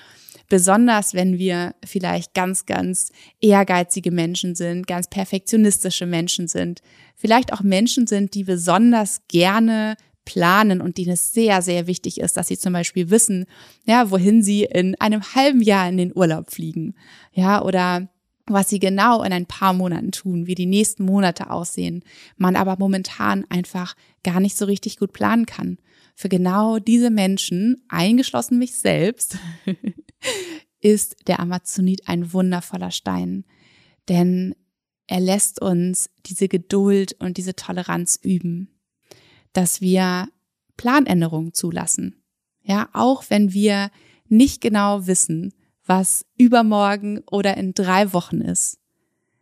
besonders 0.49 1.15
wenn 1.15 1.39
wir 1.39 1.73
vielleicht 1.83 2.35
ganz, 2.35 2.67
ganz 2.67 3.11
ehrgeizige 3.41 4.11
Menschen 4.11 4.53
sind, 4.53 4.85
ganz 4.85 5.07
perfektionistische 5.09 6.05
Menschen 6.05 6.47
sind, 6.47 6.83
vielleicht 7.15 7.53
auch 7.53 7.61
Menschen 7.61 8.05
sind, 8.05 8.35
die 8.35 8.43
besonders 8.43 9.21
gerne 9.29 9.95
planen 10.25 10.79
und 10.79 10.99
denen 10.99 11.13
es 11.13 11.33
sehr, 11.33 11.63
sehr 11.63 11.87
wichtig 11.87 12.19
ist, 12.19 12.37
dass 12.37 12.49
sie 12.49 12.59
zum 12.59 12.73
Beispiel 12.73 13.09
wissen, 13.09 13.45
ja, 13.85 14.11
wohin 14.11 14.43
sie 14.43 14.65
in 14.65 14.93
einem 15.01 15.23
halben 15.33 15.63
Jahr 15.63 15.89
in 15.89 15.97
den 15.97 16.15
Urlaub 16.15 16.51
fliegen, 16.51 16.93
ja, 17.33 17.63
oder 17.63 18.10
was 18.53 18.69
sie 18.69 18.79
genau 18.79 19.23
in 19.23 19.33
ein 19.33 19.45
paar 19.45 19.73
Monaten 19.73 20.11
tun, 20.11 20.47
wie 20.47 20.55
die 20.55 20.65
nächsten 20.65 21.03
Monate 21.03 21.49
aussehen, 21.49 22.03
man 22.37 22.55
aber 22.55 22.77
momentan 22.77 23.45
einfach 23.49 23.95
gar 24.23 24.39
nicht 24.39 24.57
so 24.57 24.65
richtig 24.65 24.97
gut 24.97 25.13
planen 25.13 25.45
kann. 25.45 25.77
Für 26.15 26.29
genau 26.29 26.79
diese 26.79 27.09
Menschen, 27.09 27.83
eingeschlossen 27.87 28.59
mich 28.59 28.75
selbst, 28.75 29.37
ist 30.81 31.15
der 31.27 31.39
Amazonit 31.39 32.07
ein 32.07 32.33
wundervoller 32.33 32.91
Stein, 32.91 33.45
denn 34.09 34.55
er 35.07 35.19
lässt 35.19 35.61
uns 35.61 36.09
diese 36.25 36.47
Geduld 36.47 37.13
und 37.19 37.37
diese 37.37 37.55
Toleranz 37.55 38.19
üben, 38.21 38.69
dass 39.53 39.81
wir 39.81 40.29
Planänderungen 40.77 41.53
zulassen. 41.53 42.23
Ja, 42.63 42.89
auch 42.93 43.25
wenn 43.29 43.53
wir 43.53 43.91
nicht 44.29 44.61
genau 44.61 45.07
wissen, 45.07 45.53
was 45.91 46.25
übermorgen 46.37 47.19
oder 47.29 47.57
in 47.57 47.73
drei 47.73 48.13
Wochen 48.13 48.39
ist, 48.39 48.79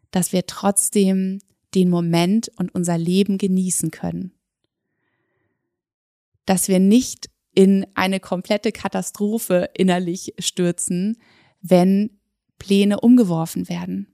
dass 0.09 0.33
wir 0.33 0.47
trotzdem 0.47 1.41
den 1.75 1.91
Moment 1.91 2.49
und 2.57 2.73
unser 2.73 2.97
Leben 2.97 3.37
genießen 3.37 3.91
können. 3.91 4.33
Dass 6.47 6.67
wir 6.67 6.79
nicht 6.79 7.29
in 7.53 7.85
eine 7.93 8.19
komplette 8.19 8.71
Katastrophe 8.71 9.69
innerlich 9.75 10.33
stürzen, 10.39 11.17
wenn 11.61 12.17
Pläne 12.57 12.99
umgeworfen 12.99 13.69
werden, 13.69 14.07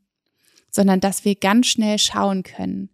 sondern 0.69 1.00
dass 1.00 1.24
wir 1.24 1.36
ganz 1.36 1.67
schnell 1.67 2.00
schauen 2.00 2.43
können, 2.43 2.89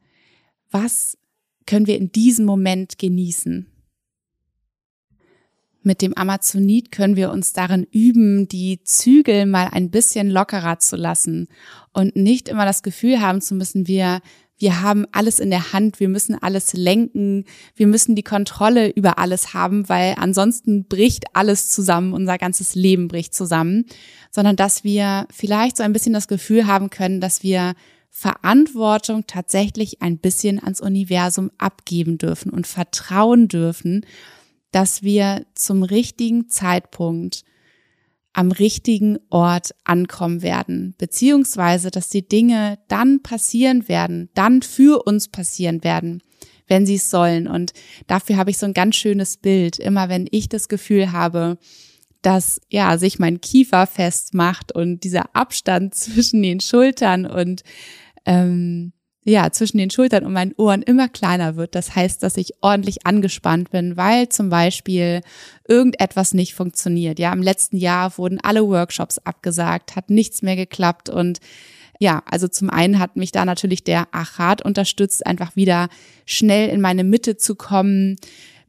was 0.69 1.17
können 1.65 1.87
wir 1.87 1.97
in 1.97 2.11
diesem 2.11 2.45
Moment 2.45 2.99
genießen 2.99 3.70
mit 5.83 6.01
dem 6.01 6.15
Amazonit 6.15 6.91
können 6.91 7.15
wir 7.15 7.31
uns 7.31 7.53
darin 7.53 7.87
üben, 7.91 8.47
die 8.47 8.83
Zügel 8.83 9.45
mal 9.45 9.69
ein 9.71 9.89
bisschen 9.89 10.29
lockerer 10.29 10.79
zu 10.79 10.95
lassen 10.95 11.47
und 11.93 12.15
nicht 12.15 12.49
immer 12.49 12.65
das 12.65 12.83
Gefühl 12.83 13.21
haben 13.21 13.41
zu 13.41 13.55
müssen, 13.55 13.87
wir 13.87 14.21
wir 14.61 14.83
haben 14.83 15.07
alles 15.11 15.39
in 15.39 15.49
der 15.49 15.73
Hand, 15.73 15.99
wir 15.99 16.07
müssen 16.07 16.35
alles 16.39 16.73
lenken, 16.73 17.45
wir 17.75 17.87
müssen 17.87 18.15
die 18.15 18.21
Kontrolle 18.21 18.89
über 18.89 19.17
alles 19.17 19.55
haben, 19.55 19.89
weil 19.89 20.13
ansonsten 20.19 20.85
bricht 20.85 21.35
alles 21.35 21.69
zusammen, 21.69 22.13
unser 22.13 22.37
ganzes 22.37 22.75
Leben 22.75 23.07
bricht 23.07 23.33
zusammen, 23.33 23.85
sondern 24.29 24.55
dass 24.55 24.83
wir 24.83 25.25
vielleicht 25.33 25.77
so 25.77 25.83
ein 25.83 25.93
bisschen 25.93 26.13
das 26.13 26.27
Gefühl 26.27 26.67
haben 26.67 26.91
können, 26.91 27.21
dass 27.21 27.41
wir 27.41 27.73
Verantwortung 28.11 29.25
tatsächlich 29.25 30.03
ein 30.03 30.19
bisschen 30.19 30.61
ans 30.61 30.79
Universum 30.79 31.49
abgeben 31.57 32.19
dürfen 32.19 32.51
und 32.51 32.67
vertrauen 32.67 33.47
dürfen, 33.47 34.05
dass 34.71 35.03
wir 35.03 35.45
zum 35.55 35.83
richtigen 35.83 36.49
Zeitpunkt 36.49 37.43
am 38.33 38.51
richtigen 38.51 39.19
Ort 39.29 39.71
ankommen 39.83 40.41
werden, 40.41 40.95
beziehungsweise 40.97 41.91
dass 41.91 42.09
die 42.09 42.27
Dinge 42.27 42.79
dann 42.87 43.21
passieren 43.21 43.87
werden, 43.89 44.29
dann 44.33 44.61
für 44.61 45.03
uns 45.05 45.27
passieren 45.27 45.83
werden, 45.83 46.23
wenn 46.67 46.85
sie 46.85 46.95
es 46.95 47.09
sollen. 47.09 47.47
Und 47.47 47.73
dafür 48.07 48.37
habe 48.37 48.49
ich 48.49 48.57
so 48.57 48.65
ein 48.65 48.73
ganz 48.73 48.95
schönes 48.95 49.35
Bild. 49.37 49.79
Immer 49.79 50.07
wenn 50.07 50.27
ich 50.31 50.47
das 50.47 50.69
Gefühl 50.69 51.11
habe, 51.11 51.57
dass 52.21 52.61
ja 52.69 52.97
sich 52.97 53.19
mein 53.19 53.41
Kiefer 53.41 53.87
festmacht 53.87 54.73
und 54.73 55.03
dieser 55.03 55.35
Abstand 55.35 55.95
zwischen 55.95 56.41
den 56.41 56.61
Schultern 56.61 57.25
und 57.25 57.63
ähm, 58.25 58.93
ja, 59.23 59.51
zwischen 59.51 59.77
den 59.77 59.91
Schultern 59.91 60.25
und 60.25 60.33
meinen 60.33 60.53
Ohren 60.57 60.81
immer 60.81 61.07
kleiner 61.07 61.55
wird. 61.55 61.75
Das 61.75 61.95
heißt, 61.95 62.23
dass 62.23 62.37
ich 62.37 62.53
ordentlich 62.61 63.05
angespannt 63.05 63.69
bin, 63.69 63.95
weil 63.95 64.29
zum 64.29 64.49
Beispiel 64.49 65.21
irgendetwas 65.67 66.33
nicht 66.33 66.55
funktioniert. 66.55 67.19
Ja, 67.19 67.31
im 67.31 67.43
letzten 67.43 67.77
Jahr 67.77 68.17
wurden 68.17 68.39
alle 68.41 68.67
Workshops 68.67 69.19
abgesagt, 69.19 69.95
hat 69.95 70.09
nichts 70.09 70.41
mehr 70.41 70.55
geklappt 70.55 71.09
und 71.09 71.39
ja, 71.99 72.23
also 72.25 72.47
zum 72.47 72.71
einen 72.71 72.97
hat 72.97 73.15
mich 73.15 73.31
da 73.31 73.45
natürlich 73.45 73.83
der 73.83 74.07
Achat 74.11 74.63
unterstützt, 74.63 75.23
einfach 75.27 75.55
wieder 75.55 75.87
schnell 76.25 76.69
in 76.69 76.81
meine 76.81 77.03
Mitte 77.03 77.37
zu 77.37 77.53
kommen, 77.53 78.15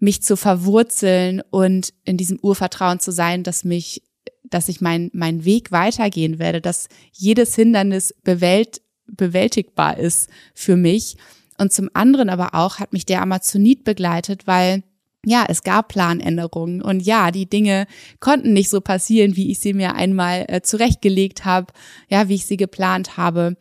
mich 0.01 0.23
zu 0.23 0.37
verwurzeln 0.37 1.41
und 1.51 1.95
in 2.05 2.19
diesem 2.19 2.39
Urvertrauen 2.43 3.01
zu 3.01 3.11
sein, 3.11 3.43
dass 3.43 3.65
mich 3.65 4.03
dass 4.45 4.69
ich 4.69 4.83
mein, 4.83 5.11
mein 5.15 5.47
Weg 5.47 5.73
weitergehen 5.73 6.39
werde, 6.39 6.61
dass 6.61 6.89
jedes 7.13 7.55
Hindernis 7.55 8.15
bewält, 8.23 8.82
bewältigbar 9.07 9.99
ist 9.99 10.29
für 10.55 10.77
mich. 10.77 11.17
Und 11.59 11.73
zum 11.73 11.91
anderen 11.93 12.29
aber 12.29 12.55
auch 12.55 12.79
hat 12.79 12.93
mich 12.93 13.07
der 13.07 13.23
Amazonit 13.23 13.85
begleitet, 13.85 14.47
weil 14.47 14.83
ja, 15.25 15.45
es 15.49 15.63
gab 15.63 15.89
Planänderungen 15.89 16.83
und 16.83 17.01
ja, 17.01 17.31
die 17.31 17.49
Dinge 17.49 17.87
konnten 18.19 18.53
nicht 18.53 18.69
so 18.69 18.81
passieren, 18.81 19.37
wie 19.37 19.53
ich 19.53 19.61
sie 19.61 19.73
mir 19.73 19.95
einmal 19.95 20.47
äh, 20.49 20.63
zurechtgelegt 20.63 21.45
habe, 21.45 21.73
ja, 22.09 22.29
wie 22.29 22.35
ich 22.35 22.47
sie 22.47 22.57
geplant 22.57 23.17
habe. 23.17 23.57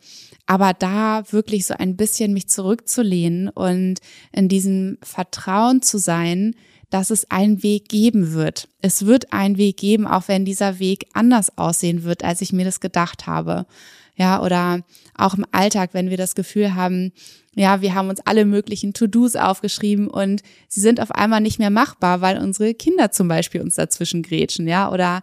Aber 0.46 0.72
da 0.74 1.22
wirklich 1.30 1.66
so 1.66 1.74
ein 1.78 1.96
bisschen 1.96 2.32
mich 2.32 2.48
zurückzulehnen 2.48 3.48
und 3.48 4.00
in 4.32 4.48
diesem 4.48 4.98
Vertrauen 5.04 5.82
zu 5.82 5.98
sein, 5.98 6.56
dass 6.90 7.10
es 7.10 7.30
einen 7.30 7.62
Weg 7.62 7.88
geben 7.88 8.32
wird. 8.32 8.68
Es 8.80 9.06
wird 9.06 9.32
einen 9.32 9.56
Weg 9.56 9.76
geben, 9.76 10.06
auch 10.06 10.26
wenn 10.26 10.44
dieser 10.44 10.80
Weg 10.80 11.06
anders 11.14 11.56
aussehen 11.56 12.02
wird, 12.02 12.24
als 12.24 12.40
ich 12.40 12.52
mir 12.52 12.64
das 12.64 12.80
gedacht 12.80 13.26
habe. 13.26 13.66
Ja, 14.14 14.42
oder 14.42 14.82
auch 15.16 15.34
im 15.34 15.46
Alltag, 15.52 15.90
wenn 15.92 16.10
wir 16.10 16.18
das 16.18 16.34
Gefühl 16.34 16.74
haben, 16.74 17.12
ja, 17.54 17.80
wir 17.80 17.94
haben 17.94 18.08
uns 18.08 18.20
alle 18.20 18.44
möglichen 18.44 18.92
To-Dos 18.92 19.36
aufgeschrieben 19.36 20.08
und 20.08 20.42
sie 20.68 20.80
sind 20.80 21.00
auf 21.00 21.10
einmal 21.12 21.40
nicht 21.40 21.58
mehr 21.58 21.70
machbar, 21.70 22.20
weil 22.20 22.38
unsere 22.38 22.74
Kinder 22.74 23.10
zum 23.10 23.28
Beispiel 23.28 23.60
uns 23.60 23.76
dazwischen 23.76 24.22
grätschen, 24.22 24.68
ja, 24.68 24.90
oder 24.90 25.22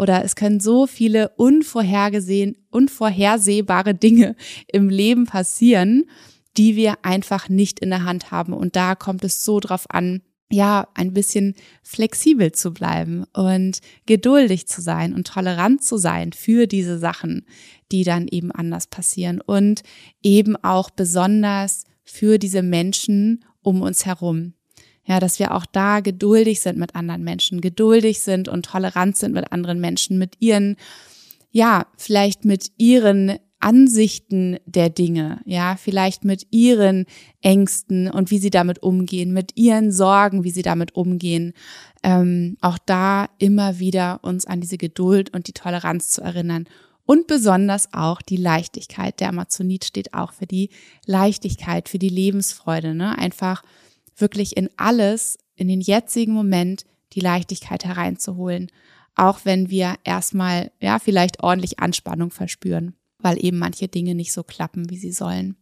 oder 0.00 0.24
es 0.24 0.34
können 0.34 0.60
so 0.60 0.86
viele 0.86 1.28
unvorhergesehen, 1.36 2.56
unvorhersehbare 2.70 3.94
Dinge 3.94 4.34
im 4.66 4.88
Leben 4.88 5.26
passieren, 5.26 6.06
die 6.56 6.74
wir 6.74 6.94
einfach 7.02 7.50
nicht 7.50 7.80
in 7.80 7.90
der 7.90 8.04
Hand 8.04 8.30
haben. 8.30 8.54
Und 8.54 8.76
da 8.76 8.94
kommt 8.94 9.24
es 9.24 9.44
so 9.44 9.60
drauf 9.60 9.84
an, 9.90 10.22
ja, 10.50 10.88
ein 10.94 11.14
bisschen 11.14 11.54
flexibel 11.82 12.52
zu 12.52 12.72
bleiben 12.72 13.24
und 13.32 13.80
geduldig 14.06 14.66
zu 14.66 14.80
sein 14.80 15.14
und 15.14 15.26
tolerant 15.26 15.82
zu 15.84 15.96
sein 15.96 16.32
für 16.32 16.66
diese 16.66 16.98
Sachen, 16.98 17.46
die 17.92 18.02
dann 18.02 18.26
eben 18.28 18.50
anders 18.50 18.88
passieren 18.88 19.40
und 19.40 19.82
eben 20.22 20.56
auch 20.56 20.90
besonders 20.90 21.84
für 22.02 22.38
diese 22.38 22.62
Menschen 22.62 23.44
um 23.62 23.82
uns 23.82 24.06
herum. 24.06 24.54
Ja, 25.04 25.18
dass 25.18 25.38
wir 25.38 25.54
auch 25.54 25.66
da 25.66 26.00
geduldig 26.00 26.60
sind 26.60 26.78
mit 26.78 26.94
anderen 26.94 27.24
Menschen, 27.24 27.60
geduldig 27.60 28.20
sind 28.20 28.48
und 28.48 28.66
tolerant 28.66 29.16
sind 29.16 29.32
mit 29.32 29.50
anderen 29.52 29.80
Menschen, 29.80 30.18
mit 30.18 30.36
ihren, 30.40 30.76
ja, 31.50 31.86
vielleicht 31.96 32.44
mit 32.44 32.70
ihren 32.76 33.38
Ansichten 33.60 34.56
der 34.64 34.88
Dinge, 34.88 35.40
ja, 35.44 35.76
vielleicht 35.76 36.24
mit 36.24 36.46
ihren 36.50 37.04
Ängsten 37.42 38.10
und 38.10 38.30
wie 38.30 38.38
sie 38.38 38.50
damit 38.50 38.82
umgehen, 38.82 39.32
mit 39.32 39.56
ihren 39.56 39.92
Sorgen, 39.92 40.44
wie 40.44 40.50
sie 40.50 40.62
damit 40.62 40.94
umgehen. 40.94 41.52
Ähm, 42.02 42.56
auch 42.62 42.78
da 42.78 43.28
immer 43.38 43.78
wieder 43.78 44.20
uns 44.22 44.46
an 44.46 44.62
diese 44.62 44.78
Geduld 44.78 45.32
und 45.34 45.46
die 45.46 45.52
Toleranz 45.52 46.08
zu 46.08 46.22
erinnern. 46.22 46.66
Und 47.04 47.26
besonders 47.26 47.92
auch 47.92 48.22
die 48.22 48.36
Leichtigkeit. 48.36 49.20
Der 49.20 49.28
Amazonit 49.28 49.84
steht 49.84 50.14
auch 50.14 50.32
für 50.32 50.46
die 50.46 50.70
Leichtigkeit, 51.06 51.88
für 51.88 51.98
die 51.98 52.08
Lebensfreude. 52.08 52.94
Ne? 52.94 53.18
Einfach 53.18 53.62
wirklich 54.16 54.56
in 54.56 54.70
alles, 54.76 55.36
in 55.56 55.68
den 55.68 55.80
jetzigen 55.80 56.32
Moment 56.32 56.84
die 57.12 57.20
Leichtigkeit 57.20 57.84
hereinzuholen. 57.84 58.70
Auch 59.16 59.40
wenn 59.44 59.70
wir 59.70 59.96
erstmal, 60.04 60.70
ja, 60.80 60.98
vielleicht 60.98 61.42
ordentlich 61.42 61.80
Anspannung 61.80 62.30
verspüren 62.30 62.94
weil 63.22 63.44
eben 63.44 63.58
manche 63.58 63.88
Dinge 63.88 64.14
nicht 64.14 64.32
so 64.32 64.42
klappen, 64.42 64.90
wie 64.90 64.98
sie 64.98 65.12
sollen. 65.12 65.56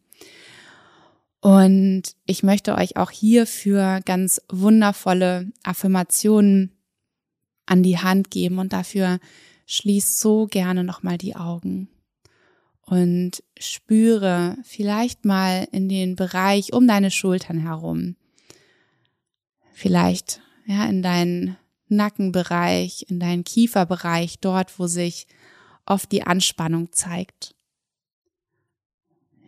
Und 1.41 2.03
ich 2.27 2.43
möchte 2.43 2.75
euch 2.75 2.97
auch 2.97 3.11
hierfür 3.11 4.01
ganz 4.05 4.41
wundervolle 4.51 5.53
Affirmationen 5.63 6.73
an 7.67 7.83
die 7.83 7.99
Hand 7.99 8.31
geben 8.31 8.59
und 8.59 8.73
dafür 8.73 9.21
schließ 9.67 10.21
so 10.21 10.47
gerne 10.47 10.83
nochmal 10.83 11.19
die 11.19 11.37
Augen 11.37 11.89
und 12.89 13.43
spüre 13.59 14.57
vielleicht 14.65 15.25
mal 15.25 15.69
in 15.73 15.89
den 15.89 16.17
Bereich 16.17 16.73
um 16.73 16.89
deine 16.89 17.11
Schultern 17.11 17.59
herum. 17.59 18.17
Vielleicht, 19.75 20.41
ja, 20.67 20.87
in 20.87 21.03
deinen 21.03 21.57
Nackenbereich, 21.89 23.07
in 23.09 23.21
deinen 23.21 23.45
Kieferbereich, 23.45 24.41
dort, 24.41 24.79
wo 24.79 24.87
sich 24.87 25.27
oft 25.89 26.13
die 26.13 26.23
Anspannung 26.23 26.93
zeigt. 26.93 27.55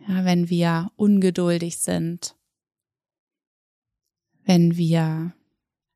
Ja, 0.07 0.25
wenn 0.25 0.49
wir 0.49 0.91
ungeduldig 0.95 1.77
sind, 1.77 2.35
wenn 4.43 4.75
wir 4.75 5.33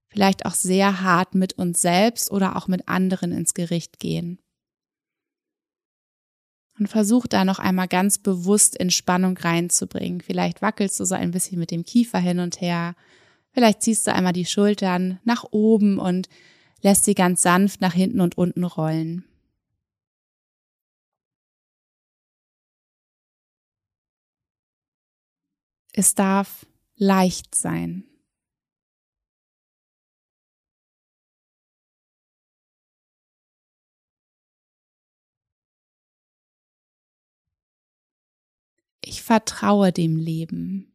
vielleicht 0.08 0.46
auch 0.46 0.54
sehr 0.54 1.02
hart 1.02 1.36
mit 1.36 1.54
uns 1.54 1.82
selbst 1.82 2.32
oder 2.32 2.56
auch 2.56 2.68
mit 2.68 2.88
anderen 2.88 3.32
ins 3.32 3.54
Gericht 3.54 4.00
gehen. 4.00 4.40
Und 6.78 6.88
versuch 6.88 7.26
da 7.26 7.46
noch 7.46 7.60
einmal 7.60 7.88
ganz 7.88 8.18
bewusst 8.18 8.80
Entspannung 8.80 9.38
reinzubringen. 9.38 10.22
Vielleicht 10.22 10.62
wackelst 10.62 11.00
du 11.00 11.06
so 11.06 11.16
ein 11.16 11.32
bisschen 11.32 11.58
mit 11.58 11.72
dem 11.72 11.84
Kiefer 11.84 12.20
hin 12.20 12.40
und 12.40 12.60
her. 12.62 12.96
Vielleicht 13.52 13.82
ziehst 13.82 14.08
du 14.08 14.14
einmal 14.14 14.34
die 14.34 14.46
Schultern 14.46 15.20
nach 15.24 15.46
oben 15.52 16.00
und 16.00 16.28
lässt 16.82 17.06
sie 17.06 17.16
ganz 17.16 17.42
sanft 17.42 17.80
nach 17.80 17.94
hinten 17.94 18.20
und 18.20 18.38
unten 18.38 18.66
rollen. 18.66 19.24
Es 25.98 26.14
darf 26.14 26.66
leicht 26.98 27.56
sein. 27.56 28.04
Ich 39.00 39.24
vertraue 39.24 39.94
dem 39.94 40.18
Leben. 40.18 40.92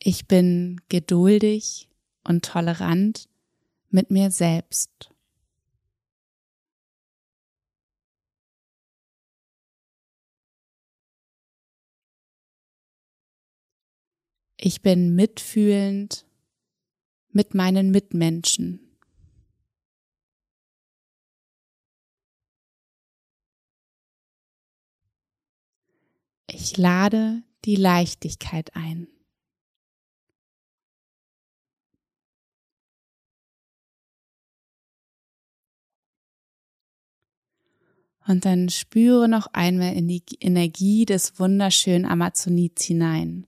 Ich 0.00 0.28
bin 0.28 0.82
geduldig 0.90 1.88
und 2.24 2.44
tolerant 2.44 3.30
mit 3.88 4.10
mir 4.10 4.30
selbst. 4.30 5.14
Ich 14.60 14.82
bin 14.82 15.14
mitfühlend 15.14 16.26
mit 17.30 17.54
meinen 17.54 17.92
Mitmenschen. 17.92 18.80
Ich 26.50 26.76
lade 26.76 27.44
die 27.64 27.76
Leichtigkeit 27.76 28.74
ein. 28.74 29.06
Und 38.26 38.44
dann 38.44 38.68
spüre 38.70 39.28
noch 39.28 39.46
einmal 39.52 39.94
in 39.94 40.08
die 40.08 40.22
Energie 40.40 41.06
des 41.06 41.38
wunderschönen 41.38 42.04
Amazonits 42.04 42.84
hinein 42.84 43.47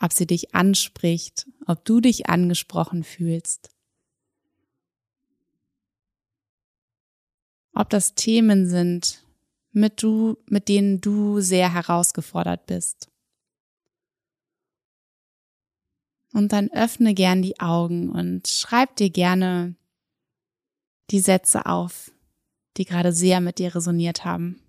ob 0.00 0.12
sie 0.12 0.26
dich 0.26 0.54
anspricht, 0.54 1.46
ob 1.66 1.84
du 1.84 2.00
dich 2.00 2.28
angesprochen 2.28 3.04
fühlst. 3.04 3.70
Ob 7.72 7.90
das 7.90 8.14
Themen 8.14 8.66
sind, 8.68 9.24
mit, 9.72 10.02
du, 10.02 10.38
mit 10.48 10.68
denen 10.68 11.00
du 11.00 11.40
sehr 11.40 11.72
herausgefordert 11.72 12.66
bist. 12.66 13.10
Und 16.32 16.52
dann 16.52 16.70
öffne 16.70 17.14
gern 17.14 17.42
die 17.42 17.60
Augen 17.60 18.10
und 18.10 18.48
schreib 18.48 18.96
dir 18.96 19.10
gerne 19.10 19.76
die 21.10 21.20
Sätze 21.20 21.66
auf, 21.66 22.10
die 22.76 22.84
gerade 22.84 23.12
sehr 23.12 23.40
mit 23.40 23.58
dir 23.58 23.74
resoniert 23.74 24.24
haben. 24.24 24.63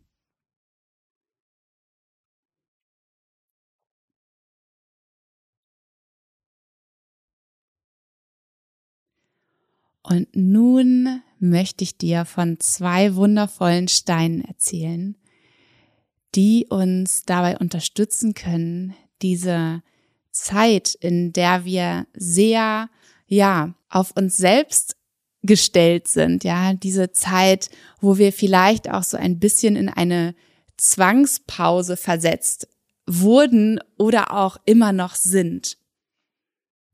Und 10.08 10.28
nun 10.36 11.24
möchte 11.40 11.84
ich 11.84 11.98
dir 11.98 12.26
von 12.26 12.60
zwei 12.60 13.16
wundervollen 13.16 13.88
Steinen 13.88 14.46
erzählen, 14.46 15.16
die 16.36 16.68
uns 16.70 17.24
dabei 17.24 17.58
unterstützen 17.58 18.36
können, 18.36 18.94
diese 19.24 19.82
Zeit, 20.32 20.94
in 20.94 21.34
der 21.34 21.66
wir 21.66 22.06
sehr, 22.14 22.90
ja, 23.26 23.74
auf 23.90 24.12
uns 24.16 24.38
selbst 24.38 24.96
gestellt 25.42 26.08
sind, 26.08 26.44
ja, 26.44 26.74
diese 26.74 27.12
Zeit, 27.12 27.70
wo 28.00 28.18
wir 28.18 28.32
vielleicht 28.32 28.92
auch 28.92 29.04
so 29.04 29.18
ein 29.18 29.40
bisschen 29.40 29.76
in 29.76 29.90
eine 29.90 30.36
Zwangspause 30.78 31.98
versetzt 31.98 32.68
wurden 33.08 33.80
oder 33.98 34.36
auch 34.36 34.58
immer 34.66 34.92
noch 34.92 35.16
sind 35.16 35.78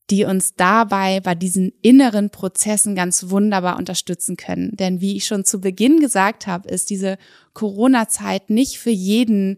die 0.09 0.25
uns 0.25 0.55
dabei 0.55 1.21
bei 1.21 1.35
diesen 1.35 1.71
inneren 1.81 2.29
Prozessen 2.29 2.95
ganz 2.95 3.29
wunderbar 3.29 3.77
unterstützen 3.77 4.35
können. 4.35 4.75
Denn 4.75 4.99
wie 4.99 5.15
ich 5.15 5.25
schon 5.25 5.45
zu 5.45 5.61
Beginn 5.61 5.99
gesagt 5.99 6.47
habe, 6.47 6.67
ist 6.69 6.89
diese 6.89 7.17
Corona-Zeit 7.53 8.49
nicht 8.49 8.77
für 8.77 8.89
jeden, 8.89 9.57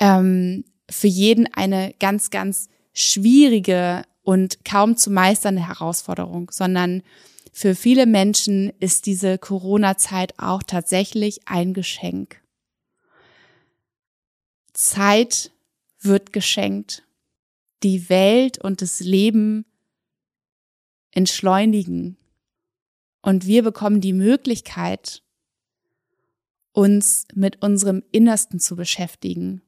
ähm, 0.00 0.64
für 0.90 1.06
jeden 1.06 1.52
eine 1.54 1.94
ganz, 2.00 2.30
ganz 2.30 2.68
schwierige 2.92 4.04
und 4.22 4.64
kaum 4.64 4.96
zu 4.96 5.10
meisternde 5.10 5.66
Herausforderung, 5.66 6.50
sondern 6.50 7.02
für 7.52 7.76
viele 7.76 8.06
Menschen 8.06 8.72
ist 8.80 9.06
diese 9.06 9.38
Corona-Zeit 9.38 10.34
auch 10.38 10.62
tatsächlich 10.64 11.46
ein 11.46 11.72
Geschenk. 11.72 12.40
Zeit 14.72 15.52
wird 16.00 16.32
geschenkt. 16.32 17.04
Die 17.84 18.08
Welt 18.08 18.58
und 18.58 18.82
das 18.82 18.98
Leben 19.00 19.66
entschleunigen. 21.14 22.16
Und 23.22 23.46
wir 23.46 23.62
bekommen 23.62 24.00
die 24.00 24.12
Möglichkeit, 24.12 25.22
uns 26.72 27.26
mit 27.34 27.62
unserem 27.62 28.02
Innersten 28.12 28.58
zu 28.58 28.76
beschäftigen. 28.76 29.62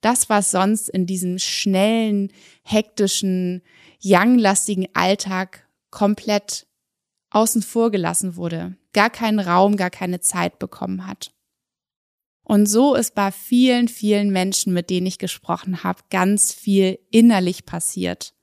Das, 0.00 0.28
was 0.28 0.50
sonst 0.50 0.88
in 0.88 1.06
diesem 1.06 1.38
schnellen, 1.38 2.32
hektischen, 2.62 3.62
young-lastigen 4.02 4.88
Alltag 4.94 5.68
komplett 5.90 6.66
außen 7.30 7.62
vor 7.62 7.90
gelassen 7.90 8.36
wurde, 8.36 8.76
gar 8.92 9.10
keinen 9.10 9.38
Raum, 9.38 9.76
gar 9.76 9.90
keine 9.90 10.20
Zeit 10.20 10.58
bekommen 10.58 11.06
hat. 11.06 11.32
Und 12.42 12.66
so 12.66 12.96
ist 12.96 13.14
bei 13.14 13.30
vielen, 13.30 13.86
vielen 13.86 14.30
Menschen, 14.30 14.72
mit 14.72 14.90
denen 14.90 15.06
ich 15.06 15.18
gesprochen 15.18 15.84
habe, 15.84 16.00
ganz 16.10 16.52
viel 16.52 16.98
innerlich 17.10 17.64
passiert 17.64 18.34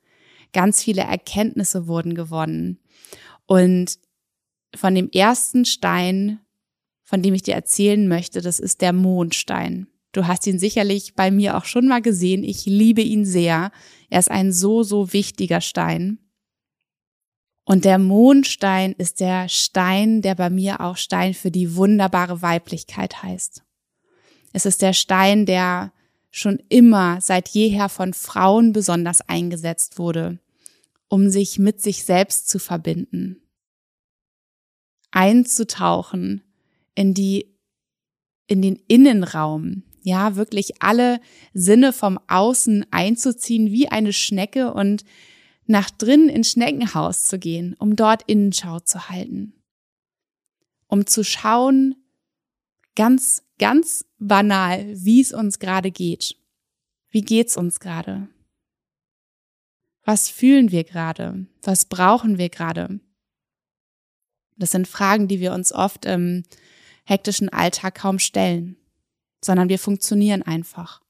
ganz 0.53 0.83
viele 0.83 1.01
Erkenntnisse 1.01 1.87
wurden 1.87 2.15
gewonnen. 2.15 2.79
Und 3.45 3.99
von 4.75 4.93
dem 4.95 5.09
ersten 5.11 5.65
Stein, 5.65 6.39
von 7.03 7.21
dem 7.21 7.33
ich 7.33 7.43
dir 7.43 7.55
erzählen 7.55 8.07
möchte, 8.07 8.41
das 8.41 8.59
ist 8.59 8.81
der 8.81 8.93
Mondstein. 8.93 9.87
Du 10.11 10.27
hast 10.27 10.47
ihn 10.47 10.59
sicherlich 10.59 11.15
bei 11.15 11.31
mir 11.31 11.57
auch 11.57 11.65
schon 11.65 11.87
mal 11.87 12.01
gesehen. 12.01 12.43
Ich 12.43 12.65
liebe 12.65 13.01
ihn 13.01 13.25
sehr. 13.25 13.71
Er 14.09 14.19
ist 14.19 14.31
ein 14.31 14.51
so, 14.51 14.83
so 14.83 15.13
wichtiger 15.13 15.61
Stein. 15.61 16.19
Und 17.65 17.83
der 17.83 17.99
Mondstein 17.99 18.93
ist 18.93 19.19
der 19.19 19.49
Stein, 19.49 20.21
der 20.21 20.35
bei 20.35 20.49
mir 20.49 20.79
auch 20.81 20.97
Stein 20.97 21.33
für 21.33 21.51
die 21.51 21.75
wunderbare 21.75 22.41
Weiblichkeit 22.41 23.21
heißt. 23.23 23.61
Es 24.53 24.65
ist 24.65 24.81
der 24.81 24.93
Stein, 24.93 25.45
der 25.45 25.91
schon 26.37 26.61
immer 26.69 27.19
seit 27.21 27.49
jeher 27.49 27.89
von 27.89 28.13
Frauen 28.13 28.73
besonders 28.73 29.21
eingesetzt 29.21 29.97
wurde, 29.97 30.39
um 31.09 31.29
sich 31.29 31.57
mit 31.57 31.81
sich 31.81 32.03
selbst 32.03 32.49
zu 32.49 32.59
verbinden, 32.59 33.41
einzutauchen 35.11 36.43
in 36.95 37.13
die, 37.13 37.55
in 38.47 38.61
den 38.61 38.75
Innenraum, 38.87 39.83
ja, 40.01 40.35
wirklich 40.35 40.81
alle 40.81 41.19
Sinne 41.53 41.91
vom 41.91 42.19
Außen 42.27 42.85
einzuziehen 42.91 43.71
wie 43.71 43.89
eine 43.89 44.13
Schnecke 44.13 44.73
und 44.73 45.03
nach 45.65 45.89
drinnen 45.89 46.29
ins 46.29 46.51
Schneckenhaus 46.51 47.25
zu 47.25 47.39
gehen, 47.39 47.75
um 47.77 47.95
dort 47.95 48.23
Innenschau 48.23 48.79
zu 48.79 49.09
halten. 49.09 49.53
Um 50.87 51.05
zu 51.05 51.25
schauen, 51.25 51.95
ganz, 52.97 53.43
ganz 53.59 54.05
banal, 54.17 54.85
wie 54.93 55.21
es 55.21 55.31
uns 55.31 55.59
gerade 55.59 55.91
geht. 55.91 56.35
Wie 57.09 57.21
geht's 57.21 57.55
uns 57.55 57.79
gerade? 57.79 58.27
Was 60.03 60.29
fühlen 60.29 60.71
wir 60.71 60.83
gerade? 60.83 61.45
Was 61.61 61.85
brauchen 61.85 62.39
wir 62.39 62.49
gerade? 62.49 62.99
Das 64.57 64.71
sind 64.71 64.87
Fragen, 64.87 65.27
die 65.27 65.39
wir 65.39 65.53
uns 65.53 65.71
oft 65.71 66.05
im 66.05 66.43
hektischen 67.05 67.49
Alltag 67.49 67.95
kaum 67.95 68.17
stellen, 68.17 68.77
sondern 69.45 69.69
wir 69.69 69.77
funktionieren 69.77 70.41
einfach. 70.41 71.01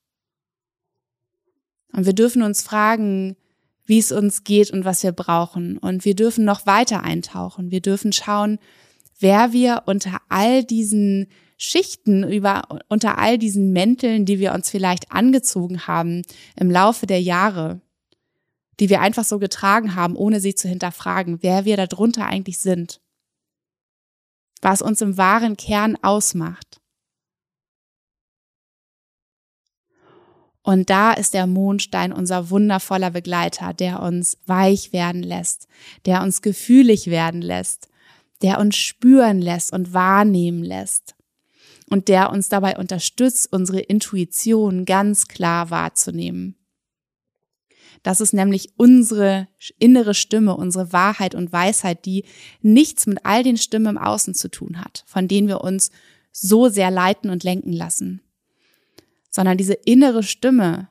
Und 1.94 2.06
wir 2.06 2.14
dürfen 2.14 2.42
uns 2.42 2.64
fragen, 2.64 3.38
wie 3.86 4.00
es 4.00 4.12
uns 4.12 4.44
geht 4.44 4.72
und 4.72 4.84
was 4.84 5.04
wir 5.04 5.14
brauchen. 5.14 5.78
Und 5.78 6.04
wir 6.04 6.16
dürfen 6.16 6.44
noch 6.44 6.66
weiter 6.66 7.04
eintauchen. 7.04 7.72
Wir 7.72 7.82
dürfen 7.82 8.12
schauen, 8.12 8.60
wer 9.20 9.54
wir 9.54 9.84
unter 9.86 10.20
all 10.28 10.66
diesen 10.66 11.28
Schichten, 11.58 12.24
über, 12.24 12.68
unter 12.88 13.18
all 13.18 13.39
diesen 13.39 13.74
Mänteln, 13.74 14.26
die 14.26 14.39
wir 14.39 14.53
uns 14.53 14.70
vielleicht 14.70 15.12
angezogen 15.12 15.88
haben 15.88 16.22
im 16.55 16.70
Laufe 16.70 17.08
der 17.08 17.22
Jahre, 17.22 17.82
die 18.80 18.89
wir 18.89 19.01
einfach 19.01 19.24
so 19.24 19.39
getragen 19.39 19.95
haben, 19.95 20.16
ohne 20.16 20.39
sie 20.39 20.53
zu 20.53 20.70
hinterfragen, 20.70 21.39
wer 21.41 21.66
wir 21.66 21.76
darunter 21.78 22.28
eigentlich 22.28 22.60
sind, 22.60 23.01
was 24.62 24.84
uns 24.84 25.01
im 25.01 25.18
wahren 25.18 25.58
Kern 25.58 25.97
ausmacht. 26.03 26.80
Und 30.62 30.91
da 30.91 31.14
ist 31.14 31.34
der 31.34 31.47
Mondstein 31.47 32.12
unser 32.12 32.51
wundervoller 32.51 33.10
Begleiter, 33.10 33.74
der 33.74 34.01
uns 34.03 34.38
weich 34.45 34.93
werden 34.93 35.24
lässt, 35.24 35.68
der 36.05 36.22
uns 36.22 36.43
gefühlig 36.43 37.08
werden 37.08 37.41
lässt, 37.41 37.89
der 38.43 38.60
uns 38.60 38.76
spüren 38.76 39.41
lässt 39.41 39.74
und 39.74 39.93
wahrnehmen 39.93 40.62
lässt 40.64 41.16
und 41.90 42.08
der 42.08 42.32
uns 42.32 42.50
dabei 42.50 42.78
unterstützt, 42.78 43.52
unsere 43.52 43.80
Intuition 43.80 44.86
ganz 44.86 45.28
klar 45.28 45.70
wahrzunehmen. 45.70 46.56
Das 48.04 48.22
ist 48.22 48.34
nämlich 48.34 48.70
unsere 48.78 49.48
innere 49.80 50.14
Stimme, 50.14 50.56
unsere 50.56 50.94
Wahrheit 50.94 51.36
und 51.36 51.52
Weisheit, 51.52 52.06
die 52.06 52.26
nichts 52.62 53.08
mit 53.08 53.26
all 53.26 53.44
den 53.44 53.58
Stimmen 53.58 53.88
im 53.88 53.98
Außen 53.98 54.34
zu 54.34 54.50
tun 54.50 54.80
hat, 54.80 55.04
von 55.08 55.28
denen 55.28 55.48
wir 55.48 55.62
uns 55.62 55.92
so 56.32 56.70
sehr 56.70 56.92
leiten 56.92 57.30
und 57.30 57.44
lenken 57.44 57.74
lassen. 57.74 58.22
Sondern 59.30 59.58
diese 59.58 59.74
innere 59.74 60.24
Stimme, 60.24 60.90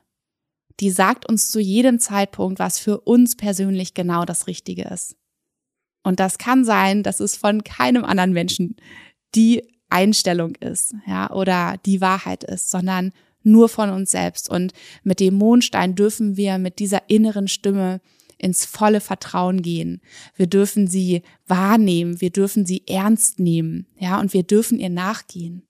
die 0.79 0.91
sagt 0.91 1.27
uns 1.27 1.49
zu 1.49 1.59
jedem 1.59 1.99
Zeitpunkt, 1.99 2.59
was 2.59 2.77
für 2.77 3.01
uns 3.01 3.35
persönlich 3.35 3.93
genau 3.93 4.25
das 4.25 4.47
Richtige 4.47 4.83
ist. 4.83 5.15
Und 6.03 6.19
das 6.19 6.37
kann 6.37 6.65
sein, 6.65 7.03
dass 7.03 7.19
es 7.19 7.35
von 7.35 7.63
keinem 7.63 8.05
anderen 8.05 8.31
Menschen 8.31 8.75
die 9.35 9.63
Einstellung 9.89 10.55
ist, 10.55 10.95
ja, 11.05 11.31
oder 11.31 11.77
die 11.85 12.01
Wahrheit 12.01 12.43
ist, 12.43 12.69
sondern 12.69 13.11
nur 13.43 13.69
von 13.69 13.89
uns 13.89 14.11
selbst. 14.11 14.49
Und 14.49 14.73
mit 15.03 15.19
dem 15.19 15.35
Mondstein 15.35 15.95
dürfen 15.95 16.37
wir 16.37 16.57
mit 16.57 16.79
dieser 16.79 17.09
inneren 17.09 17.47
Stimme 17.47 18.01
ins 18.37 18.65
volle 18.65 19.01
Vertrauen 19.01 19.61
gehen. 19.61 20.01
Wir 20.35 20.47
dürfen 20.47 20.87
sie 20.87 21.23
wahrnehmen, 21.47 22.21
wir 22.21 22.29
dürfen 22.29 22.65
sie 22.65 22.87
ernst 22.87 23.39
nehmen, 23.39 23.87
ja, 23.97 24.19
und 24.19 24.33
wir 24.33 24.43
dürfen 24.43 24.79
ihr 24.79 24.89
nachgehen. 24.89 25.67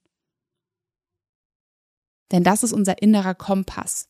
Denn 2.32 2.44
das 2.44 2.64
ist 2.64 2.74
unser 2.74 3.02
innerer 3.02 3.36
Kompass. 3.36 4.10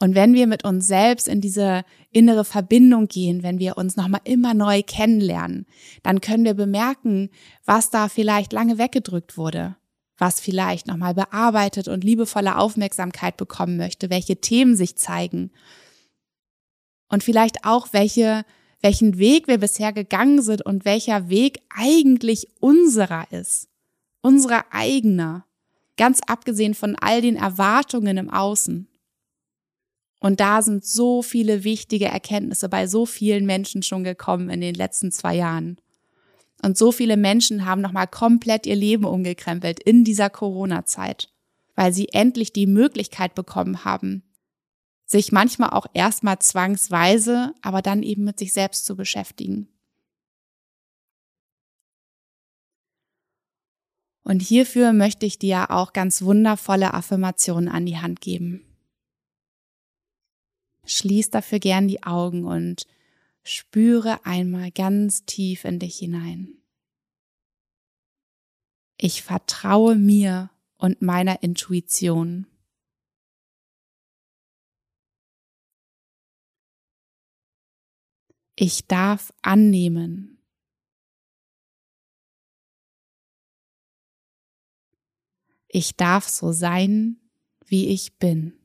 Und 0.00 0.14
wenn 0.14 0.32
wir 0.32 0.46
mit 0.46 0.64
uns 0.64 0.86
selbst 0.86 1.26
in 1.26 1.40
diese 1.40 1.82
innere 2.10 2.44
Verbindung 2.44 3.08
gehen, 3.08 3.42
wenn 3.42 3.58
wir 3.58 3.76
uns 3.76 3.96
nochmal 3.96 4.20
immer 4.24 4.54
neu 4.54 4.82
kennenlernen, 4.82 5.66
dann 6.02 6.20
können 6.20 6.44
wir 6.44 6.54
bemerken, 6.54 7.30
was 7.64 7.90
da 7.90 8.08
vielleicht 8.08 8.52
lange 8.52 8.78
weggedrückt 8.78 9.36
wurde, 9.36 9.76
was 10.16 10.40
vielleicht 10.40 10.86
nochmal 10.86 11.14
bearbeitet 11.14 11.88
und 11.88 12.04
liebevolle 12.04 12.56
Aufmerksamkeit 12.56 13.36
bekommen 13.36 13.76
möchte, 13.76 14.08
welche 14.08 14.40
Themen 14.40 14.76
sich 14.76 14.96
zeigen. 14.96 15.50
Und 17.08 17.24
vielleicht 17.24 17.64
auch 17.64 17.88
welche, 17.92 18.44
welchen 18.80 19.18
Weg 19.18 19.48
wir 19.48 19.58
bisher 19.58 19.92
gegangen 19.92 20.42
sind 20.42 20.64
und 20.64 20.84
welcher 20.84 21.28
Weg 21.28 21.60
eigentlich 21.70 22.46
unserer 22.60 23.26
ist, 23.32 23.68
unserer 24.20 24.64
eigener, 24.70 25.44
ganz 25.96 26.20
abgesehen 26.24 26.74
von 26.74 26.94
all 26.94 27.20
den 27.20 27.34
Erwartungen 27.34 28.16
im 28.16 28.30
Außen. 28.30 28.88
Und 30.20 30.40
da 30.40 30.62
sind 30.62 30.84
so 30.84 31.22
viele 31.22 31.64
wichtige 31.64 32.06
Erkenntnisse 32.06 32.68
bei 32.68 32.86
so 32.86 33.06
vielen 33.06 33.46
Menschen 33.46 33.82
schon 33.82 34.02
gekommen 34.02 34.50
in 34.50 34.60
den 34.60 34.74
letzten 34.74 35.12
zwei 35.12 35.36
Jahren. 35.36 35.78
Und 36.62 36.76
so 36.76 36.90
viele 36.90 37.16
Menschen 37.16 37.64
haben 37.64 37.80
nochmal 37.80 38.08
komplett 38.08 38.66
ihr 38.66 38.74
Leben 38.74 39.04
umgekrempelt 39.04 39.80
in 39.80 40.02
dieser 40.02 40.28
Corona-Zeit, 40.28 41.32
weil 41.76 41.92
sie 41.92 42.08
endlich 42.08 42.52
die 42.52 42.66
Möglichkeit 42.66 43.36
bekommen 43.36 43.84
haben, 43.84 44.24
sich 45.06 45.30
manchmal 45.30 45.70
auch 45.70 45.86
erstmal 45.94 46.40
zwangsweise, 46.40 47.54
aber 47.62 47.80
dann 47.80 48.02
eben 48.02 48.24
mit 48.24 48.40
sich 48.40 48.52
selbst 48.52 48.86
zu 48.86 48.96
beschäftigen. 48.96 49.68
Und 54.24 54.42
hierfür 54.42 54.92
möchte 54.92 55.24
ich 55.24 55.38
dir 55.38 55.70
auch 55.70 55.94
ganz 55.94 56.22
wundervolle 56.22 56.92
Affirmationen 56.92 57.68
an 57.70 57.86
die 57.86 57.96
Hand 57.96 58.20
geben. 58.20 58.67
Schließ 60.88 61.30
dafür 61.30 61.58
gern 61.58 61.86
die 61.86 62.02
Augen 62.02 62.44
und 62.44 62.86
spüre 63.44 64.24
einmal 64.26 64.70
ganz 64.70 65.24
tief 65.24 65.64
in 65.64 65.78
dich 65.78 65.98
hinein. 65.98 66.54
Ich 68.96 69.22
vertraue 69.22 69.94
mir 69.94 70.50
und 70.76 71.02
meiner 71.02 71.42
Intuition. 71.42 72.46
Ich 78.56 78.86
darf 78.88 79.32
annehmen, 79.42 80.38
Ich 85.68 85.96
darf 85.96 86.26
so 86.28 86.52
sein, 86.52 87.20
wie 87.66 87.88
ich 87.88 88.18
bin. 88.18 88.57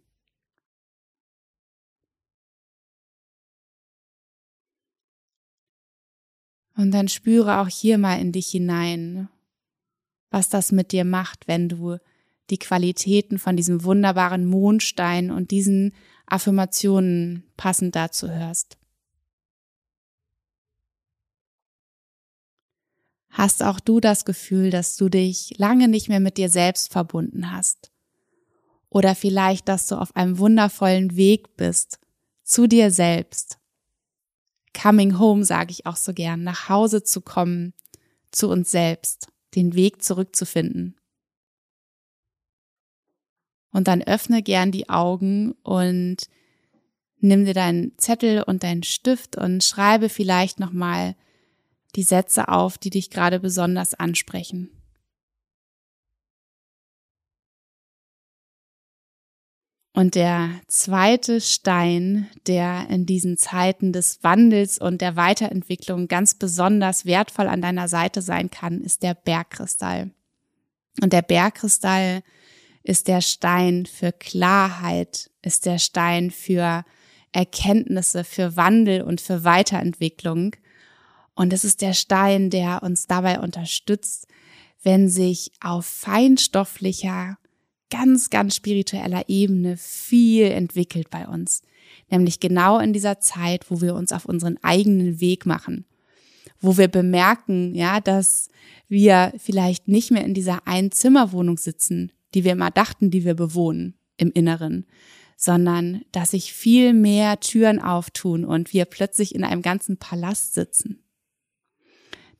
Und 6.75 6.91
dann 6.91 7.07
spüre 7.07 7.59
auch 7.59 7.67
hier 7.67 7.97
mal 7.97 8.19
in 8.19 8.31
dich 8.31 8.47
hinein, 8.47 9.29
was 10.31 10.49
das 10.49 10.71
mit 10.71 10.91
dir 10.91 11.05
macht, 11.05 11.47
wenn 11.47 11.69
du 11.69 11.97
die 12.49 12.57
Qualitäten 12.57 13.39
von 13.39 13.55
diesem 13.55 13.83
wunderbaren 13.83 14.45
Mondstein 14.45 15.31
und 15.31 15.51
diesen 15.51 15.93
Affirmationen 16.25 17.43
passend 17.57 17.95
dazu 17.95 18.29
hörst. 18.29 18.77
Hast 23.29 23.63
auch 23.63 23.79
du 23.79 23.99
das 23.99 24.25
Gefühl, 24.25 24.69
dass 24.69 24.95
du 24.95 25.09
dich 25.09 25.57
lange 25.57 25.87
nicht 25.87 26.07
mehr 26.07 26.19
mit 26.19 26.37
dir 26.37 26.49
selbst 26.49 26.91
verbunden 26.91 27.51
hast? 27.51 27.91
Oder 28.89 29.15
vielleicht, 29.15 29.67
dass 29.67 29.87
du 29.87 29.95
auf 29.95 30.15
einem 30.15 30.37
wundervollen 30.37 31.15
Weg 31.15 31.57
bist 31.57 31.99
zu 32.43 32.67
dir 32.67 32.91
selbst. 32.91 33.57
Coming 34.73 35.19
home 35.19 35.45
sage 35.45 35.71
ich 35.71 35.85
auch 35.85 35.95
so 35.95 36.13
gern, 36.13 36.43
nach 36.43 36.69
Hause 36.69 37.03
zu 37.03 37.21
kommen, 37.21 37.73
zu 38.31 38.49
uns 38.49 38.71
selbst, 38.71 39.27
den 39.55 39.75
Weg 39.75 40.01
zurückzufinden. 40.03 40.95
Und 43.71 43.87
dann 43.87 44.01
öffne 44.03 44.43
gern 44.43 44.71
die 44.71 44.89
Augen 44.89 45.53
und 45.63 46.17
nimm 47.19 47.45
dir 47.45 47.53
deinen 47.53 47.97
Zettel 47.97 48.43
und 48.43 48.63
deinen 48.63 48.83
Stift 48.83 49.35
und 49.35 49.63
schreibe 49.63 50.09
vielleicht 50.09 50.59
nochmal 50.59 51.15
die 51.95 52.03
Sätze 52.03 52.49
auf, 52.49 52.77
die 52.77 52.89
dich 52.89 53.09
gerade 53.09 53.39
besonders 53.39 53.93
ansprechen. 53.93 54.69
Und 59.93 60.15
der 60.15 60.49
zweite 60.67 61.39
Stein, 61.39 62.27
der 62.47 62.87
in 62.89 63.05
diesen 63.05 63.37
Zeiten 63.37 63.93
des 63.93 64.23
Wandels 64.23 64.79
und 64.79 65.01
der 65.01 65.15
Weiterentwicklung 65.15 66.07
ganz 66.07 66.33
besonders 66.33 67.05
wertvoll 67.05 67.47
an 67.47 67.61
deiner 67.61 67.87
Seite 67.87 68.23
sein 68.23 68.49
kann, 68.49 68.81
ist 68.81 69.03
der 69.03 69.13
Bergkristall. 69.13 70.09
Und 71.01 71.13
der 71.13 71.21
Bergkristall 71.21 72.23
ist 72.81 73.07
der 73.07 73.21
Stein 73.21 73.85
für 73.85 74.11
Klarheit, 74.11 75.29
ist 75.43 75.67
der 75.67 75.77
Stein 75.77 76.31
für 76.31 76.83
Erkenntnisse, 77.31 78.23
für 78.23 78.55
Wandel 78.55 79.03
und 79.03 79.21
für 79.21 79.43
Weiterentwicklung. 79.43 80.55
Und 81.35 81.53
es 81.53 81.63
ist 81.63 81.81
der 81.81 81.93
Stein, 81.93 82.49
der 82.49 82.81
uns 82.81 83.05
dabei 83.05 83.39
unterstützt, 83.39 84.27
wenn 84.81 85.07
sich 85.07 85.51
auf 85.61 85.85
feinstofflicher, 85.85 87.37
ganz, 87.93 88.29
ganz 88.29 88.55
spiritueller 88.55 89.23
Ebene 89.27 89.77
viel 89.77 90.45
entwickelt 90.45 91.09
bei 91.09 91.27
uns. 91.27 91.61
Nämlich 92.09 92.39
genau 92.39 92.79
in 92.79 92.93
dieser 92.93 93.19
Zeit, 93.19 93.69
wo 93.69 93.81
wir 93.81 93.95
uns 93.95 94.11
auf 94.11 94.25
unseren 94.25 94.57
eigenen 94.63 95.19
Weg 95.19 95.45
machen. 95.45 95.85
Wo 96.59 96.77
wir 96.77 96.87
bemerken, 96.87 97.75
ja, 97.75 97.99
dass 97.99 98.49
wir 98.87 99.33
vielleicht 99.37 99.87
nicht 99.87 100.11
mehr 100.11 100.25
in 100.25 100.33
dieser 100.33 100.67
Einzimmerwohnung 100.67 101.57
sitzen, 101.57 102.11
die 102.33 102.43
wir 102.43 102.53
immer 102.53 102.71
dachten, 102.71 103.11
die 103.11 103.25
wir 103.25 103.35
bewohnen 103.35 103.95
im 104.17 104.31
Inneren, 104.31 104.85
sondern 105.37 106.03
dass 106.11 106.31
sich 106.31 106.53
viel 106.53 106.93
mehr 106.93 107.39
Türen 107.39 107.79
auftun 107.79 108.45
und 108.45 108.73
wir 108.73 108.85
plötzlich 108.85 109.35
in 109.35 109.43
einem 109.43 109.61
ganzen 109.61 109.97
Palast 109.97 110.53
sitzen 110.53 111.03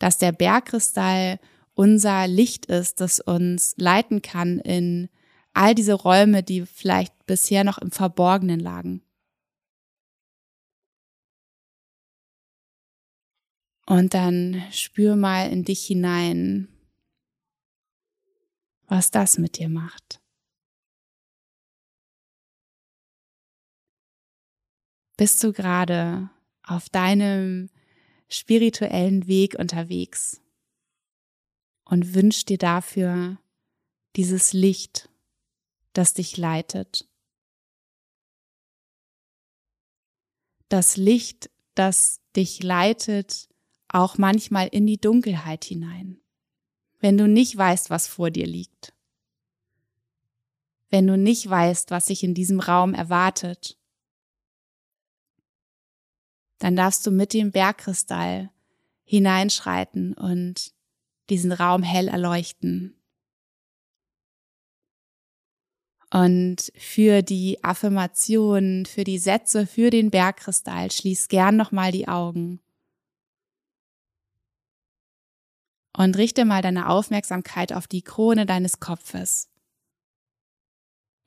dass 0.03 0.17
der 0.17 0.33
Bergkristall 0.33 1.39
unser 1.75 2.27
Licht 2.27 2.65
ist, 2.65 2.99
das 2.99 3.21
uns 3.21 3.73
leiten 3.77 4.21
kann 4.21 4.59
in 4.59 5.07
all 5.53 5.75
diese 5.75 5.93
Räume, 5.93 6.43
die 6.43 6.65
vielleicht 6.65 7.25
bisher 7.25 7.63
noch 7.63 7.77
im 7.77 7.91
Verborgenen 7.91 8.59
lagen. 8.59 9.03
Und 13.85 14.13
dann 14.13 14.63
spür 14.71 15.15
mal 15.15 15.51
in 15.51 15.65
dich 15.65 15.85
hinein, 15.85 16.67
was 18.87 19.11
das 19.11 19.37
mit 19.37 19.57
dir 19.57 19.69
macht. 19.69 20.21
Bist 25.17 25.43
du 25.43 25.53
gerade 25.53 26.29
auf 26.63 26.89
deinem 26.89 27.69
spirituellen 28.29 29.27
Weg 29.27 29.55
unterwegs 29.59 30.41
und 31.85 32.15
wünsch 32.15 32.45
dir 32.45 32.57
dafür 32.57 33.37
dieses 34.15 34.53
Licht, 34.53 35.09
das 35.93 36.13
dich 36.13 36.37
leitet. 36.37 37.07
Das 40.69 40.97
Licht, 40.97 41.49
das 41.75 42.19
dich 42.35 42.63
leitet, 42.63 43.49
auch 43.87 44.17
manchmal 44.17 44.67
in 44.67 44.87
die 44.87 44.99
Dunkelheit 44.99 45.65
hinein, 45.65 46.19
wenn 46.99 47.17
du 47.17 47.27
nicht 47.27 47.55
weißt, 47.55 47.89
was 47.89 48.07
vor 48.07 48.31
dir 48.31 48.47
liegt, 48.47 48.93
wenn 50.89 51.05
du 51.05 51.17
nicht 51.17 51.47
weißt, 51.47 51.91
was 51.91 52.07
sich 52.07 52.23
in 52.23 52.33
diesem 52.33 52.59
Raum 52.59 52.93
erwartet 52.93 53.77
dann 56.63 56.77
darfst 56.77 57.05
du 57.05 57.11
mit 57.11 57.33
dem 57.33 57.51
Bergkristall 57.51 58.49
hineinschreiten 59.03 60.13
und 60.13 60.73
diesen 61.29 61.51
Raum 61.51 61.83
hell 61.83 62.07
erleuchten. 62.07 62.95
Und 66.13 66.71
für 66.75 67.23
die 67.23 67.63
Affirmationen, 67.63 68.85
für 68.85 69.03
die 69.03 69.17
Sätze, 69.17 69.65
für 69.65 69.89
den 69.89 70.11
Bergkristall 70.11 70.91
schließ 70.91 71.27
gern 71.27 71.55
nochmal 71.55 71.91
die 71.91 72.07
Augen. 72.07 72.59
Und 75.97 76.15
richte 76.15 76.45
mal 76.45 76.61
deine 76.61 76.89
Aufmerksamkeit 76.89 77.73
auf 77.73 77.87
die 77.87 78.03
Krone 78.03 78.45
deines 78.45 78.79
Kopfes. 78.79 79.49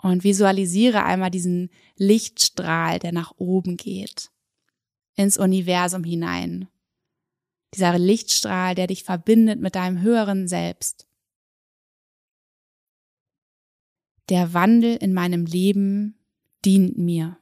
Und 0.00 0.22
visualisiere 0.22 1.02
einmal 1.02 1.32
diesen 1.32 1.70
Lichtstrahl, 1.96 3.00
der 3.00 3.10
nach 3.10 3.32
oben 3.38 3.76
geht 3.76 4.30
ins 5.16 5.38
Universum 5.38 6.04
hinein. 6.04 6.68
Dieser 7.74 7.98
Lichtstrahl, 7.98 8.74
der 8.74 8.86
dich 8.86 9.02
verbindet 9.02 9.60
mit 9.60 9.74
deinem 9.74 10.00
höheren 10.00 10.46
Selbst. 10.46 11.05
Der 14.28 14.52
Wandel 14.52 14.96
in 14.96 15.14
meinem 15.14 15.46
Leben 15.46 16.18
dient 16.64 16.98
mir. 16.98 17.38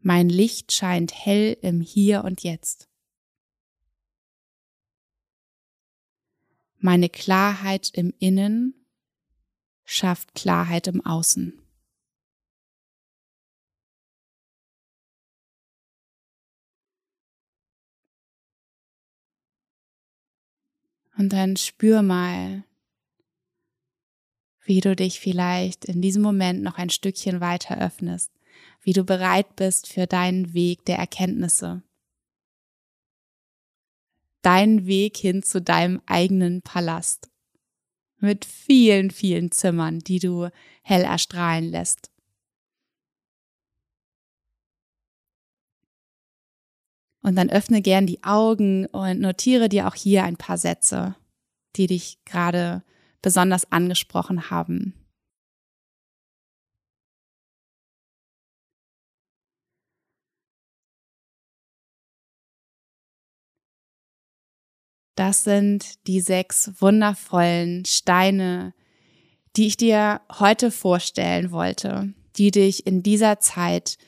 Mein 0.00 0.28
Licht 0.28 0.72
scheint 0.72 1.14
hell 1.14 1.56
im 1.60 1.80
Hier 1.80 2.24
und 2.24 2.42
Jetzt. 2.42 2.88
Meine 6.78 7.08
Klarheit 7.08 7.90
im 7.92 8.12
Innen 8.18 8.86
schafft 9.84 10.34
Klarheit 10.34 10.88
im 10.88 11.04
Außen. 11.04 11.61
Und 21.16 21.32
dann 21.32 21.56
spür 21.56 22.02
mal, 22.02 22.64
wie 24.64 24.80
du 24.80 24.94
dich 24.96 25.20
vielleicht 25.20 25.84
in 25.84 26.00
diesem 26.00 26.22
Moment 26.22 26.62
noch 26.62 26.78
ein 26.78 26.90
Stückchen 26.90 27.40
weiter 27.40 27.78
öffnest, 27.78 28.30
wie 28.80 28.92
du 28.92 29.04
bereit 29.04 29.56
bist 29.56 29.88
für 29.88 30.06
deinen 30.06 30.54
Weg 30.54 30.84
der 30.84 30.98
Erkenntnisse. 30.98 31.82
Deinen 34.42 34.86
Weg 34.86 35.16
hin 35.16 35.42
zu 35.42 35.60
deinem 35.60 36.00
eigenen 36.06 36.62
Palast. 36.62 37.28
mit 38.18 38.44
vielen, 38.44 39.10
vielen 39.10 39.50
Zimmern, 39.50 39.98
die 39.98 40.20
du 40.20 40.48
hell 40.82 41.02
erstrahlen 41.02 41.64
lässt. 41.64 42.11
Und 47.22 47.36
dann 47.36 47.50
öffne 47.50 47.82
gern 47.82 48.06
die 48.06 48.22
Augen 48.24 48.86
und 48.86 49.20
notiere 49.20 49.68
dir 49.68 49.86
auch 49.86 49.94
hier 49.94 50.24
ein 50.24 50.36
paar 50.36 50.58
Sätze, 50.58 51.14
die 51.76 51.86
dich 51.86 52.18
gerade 52.24 52.82
besonders 53.22 53.70
angesprochen 53.70 54.50
haben. 54.50 54.94
Das 65.14 65.44
sind 65.44 66.06
die 66.06 66.20
sechs 66.20 66.72
wundervollen 66.80 67.84
Steine, 67.84 68.74
die 69.56 69.66
ich 69.66 69.76
dir 69.76 70.22
heute 70.38 70.70
vorstellen 70.70 71.52
wollte, 71.52 72.14
die 72.36 72.50
dich 72.50 72.86
in 72.86 73.02
dieser 73.02 73.38
Zeit, 73.38 73.98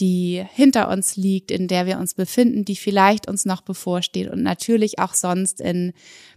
die 0.00 0.44
hinter 0.52 0.90
uns 0.90 1.16
liegt, 1.16 1.50
in 1.50 1.68
der 1.68 1.86
wir 1.86 1.98
uns 1.98 2.14
befinden, 2.14 2.64
die 2.64 2.76
vielleicht 2.76 3.28
uns 3.28 3.44
noch 3.44 3.62
bevorsteht 3.62 4.28
und 4.28 4.42
natürlich 4.42 4.98
auch 4.98 5.14
sonst 5.14 5.60
in 5.60 5.92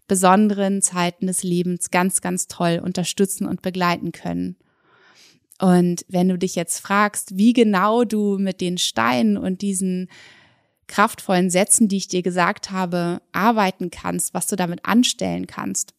besonderen 0.08 0.82
Zeiten 0.82 1.28
des 1.28 1.44
Lebens 1.44 1.92
ganz, 1.92 2.22
ganz 2.22 2.48
toll 2.48 2.82
unterstützen 2.84 3.46
und 3.46 3.62
begleiten 3.62 4.12
können. 4.12 4.56
Und 5.62 6.06
wenn 6.08 6.30
du 6.30 6.38
dich 6.38 6.56
jetzt 6.56 6.80
fragst, 6.80 7.38
wie 7.38 7.52
genau 7.52 8.06
du 8.06 8.38
mit 8.38 8.62
den 8.62 8.78
Steinen 8.78 9.38
und 9.38 9.62
diesen 9.62 10.10
kraftvollen 10.88 11.50
Sätzen, 11.50 11.88
die 11.88 11.98
ich 11.98 12.08
dir 12.08 12.24
gesagt 12.24 12.72
habe, 12.72 13.22
arbeiten 13.34 13.92
kannst, 13.92 14.34
was 14.34 14.48
du 14.48 14.56
damit 14.56 14.86
anstellen 14.86 15.48
kannst. 15.48 15.94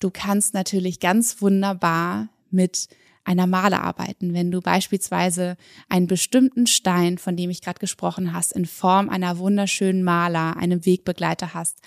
Du 0.00 0.10
kannst 0.10 0.54
natürlich 0.54 1.00
ganz 1.00 1.40
wunderbar 1.40 2.28
mit 2.50 2.88
einer 3.24 3.46
Male 3.46 3.80
arbeiten, 3.80 4.34
wenn 4.34 4.50
du 4.50 4.60
beispielsweise 4.60 5.56
einen 5.88 6.06
bestimmten 6.06 6.66
Stein, 6.66 7.18
von 7.18 7.36
dem 7.36 7.50
ich 7.50 7.62
gerade 7.62 7.78
gesprochen 7.78 8.32
hast, 8.32 8.52
in 8.52 8.66
Form 8.66 9.08
einer 9.08 9.38
wunderschönen 9.38 10.04
Maler, 10.04 10.56
einem 10.56 10.84
Wegbegleiter 10.84 11.54
hast, 11.54 11.78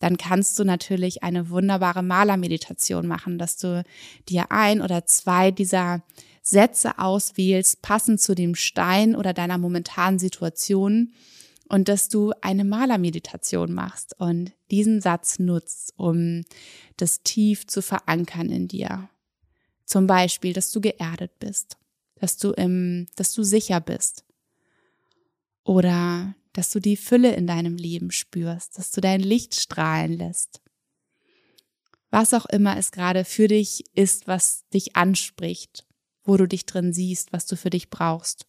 dann 0.00 0.16
kannst 0.16 0.58
du 0.58 0.64
natürlich 0.64 1.22
eine 1.22 1.50
wunderbare 1.50 2.02
Malermeditation 2.02 3.06
machen, 3.06 3.38
dass 3.38 3.56
du 3.56 3.84
dir 4.28 4.50
ein 4.50 4.80
oder 4.80 5.06
zwei 5.06 5.50
dieser 5.50 6.02
Sätze 6.42 6.98
auswählst, 6.98 7.82
passend 7.82 8.20
zu 8.20 8.34
dem 8.34 8.54
Stein 8.54 9.14
oder 9.14 9.34
deiner 9.34 9.58
momentanen 9.58 10.18
Situation 10.18 11.12
und 11.68 11.88
dass 11.88 12.08
du 12.08 12.32
eine 12.40 12.64
Malermeditation 12.64 13.72
machst 13.72 14.18
und 14.18 14.52
diesen 14.70 15.00
Satz 15.00 15.38
nutzt, 15.38 15.92
um 15.96 16.44
das 16.96 17.22
tief 17.22 17.66
zu 17.66 17.82
verankern 17.82 18.48
in 18.48 18.68
dir. 18.68 19.10
Zum 19.88 20.06
Beispiel, 20.06 20.52
dass 20.52 20.70
du 20.70 20.82
geerdet 20.82 21.38
bist, 21.38 21.78
dass 22.16 22.36
du 22.36 22.52
im, 22.52 23.06
dass 23.16 23.32
du 23.32 23.42
sicher 23.42 23.80
bist 23.80 24.22
oder 25.64 26.34
dass 26.52 26.68
du 26.70 26.78
die 26.78 26.98
Fülle 26.98 27.34
in 27.34 27.46
deinem 27.46 27.76
Leben 27.76 28.10
spürst, 28.10 28.76
dass 28.76 28.90
du 28.90 29.00
dein 29.00 29.20
Licht 29.20 29.58
strahlen 29.58 30.12
lässt. 30.12 30.60
Was 32.10 32.34
auch 32.34 32.44
immer 32.44 32.76
es 32.76 32.92
gerade 32.92 33.24
für 33.24 33.48
dich 33.48 33.82
ist, 33.94 34.26
was 34.26 34.68
dich 34.74 34.94
anspricht, 34.94 35.86
wo 36.22 36.36
du 36.36 36.46
dich 36.46 36.66
drin 36.66 36.92
siehst, 36.92 37.32
was 37.32 37.46
du 37.46 37.56
für 37.56 37.70
dich 37.70 37.88
brauchst. 37.88 38.46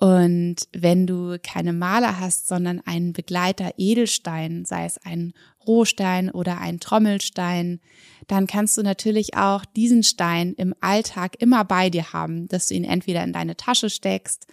Und 0.00 0.56
wenn 0.72 1.06
du 1.06 1.38
keine 1.42 1.74
Maler 1.74 2.18
hast, 2.18 2.48
sondern 2.48 2.80
einen 2.86 3.12
Begleiter 3.12 3.74
Edelstein, 3.76 4.64
sei 4.64 4.86
es 4.86 4.96
ein 4.96 5.34
Rohstein 5.66 6.30
oder 6.30 6.58
ein 6.58 6.80
Trommelstein, 6.80 7.80
dann 8.26 8.46
kannst 8.46 8.78
du 8.78 8.82
natürlich 8.82 9.36
auch 9.36 9.66
diesen 9.66 10.02
Stein 10.02 10.54
im 10.54 10.74
Alltag 10.80 11.36
immer 11.38 11.66
bei 11.66 11.90
dir 11.90 12.14
haben, 12.14 12.48
dass 12.48 12.68
du 12.68 12.74
ihn 12.76 12.84
entweder 12.84 13.22
in 13.22 13.34
deine 13.34 13.58
Tasche 13.58 13.90
steckst, 13.90 14.46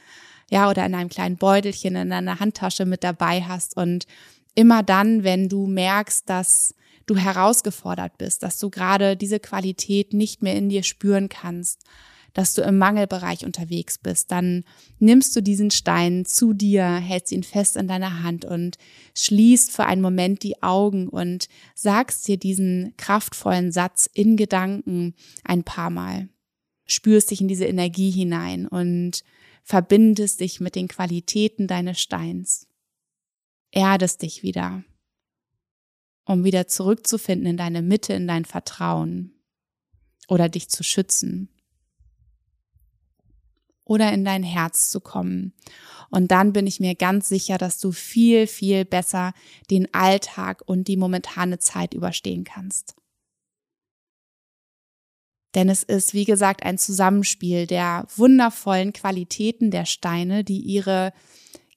ja, 0.51 0.69
oder 0.69 0.85
in 0.85 0.93
einem 0.93 1.09
kleinen 1.09 1.37
Beutelchen 1.37 1.95
in 1.95 2.09
deiner 2.09 2.41
Handtasche 2.41 2.85
mit 2.85 3.05
dabei 3.05 3.41
hast. 3.41 3.77
Und 3.77 4.05
immer 4.53 4.83
dann, 4.83 5.23
wenn 5.23 5.47
du 5.47 5.65
merkst, 5.65 6.29
dass 6.29 6.75
du 7.05 7.15
herausgefordert 7.15 8.17
bist, 8.17 8.43
dass 8.43 8.59
du 8.59 8.69
gerade 8.69 9.15
diese 9.15 9.39
Qualität 9.39 10.13
nicht 10.13 10.43
mehr 10.43 10.55
in 10.55 10.67
dir 10.67 10.83
spüren 10.83 11.29
kannst, 11.29 11.85
dass 12.33 12.53
du 12.53 12.61
im 12.61 12.77
Mangelbereich 12.77 13.45
unterwegs 13.45 13.97
bist, 13.97 14.31
dann 14.31 14.63
nimmst 14.99 15.35
du 15.35 15.41
diesen 15.41 15.71
Stein 15.71 16.25
zu 16.25 16.53
dir, 16.53 16.85
hältst 16.85 17.31
ihn 17.31 17.43
fest 17.43 17.77
in 17.77 17.87
deiner 17.87 18.23
Hand 18.23 18.45
und 18.45 18.77
schließt 19.15 19.71
für 19.71 19.85
einen 19.85 20.01
Moment 20.01 20.43
die 20.43 20.61
Augen 20.61 21.07
und 21.07 21.47
sagst 21.73 22.27
dir 22.27 22.37
diesen 22.37 22.93
kraftvollen 22.97 23.71
Satz 23.71 24.09
in 24.13 24.37
Gedanken 24.37 25.15
ein 25.43 25.63
paar 25.63 25.89
Mal. 25.89 26.29
Spürst 26.85 27.31
dich 27.31 27.41
in 27.41 27.47
diese 27.47 27.65
Energie 27.65 28.11
hinein 28.11 28.67
und 28.67 29.23
verbindest 29.63 30.39
dich 30.39 30.59
mit 30.59 30.75
den 30.75 30.87
Qualitäten 30.87 31.67
deines 31.67 31.99
Steins. 31.99 32.67
Erdest 33.71 34.21
dich 34.21 34.43
wieder, 34.43 34.83
um 36.23 36.43
wieder 36.45 36.67
zurückzufinden 36.67 37.47
in 37.47 37.57
deine 37.57 37.81
Mitte, 37.81 38.13
in 38.13 38.27
dein 38.27 38.45
Vertrauen 38.45 39.33
oder 40.29 40.47
dich 40.47 40.69
zu 40.69 40.83
schützen 40.83 41.49
oder 43.87 44.11
in 44.13 44.25
dein 44.25 44.43
Herz 44.43 44.89
zu 44.89 44.99
kommen. 44.99 45.53
Und 46.09 46.31
dann 46.31 46.53
bin 46.53 46.67
ich 46.67 46.79
mir 46.79 46.95
ganz 46.95 47.27
sicher, 47.27 47.57
dass 47.57 47.79
du 47.79 47.91
viel, 47.91 48.47
viel 48.47 48.85
besser 48.85 49.33
den 49.69 49.93
Alltag 49.93 50.63
und 50.65 50.87
die 50.87 50.97
momentane 50.97 51.59
Zeit 51.59 51.93
überstehen 51.93 52.43
kannst. 52.43 52.95
Denn 55.55 55.69
es 55.69 55.83
ist, 55.83 56.13
wie 56.13 56.25
gesagt, 56.25 56.63
ein 56.63 56.77
Zusammenspiel 56.77 57.67
der 57.67 58.07
wundervollen 58.15 58.93
Qualitäten 58.93 59.71
der 59.71 59.85
Steine, 59.85 60.43
die 60.43 60.59
ihre 60.59 61.13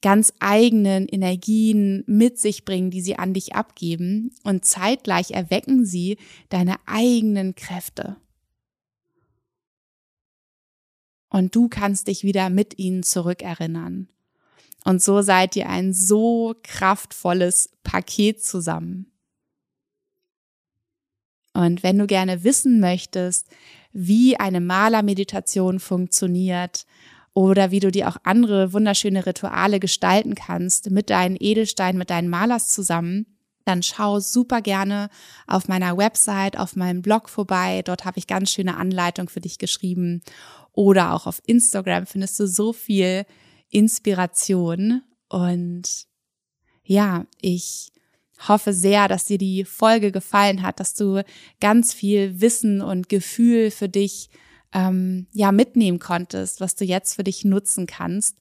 ganz 0.01 0.33
eigenen 0.39 1.07
Energien 1.07 2.03
mit 2.07 2.39
sich 2.39 2.65
bringen, 2.65 2.91
die 2.91 3.01
sie 3.01 3.17
an 3.17 3.33
dich 3.33 3.55
abgeben. 3.55 4.31
Und 4.43 4.65
zeitgleich 4.65 5.31
erwecken 5.31 5.85
sie 5.85 6.17
deine 6.49 6.75
eigenen 6.85 7.55
Kräfte 7.55 8.17
und 11.31 11.55
du 11.55 11.69
kannst 11.69 12.07
dich 12.07 12.23
wieder 12.23 12.49
mit 12.49 12.77
ihnen 12.77 13.01
zurückerinnern. 13.01 14.09
Und 14.83 15.01
so 15.01 15.21
seid 15.21 15.55
ihr 15.55 15.69
ein 15.69 15.93
so 15.93 16.55
kraftvolles 16.61 17.69
Paket 17.83 18.43
zusammen. 18.43 19.07
Und 21.53 21.83
wenn 21.83 21.97
du 21.97 22.07
gerne 22.07 22.43
wissen 22.43 22.79
möchtest, 22.79 23.47
wie 23.93 24.37
eine 24.37 24.61
Malermeditation 24.61 25.79
funktioniert 25.79 26.85
oder 27.33 27.71
wie 27.71 27.79
du 27.79 27.91
dir 27.91 28.07
auch 28.09 28.17
andere 28.23 28.73
wunderschöne 28.73 29.25
Rituale 29.25 29.79
gestalten 29.79 30.35
kannst 30.35 30.91
mit 30.91 31.09
deinen 31.09 31.37
Edelsteinen, 31.39 31.97
mit 31.97 32.09
deinen 32.09 32.29
Malers 32.29 32.69
zusammen, 32.69 33.25
dann 33.71 33.83
schau 33.83 34.19
super 34.19 34.61
gerne 34.61 35.09
auf 35.47 35.67
meiner 35.67 35.97
Website, 35.97 36.57
auf 36.57 36.75
meinem 36.75 37.01
Blog 37.01 37.29
vorbei. 37.29 37.81
Dort 37.83 38.05
habe 38.05 38.19
ich 38.19 38.27
ganz 38.27 38.51
schöne 38.51 38.75
Anleitung 38.77 39.29
für 39.29 39.39
dich 39.39 39.57
geschrieben 39.57 40.21
oder 40.73 41.13
auch 41.13 41.25
auf 41.25 41.41
Instagram 41.45 42.05
findest 42.05 42.39
du 42.39 42.47
so 42.47 42.73
viel 42.73 43.25
Inspiration. 43.69 45.01
Und 45.29 46.05
ja, 46.83 47.25
ich 47.39 47.91
hoffe 48.47 48.73
sehr, 48.73 49.07
dass 49.07 49.25
dir 49.25 49.37
die 49.37 49.63
Folge 49.63 50.11
gefallen 50.11 50.61
hat, 50.61 50.79
dass 50.79 50.93
du 50.93 51.23
ganz 51.59 51.93
viel 51.93 52.41
Wissen 52.41 52.81
und 52.81 53.07
Gefühl 53.07 53.71
für 53.71 53.87
dich 53.87 54.29
ähm, 54.73 55.27
ja 55.31 55.51
mitnehmen 55.51 55.99
konntest, 55.99 56.59
was 56.59 56.75
du 56.75 56.83
jetzt 56.85 57.15
für 57.15 57.23
dich 57.23 57.45
nutzen 57.45 57.87
kannst 57.87 58.37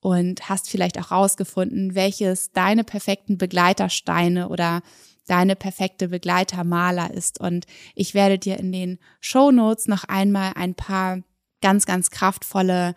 und 0.00 0.48
hast 0.48 0.70
vielleicht 0.70 0.98
auch 0.98 1.10
rausgefunden, 1.10 1.94
welches 1.94 2.52
deine 2.52 2.84
perfekten 2.84 3.38
Begleitersteine 3.38 4.48
oder 4.48 4.82
deine 5.26 5.56
perfekte 5.56 6.08
Begleitermaler 6.08 7.12
ist. 7.12 7.40
Und 7.40 7.66
ich 7.94 8.14
werde 8.14 8.38
dir 8.38 8.58
in 8.58 8.72
den 8.72 8.98
Show 9.20 9.50
Notes 9.50 9.86
noch 9.86 10.04
einmal 10.04 10.52
ein 10.54 10.74
paar 10.74 11.22
ganz, 11.60 11.86
ganz 11.86 12.10
kraftvolle 12.10 12.94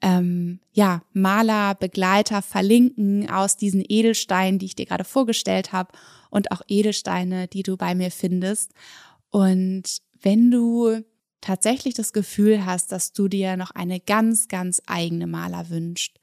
ähm, 0.00 0.60
ja, 0.72 1.02
Maler, 1.12 1.74
Begleiter 1.74 2.42
verlinken 2.42 3.30
aus 3.30 3.56
diesen 3.56 3.84
Edelsteinen, 3.86 4.58
die 4.58 4.66
ich 4.66 4.74
dir 4.74 4.86
gerade 4.86 5.04
vorgestellt 5.04 5.72
habe 5.72 5.92
und 6.30 6.50
auch 6.50 6.62
Edelsteine, 6.66 7.46
die 7.46 7.62
du 7.62 7.76
bei 7.76 7.94
mir 7.94 8.10
findest. 8.10 8.72
Und 9.30 9.84
wenn 10.20 10.50
du 10.50 11.02
tatsächlich 11.40 11.94
das 11.94 12.12
Gefühl 12.12 12.66
hast, 12.66 12.90
dass 12.92 13.12
du 13.12 13.28
dir 13.28 13.56
noch 13.56 13.70
eine 13.70 14.00
ganz, 14.00 14.48
ganz 14.48 14.82
eigene 14.86 15.26
Maler 15.26 15.70
wünscht, 15.70 16.18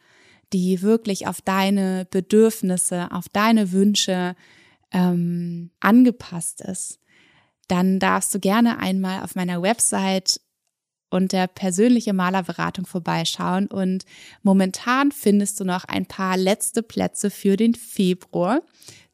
die 0.53 0.81
wirklich 0.81 1.27
auf 1.27 1.41
deine 1.41 2.07
Bedürfnisse, 2.09 3.11
auf 3.11 3.29
deine 3.29 3.71
Wünsche 3.71 4.35
ähm, 4.91 5.71
angepasst 5.79 6.61
ist, 6.61 6.99
dann 7.67 7.99
darfst 7.99 8.33
du 8.33 8.39
gerne 8.39 8.79
einmal 8.79 9.23
auf 9.23 9.35
meiner 9.35 9.61
Website 9.61 10.41
und 11.11 11.31
der 11.31 11.47
persönliche 11.47 12.13
Malerberatung 12.13 12.85
vorbeischauen. 12.85 13.67
Und 13.67 14.05
momentan 14.43 15.11
findest 15.11 15.59
du 15.59 15.65
noch 15.65 15.85
ein 15.85 16.05
paar 16.05 16.37
letzte 16.37 16.83
Plätze 16.83 17.29
für 17.29 17.57
den 17.57 17.75
Februar. 17.75 18.61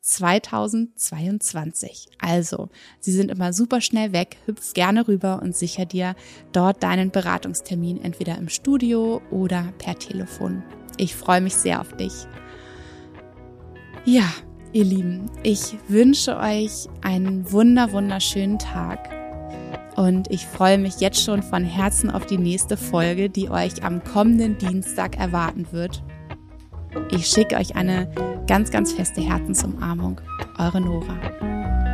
2022. 0.06 2.08
Also, 2.20 2.70
sie 3.00 3.12
sind 3.12 3.32
immer 3.32 3.54
super 3.54 3.82
schnell 3.82 4.14
weg. 4.14 4.38
Hüpf 4.46 4.74
gerne 4.74 5.08
rüber 5.08 5.42
und 5.42 5.56
sicher 5.56 5.88
dir 5.88 6.16
dort 6.52 6.84
deinen 6.84 7.10
Beratungstermin 7.10 8.00
entweder 8.04 8.38
im 8.38 8.50
Studio 8.50 9.20
oder 9.32 9.74
per 9.80 9.98
Telefon. 9.98 10.62
Ich 10.98 11.16
freue 11.16 11.42
mich 11.42 11.56
sehr 11.56 11.82
auf 11.82 11.94
dich. 11.94 12.14
Ja, 14.06 14.26
ihr 14.72 14.84
Lieben, 14.84 15.30
ich 15.44 15.76
wünsche 15.88 16.38
euch 16.38 16.88
einen 17.02 17.52
wunder 17.52 17.92
wunderschönen 17.92 18.60
Tag. 18.60 19.10
Und 19.96 20.30
ich 20.30 20.46
freue 20.46 20.78
mich 20.78 21.00
jetzt 21.00 21.24
schon 21.24 21.42
von 21.42 21.64
Herzen 21.64 22.12
auf 22.12 22.26
die 22.26 22.38
nächste 22.38 22.76
Folge, 22.76 23.30
die 23.30 23.50
euch 23.50 23.84
am 23.84 24.04
kommenden 24.04 24.58
Dienstag 24.58 25.18
erwarten 25.18 25.68
wird. 25.72 26.04
Ich 27.12 27.28
schicke 27.28 27.56
euch 27.56 27.76
eine 27.76 28.12
ganz, 28.48 28.72
ganz 28.72 28.92
feste 28.92 29.22
Herzensumarmung. 29.22 30.20
Eure 30.58 30.82
Nora. 30.82 31.85